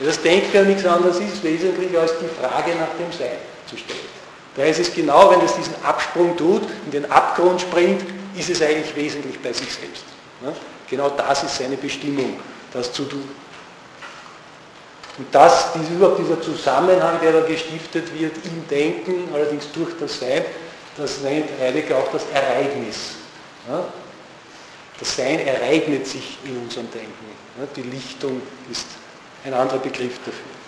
Das 0.00 0.22
Denken 0.22 0.50
ja 0.52 0.62
nichts 0.62 0.84
anderes 0.86 1.18
ist 1.18 1.42
wesentlich 1.42 1.96
als 1.98 2.12
die 2.18 2.28
Frage 2.40 2.70
nach 2.76 2.94
dem 2.98 3.12
Sein 3.16 3.38
zu 3.68 3.76
stellen. 3.76 3.98
Da 4.56 4.64
ist 4.64 4.80
es 4.80 4.92
genau, 4.92 5.30
wenn 5.30 5.40
es 5.40 5.54
diesen 5.54 5.74
Absprung 5.84 6.36
tut, 6.36 6.62
in 6.86 6.90
den 6.90 7.10
Abgrund 7.10 7.60
springt, 7.60 8.02
ist 8.36 8.50
es 8.50 8.62
eigentlich 8.62 8.94
wesentlich 8.96 9.40
bei 9.40 9.52
sich 9.52 9.72
selbst. 9.72 10.04
Genau 10.88 11.10
das 11.10 11.44
ist 11.44 11.56
seine 11.56 11.76
Bestimmung, 11.76 12.40
das 12.72 12.92
zu 12.92 13.04
tun. 13.04 13.28
Und 15.18 15.26
das, 15.32 15.72
dies, 15.74 15.90
überhaupt 15.90 16.20
dieser 16.20 16.40
Zusammenhang, 16.40 17.18
der 17.20 17.32
da 17.32 17.40
gestiftet 17.40 18.16
wird 18.18 18.36
im 18.44 18.66
Denken, 18.68 19.28
allerdings 19.34 19.70
durch 19.72 19.90
das 19.98 20.20
Sein, 20.20 20.44
das 20.96 21.20
nennt 21.20 21.48
Heidegger 21.60 21.96
auch 21.96 22.10
das 22.12 22.22
Ereignis. 22.32 22.96
Das 24.98 25.16
Sein 25.16 25.46
ereignet 25.46 26.06
sich 26.06 26.38
in 26.44 26.56
unserem 26.58 26.90
Denken. 26.90 27.12
Die 27.76 27.82
Lichtung 27.82 28.42
ist 28.70 28.86
ein 29.44 29.54
anderer 29.54 29.78
Begriff 29.78 30.18
dafür. 30.18 30.58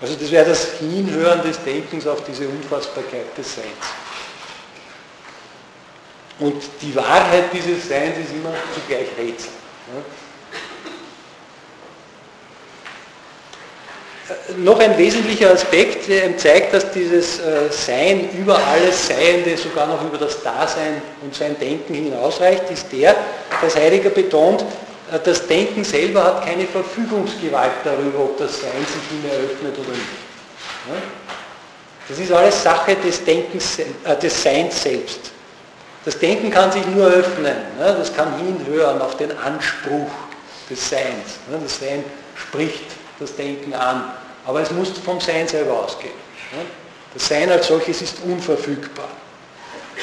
Also 0.00 0.16
das 0.16 0.30
wäre 0.30 0.46
das 0.46 0.78
Hinhören 0.78 1.42
des 1.42 1.62
Denkens 1.62 2.06
auf 2.06 2.24
diese 2.24 2.48
Unfassbarkeit 2.48 3.36
des 3.36 3.54
Seins. 3.54 3.66
Und 6.40 6.62
die 6.82 6.94
Wahrheit 6.96 7.52
dieses 7.52 7.88
Seins 7.88 8.18
ist 8.18 8.32
immer 8.32 8.52
zugleich 8.74 9.06
Rätsel. 9.16 9.50
Noch 14.58 14.78
ein 14.78 14.96
wesentlicher 14.98 15.50
Aspekt, 15.52 16.08
der 16.08 16.26
ihm 16.26 16.38
zeigt, 16.38 16.74
dass 16.74 16.90
dieses 16.90 17.38
äh, 17.40 17.70
Sein 17.70 18.28
über 18.38 18.58
alles 18.58 19.06
Seiende, 19.06 19.56
sogar 19.56 19.86
noch 19.86 20.04
über 20.04 20.18
das 20.18 20.42
Dasein 20.42 21.00
und 21.22 21.34
sein 21.34 21.58
Denken 21.58 21.94
hinausreicht, 21.94 22.70
ist 22.70 22.92
der, 22.92 23.16
dass 23.62 23.76
Heidegger 23.76 24.10
betont, 24.10 24.62
äh, 25.12 25.18
das 25.22 25.46
Denken 25.46 25.82
selber 25.82 26.24
hat 26.24 26.46
keine 26.46 26.66
Verfügungsgewalt 26.66 27.72
darüber, 27.84 28.20
ob 28.20 28.38
das 28.38 28.60
Sein 28.60 28.70
sich 28.80 29.18
ihm 29.18 29.30
eröffnet 29.30 29.78
oder 29.78 29.90
nicht. 29.90 30.24
Das 32.08 32.18
ist 32.18 32.32
alles 32.32 32.62
Sache 32.62 32.96
des, 32.96 33.24
Denkens, 33.24 33.78
äh, 33.78 34.16
des 34.20 34.42
Seins 34.42 34.82
selbst. 34.82 35.30
Das 36.04 36.18
Denken 36.18 36.50
kann 36.50 36.70
sich 36.70 36.84
nur 36.86 37.06
öffnen, 37.06 37.56
das 37.78 38.14
kann 38.14 38.36
hinhören 38.36 39.00
auf 39.00 39.16
den 39.16 39.30
Anspruch 39.38 40.10
des 40.68 40.90
Seins. 40.90 41.38
Das 41.50 41.80
Sein 41.80 42.04
spricht 42.36 42.84
das 43.18 43.34
Denken 43.34 43.72
an. 43.72 44.12
Aber 44.46 44.60
es 44.60 44.70
muss 44.70 44.90
vom 44.90 45.20
Sein 45.20 45.48
selber 45.48 45.84
ausgehen. 45.84 46.14
Das 47.12 47.28
Sein 47.28 47.50
als 47.50 47.66
solches 47.66 48.02
ist 48.02 48.18
unverfügbar. 48.24 49.08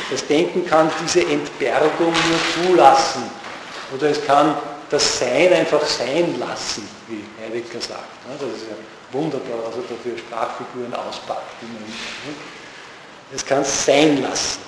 Das 0.10 0.26
Denken 0.26 0.66
kann 0.66 0.90
diese 1.04 1.22
Entbergung 1.22 2.14
nur 2.14 2.68
zulassen. 2.68 3.24
Oder 3.94 4.10
es 4.10 4.26
kann 4.26 4.56
das 4.90 5.20
Sein 5.20 5.54
einfach 5.54 5.86
sein 5.86 6.40
lassen, 6.40 6.88
wie 7.08 7.24
Heidegger 7.44 7.82
sagt. 7.82 8.00
Das 8.28 8.50
ist 8.50 8.68
ja 8.70 8.76
wunderbar, 9.12 9.60
was 9.66 9.76
er 9.76 9.84
da 9.90 9.96
für 10.02 10.18
Sprachfiguren 10.18 10.94
auspackt. 10.94 11.42
Es 13.34 13.46
kann 13.46 13.64
sein 13.64 14.22
lassen. 14.22 14.60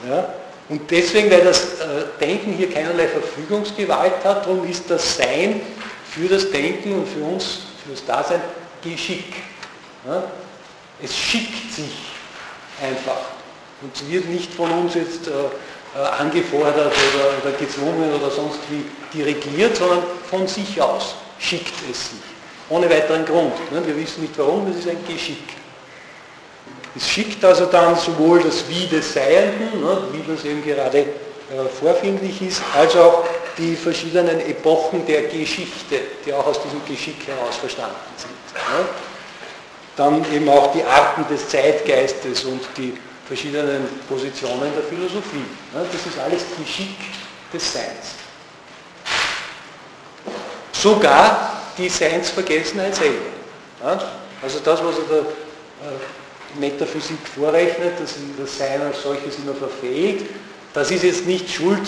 Und 0.69 0.89
deswegen, 0.89 1.29
weil 1.29 1.43
das 1.43 1.79
äh, 1.81 2.05
Denken 2.21 2.53
hier 2.53 2.71
keinerlei 2.71 3.07
Verfügungsgewalt 3.07 4.23
hat, 4.23 4.45
darum 4.45 4.65
ist 4.69 4.89
das 4.89 5.17
Sein 5.17 5.61
für 6.09 6.27
das 6.29 6.49
Denken 6.51 6.93
und 6.93 7.07
für 7.07 7.23
uns, 7.23 7.59
für 7.83 7.91
das 7.91 8.05
Dasein, 8.05 8.41
Geschick. 8.81 9.33
Es 11.01 11.15
schickt 11.15 11.71
sich 11.71 11.93
einfach. 12.81 13.21
Und 13.81 13.95
es 13.95 14.09
wird 14.09 14.25
nicht 14.29 14.53
von 14.53 14.71
uns 14.71 14.95
jetzt 14.95 15.27
äh, 15.27 15.31
äh, 15.95 15.99
angefordert 16.19 16.93
oder, 17.43 17.51
gezwungen 17.57 18.13
oder 18.13 18.31
sonst 18.31 18.59
wie 18.69 18.85
dirigiert, 19.15 19.75
sondern 19.77 20.03
von 20.29 20.47
sich 20.47 20.81
aus 20.81 21.15
schickt 21.39 21.73
es 21.91 22.09
sich. 22.09 22.19
Ohne 22.69 22.89
weiteren 22.89 23.25
Grund. 23.25 23.53
Ne? 23.71 23.85
Wir 23.85 23.95
wissen 23.97 24.21
nicht 24.21 24.37
warum, 24.37 24.67
das 24.67 24.77
ist 24.77 24.89
ein 24.89 25.05
Geschick. 25.07 25.43
Es 26.95 27.09
schickt 27.09 27.43
also 27.43 27.65
dann 27.65 27.95
sowohl 27.95 28.41
das 28.41 28.67
Wie 28.69 28.87
des 28.87 29.13
Seienden, 29.13 29.81
ne, 29.81 29.97
wie 30.11 30.31
das 30.31 30.45
eben 30.45 30.63
gerade 30.63 30.99
äh, 30.99 31.05
vorfindlich 31.79 32.41
ist, 32.41 32.61
als 32.75 32.95
auch 32.95 33.25
die 33.57 33.75
verschiedenen 33.75 34.39
Epochen 34.41 35.05
der 35.05 35.23
Geschichte, 35.23 35.99
die 36.25 36.33
auch 36.33 36.45
aus 36.45 36.61
diesem 36.61 36.83
Geschick 36.85 37.27
heraus 37.27 37.57
verstanden 37.57 37.95
sind. 38.17 38.31
Ne? 38.55 38.85
Dann 39.95 40.25
eben 40.33 40.49
auch 40.49 40.73
die 40.73 40.83
Arten 40.83 41.25
des 41.31 41.47
Zeitgeistes 41.49 42.45
und 42.45 42.61
die 42.77 42.97
verschiedenen 43.27 43.87
Positionen 44.09 44.71
der 44.75 44.83
Philosophie. 44.83 45.45
Das 45.73 46.05
ist 46.05 46.19
alles 46.19 46.43
Geschick 46.57 46.95
des 47.53 47.73
Seins. 47.73 48.15
Sogar 50.71 51.61
die 51.77 51.89
Seinsvergessenheit 51.89 52.95
selber. 52.95 54.01
Also 54.41 54.59
das, 54.59 54.83
was 54.83 54.97
er 54.97 55.03
der 55.05 55.19
äh, 55.19 56.59
Metaphysik 56.59 57.19
vorrechnet, 57.35 57.99
dass 57.99 58.15
das 58.37 58.57
Sein 58.57 58.81
als 58.81 59.01
solches 59.01 59.37
immer 59.37 59.53
verfehlt, 59.53 60.25
das 60.73 60.91
ist 60.91 61.03
jetzt 61.03 61.25
nicht 61.25 61.49
Schuld 61.49 61.81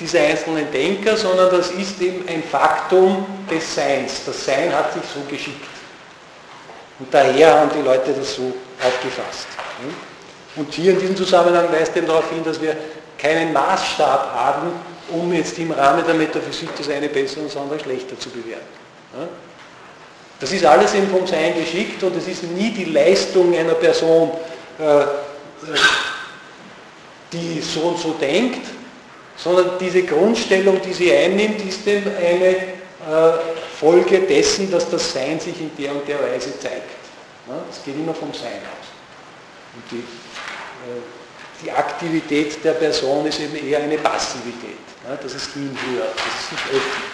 dieser 0.00 0.20
einzelnen 0.20 0.70
Denker, 0.72 1.16
sondern 1.16 1.50
das 1.50 1.70
ist 1.70 2.00
eben 2.00 2.26
ein 2.26 2.42
Faktum 2.42 3.26
des 3.50 3.74
Seins. 3.74 4.22
Das 4.24 4.44
Sein 4.44 4.74
hat 4.74 4.94
sich 4.94 5.02
so 5.14 5.20
geschickt. 5.30 5.66
Und 7.00 7.12
daher 7.12 7.60
haben 7.60 7.70
die 7.74 7.82
Leute 7.82 8.12
das 8.12 8.34
so 8.34 8.52
aufgefasst. 8.78 9.48
Und 10.56 10.72
hier 10.72 10.92
in 10.92 11.00
diesem 11.00 11.16
Zusammenhang 11.16 11.72
weist 11.72 11.96
eben 11.96 12.06
darauf 12.06 12.30
hin, 12.30 12.44
dass 12.44 12.60
wir 12.60 12.76
keinen 13.18 13.52
Maßstab 13.52 14.32
haben, 14.34 14.72
um 15.10 15.32
jetzt 15.32 15.58
im 15.58 15.72
Rahmen 15.72 16.04
der 16.06 16.14
Metaphysik 16.14 16.68
das 16.76 16.88
eine 16.88 17.08
besser 17.08 17.40
und 17.40 17.48
das 17.48 17.56
andere 17.56 17.80
schlechter 17.80 18.18
zu 18.18 18.28
bewerten. 18.30 18.60
Das 20.38 20.52
ist 20.52 20.64
alles 20.64 20.94
eben 20.94 21.08
vom 21.08 21.26
Sein 21.26 21.54
geschickt 21.54 22.02
und 22.02 22.16
es 22.16 22.28
ist 22.28 22.44
nie 22.44 22.70
die 22.70 22.84
Leistung 22.84 23.56
einer 23.56 23.74
Person, 23.74 24.30
äh, 24.78 25.04
die 27.32 27.60
so 27.60 27.80
und 27.80 27.98
so 27.98 28.14
denkt, 28.20 28.66
sondern 29.36 29.72
diese 29.78 30.02
Grundstellung, 30.02 30.80
die 30.82 30.92
sie 30.92 31.12
einnimmt, 31.14 31.64
ist 31.64 31.86
eben 31.86 32.10
eine 32.16 32.46
äh, 32.46 33.38
Folge 33.80 34.20
dessen, 34.20 34.70
dass 34.70 34.88
das 34.88 35.12
Sein 35.12 35.40
sich 35.40 35.58
in 35.60 35.70
der 35.76 35.92
und 35.92 36.06
der 36.06 36.22
Weise 36.22 36.58
zeigt. 36.60 37.00
Es 37.70 37.82
geht 37.84 37.96
immer 37.96 38.14
vom 38.14 38.32
Sein 38.32 38.60
aus. 38.62 38.86
Und 39.74 39.82
die 39.90 39.98
äh, 39.98 41.00
die 41.62 41.70
Aktivität 41.70 42.64
der 42.64 42.72
Person 42.72 43.26
ist 43.26 43.38
eben 43.38 43.56
eher 43.56 43.80
eine 43.80 43.98
Passivität. 43.98 44.78
Das 45.22 45.34
ist 45.34 45.52
hinhört, 45.52 46.14
das 46.16 46.26
ist 46.26 46.50
sich 46.50 46.76
öffnet. 46.76 47.10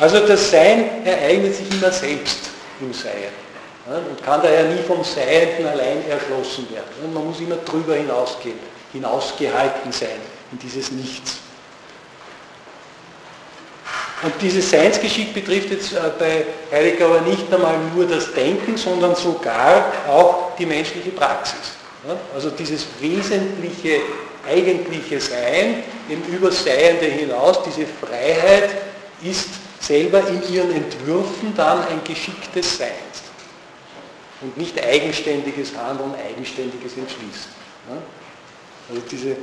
Also 0.00 0.26
das 0.26 0.50
Sein 0.50 1.06
ereignet 1.06 1.54
sich 1.54 1.70
immer 1.70 1.92
selbst 1.92 2.50
im 2.80 2.92
Sein 2.92 3.12
und 3.86 4.24
kann 4.24 4.42
daher 4.42 4.64
nie 4.64 4.82
vom 4.82 5.04
Seienden 5.04 5.66
allein 5.66 6.08
erschlossen 6.08 6.68
werden. 6.70 7.12
Man 7.12 7.26
muss 7.26 7.38
immer 7.38 7.56
drüber 7.56 7.94
hinausgehen, 7.94 8.58
hinausgehalten 8.92 9.92
sein 9.92 10.33
in 10.52 10.58
dieses 10.58 10.90
Nichts. 10.90 11.38
Und 14.22 14.32
dieses 14.40 14.70
Seinsgeschick 14.70 15.34
betrifft 15.34 15.70
jetzt 15.70 15.92
äh, 15.92 15.98
bei 16.18 16.46
Heidegger 16.72 17.06
aber 17.06 17.20
nicht 17.20 17.52
einmal 17.52 17.76
nur 17.94 18.06
das 18.06 18.32
Denken, 18.32 18.76
sondern 18.76 19.14
sogar 19.14 19.92
auch 20.08 20.56
die 20.56 20.64
menschliche 20.64 21.10
Praxis. 21.10 21.74
Also 22.34 22.50
dieses 22.50 22.86
wesentliche, 23.00 24.00
eigentliche 24.46 25.20
Sein, 25.20 25.82
im 26.08 26.22
Überseiende 26.34 27.06
hinaus, 27.06 27.62
diese 27.62 27.86
Freiheit 27.86 28.70
ist 29.22 29.48
selber 29.80 30.22
in 30.28 30.42
ihren 30.52 30.74
Entwürfen 30.74 31.54
dann 31.56 31.80
ein 31.86 32.00
Geschick 32.04 32.52
des 32.52 32.76
Seins 32.76 33.24
und 34.42 34.56
nicht 34.56 34.82
eigenständiges 34.82 35.74
Handeln, 35.76 36.14
eigenständiges 36.14 36.96
Entschließen. 36.96 37.50
Also 38.90 39.02
diese 39.10 39.36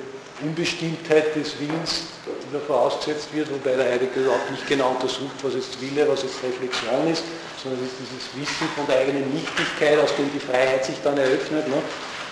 Unbestimmtheit 0.43 1.35
des 1.35 1.59
Willens, 1.59 2.03
die 2.25 2.53
da 2.53 2.59
vorausgesetzt 2.59 3.29
wird, 3.33 3.49
wobei 3.51 3.75
der 3.75 3.85
Heidegger 3.91 4.21
überhaupt 4.21 4.51
nicht 4.51 4.67
genau 4.67 4.89
untersucht, 4.89 5.35
was 5.43 5.53
jetzt 5.53 5.79
Wille, 5.81 6.07
was 6.07 6.23
jetzt 6.23 6.43
Reflexion 6.43 7.11
ist, 7.11 7.23
sondern 7.61 7.81
es 7.83 7.91
ist 7.91 7.99
dieses 8.01 8.27
Wissen 8.35 8.67
von 8.75 8.85
der 8.87 8.99
eigenen 8.99 9.33
Nichtigkeit, 9.33 9.99
aus 9.99 10.15
dem 10.15 10.31
die 10.33 10.39
Freiheit 10.39 10.85
sich 10.85 10.95
dann 11.03 11.17
eröffnet. 11.17 11.67
Ne? 11.67 11.77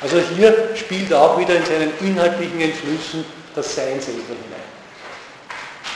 Also 0.01 0.17
hier 0.35 0.69
spielt 0.75 1.13
auch 1.13 1.37
wieder 1.37 1.55
in 1.55 1.65
seinen 1.65 1.91
inhaltlichen 2.01 2.61
Entschlüssen 2.61 3.25
das 3.55 3.75
Sein 3.75 3.99
selber 3.99 4.33
hinein. 4.33 4.69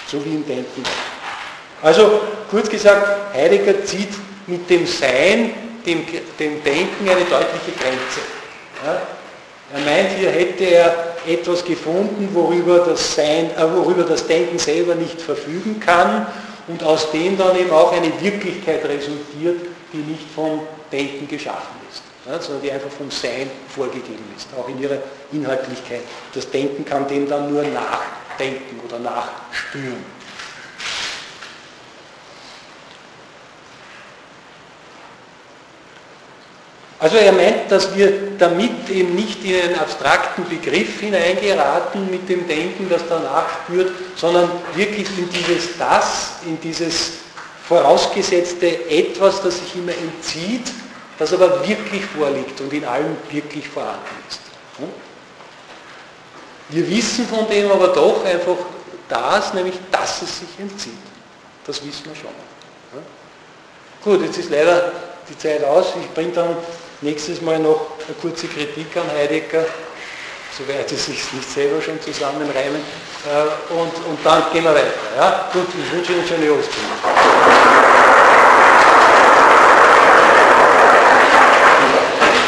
So 0.07 0.23
wie 0.26 0.35
im 0.35 0.45
Denken. 0.45 0.84
Also 1.81 2.22
kurz 2.49 2.69
gesagt, 2.69 3.34
Heidegger 3.34 3.84
zieht 3.85 4.14
mit 4.48 4.69
dem 4.69 4.85
Sein, 4.85 5.53
dem, 5.85 6.06
dem 6.40 6.64
Denken 6.64 7.10
eine 7.10 7.26
deutliche 7.26 7.72
Grenze. 7.77 8.22
Ja? 8.85 9.02
Er 9.73 9.80
meint, 9.80 10.11
hier 10.18 10.30
hätte 10.30 10.65
er 10.65 11.12
etwas 11.27 11.63
gefunden, 11.63 12.29
worüber 12.33 12.79
das, 12.79 13.15
Sein, 13.15 13.51
äh, 13.51 13.75
worüber 13.75 14.03
das 14.03 14.27
Denken 14.27 14.59
selber 14.59 14.95
nicht 14.95 15.21
verfügen 15.21 15.79
kann 15.79 16.27
und 16.67 16.83
aus 16.83 17.11
dem 17.11 17.37
dann 17.37 17.57
eben 17.57 17.71
auch 17.71 17.91
eine 17.91 18.11
Wirklichkeit 18.21 18.83
resultiert, 18.85 19.61
die 19.91 19.97
nicht 19.97 20.29
vom 20.33 20.61
Denken 20.91 21.27
geschaffen 21.27 21.75
ist, 21.91 22.03
ja, 22.25 22.39
sondern 22.39 22.63
die 22.63 22.71
einfach 22.71 22.89
vom 22.89 23.11
Sein 23.11 23.49
vorgegeben 23.67 24.23
ist, 24.35 24.47
auch 24.57 24.67
in 24.69 24.81
ihrer 24.81 24.97
Inhaltlichkeit. 25.31 26.01
Das 26.33 26.49
Denken 26.49 26.85
kann 26.85 27.07
dem 27.07 27.27
dann 27.27 27.51
nur 27.51 27.63
nachdenken 27.63 28.79
oder 28.87 28.99
nachspüren. 28.99 30.12
Also 37.03 37.17
er 37.17 37.34
meint, 37.34 37.69
dass 37.69 37.93
wir 37.97 38.38
damit 38.38 38.89
eben 38.89 39.13
nicht 39.13 39.43
in 39.43 39.59
einen 39.59 39.75
abstrakten 39.77 40.47
Begriff 40.47 41.01
hineingeraten 41.01 42.09
mit 42.09 42.30
dem 42.30 42.47
Denken, 42.47 42.88
das 42.89 43.01
danach 43.09 43.43
spürt, 43.65 43.91
sondern 44.15 44.49
wirklich 44.73 45.09
in 45.17 45.30
dieses 45.30 45.77
Das, 45.77 46.35
in 46.45 46.61
dieses 46.61 47.11
vorausgesetzte 47.67 48.89
Etwas, 48.89 49.41
das 49.41 49.59
sich 49.59 49.75
immer 49.75 49.91
entzieht, 49.91 50.71
das 51.19 51.34
aber 51.34 51.67
wirklich 51.67 52.05
vorliegt 52.05 52.61
und 52.61 52.71
in 52.71 52.85
allem 52.85 53.17
wirklich 53.30 53.67
vorhanden 53.67 53.99
ist. 54.30 54.39
Wir 56.69 56.89
wissen 56.89 57.27
von 57.27 57.49
dem 57.49 57.69
aber 57.69 57.89
doch 57.89 58.23
einfach 58.23 58.55
das, 59.09 59.53
nämlich 59.53 59.75
dass 59.91 60.21
es 60.21 60.39
sich 60.39 60.57
entzieht. 60.57 60.93
Das 61.67 61.85
wissen 61.85 62.05
wir 62.05 62.15
schon. 62.15 62.31
Gut, 64.05 64.25
jetzt 64.25 64.38
ist 64.38 64.49
leider 64.49 64.93
die 65.30 65.38
Zeit 65.38 65.65
aus. 65.65 65.88
Ich 66.01 66.09
bringe 66.13 66.31
dann 66.31 66.55
nächstes 67.03 67.41
Mal 67.41 67.59
noch 67.59 67.91
eine 68.07 68.15
kurze 68.21 68.47
Kritik 68.47 68.95
an 68.97 69.09
Heidegger 69.15 69.65
soweit 70.57 70.89
sie 70.89 70.95
sich 70.95 71.34
nicht 71.34 71.49
selber 71.49 71.81
schon 71.81 71.99
zusammenreimen. 72.01 72.81
Äh, 73.25 73.73
und, 73.73 73.93
und 74.07 74.19
dann 74.23 74.43
gehen 74.51 74.63
wir 74.63 74.73
weiter. 74.73 74.93
Ja? 75.17 75.49
Gut, 75.51 75.67
ich 75.69 75.91
wünsche 75.91 76.13
Ihnen 76.13 76.27
schöne 76.27 76.51
Ostern. 76.51 78.02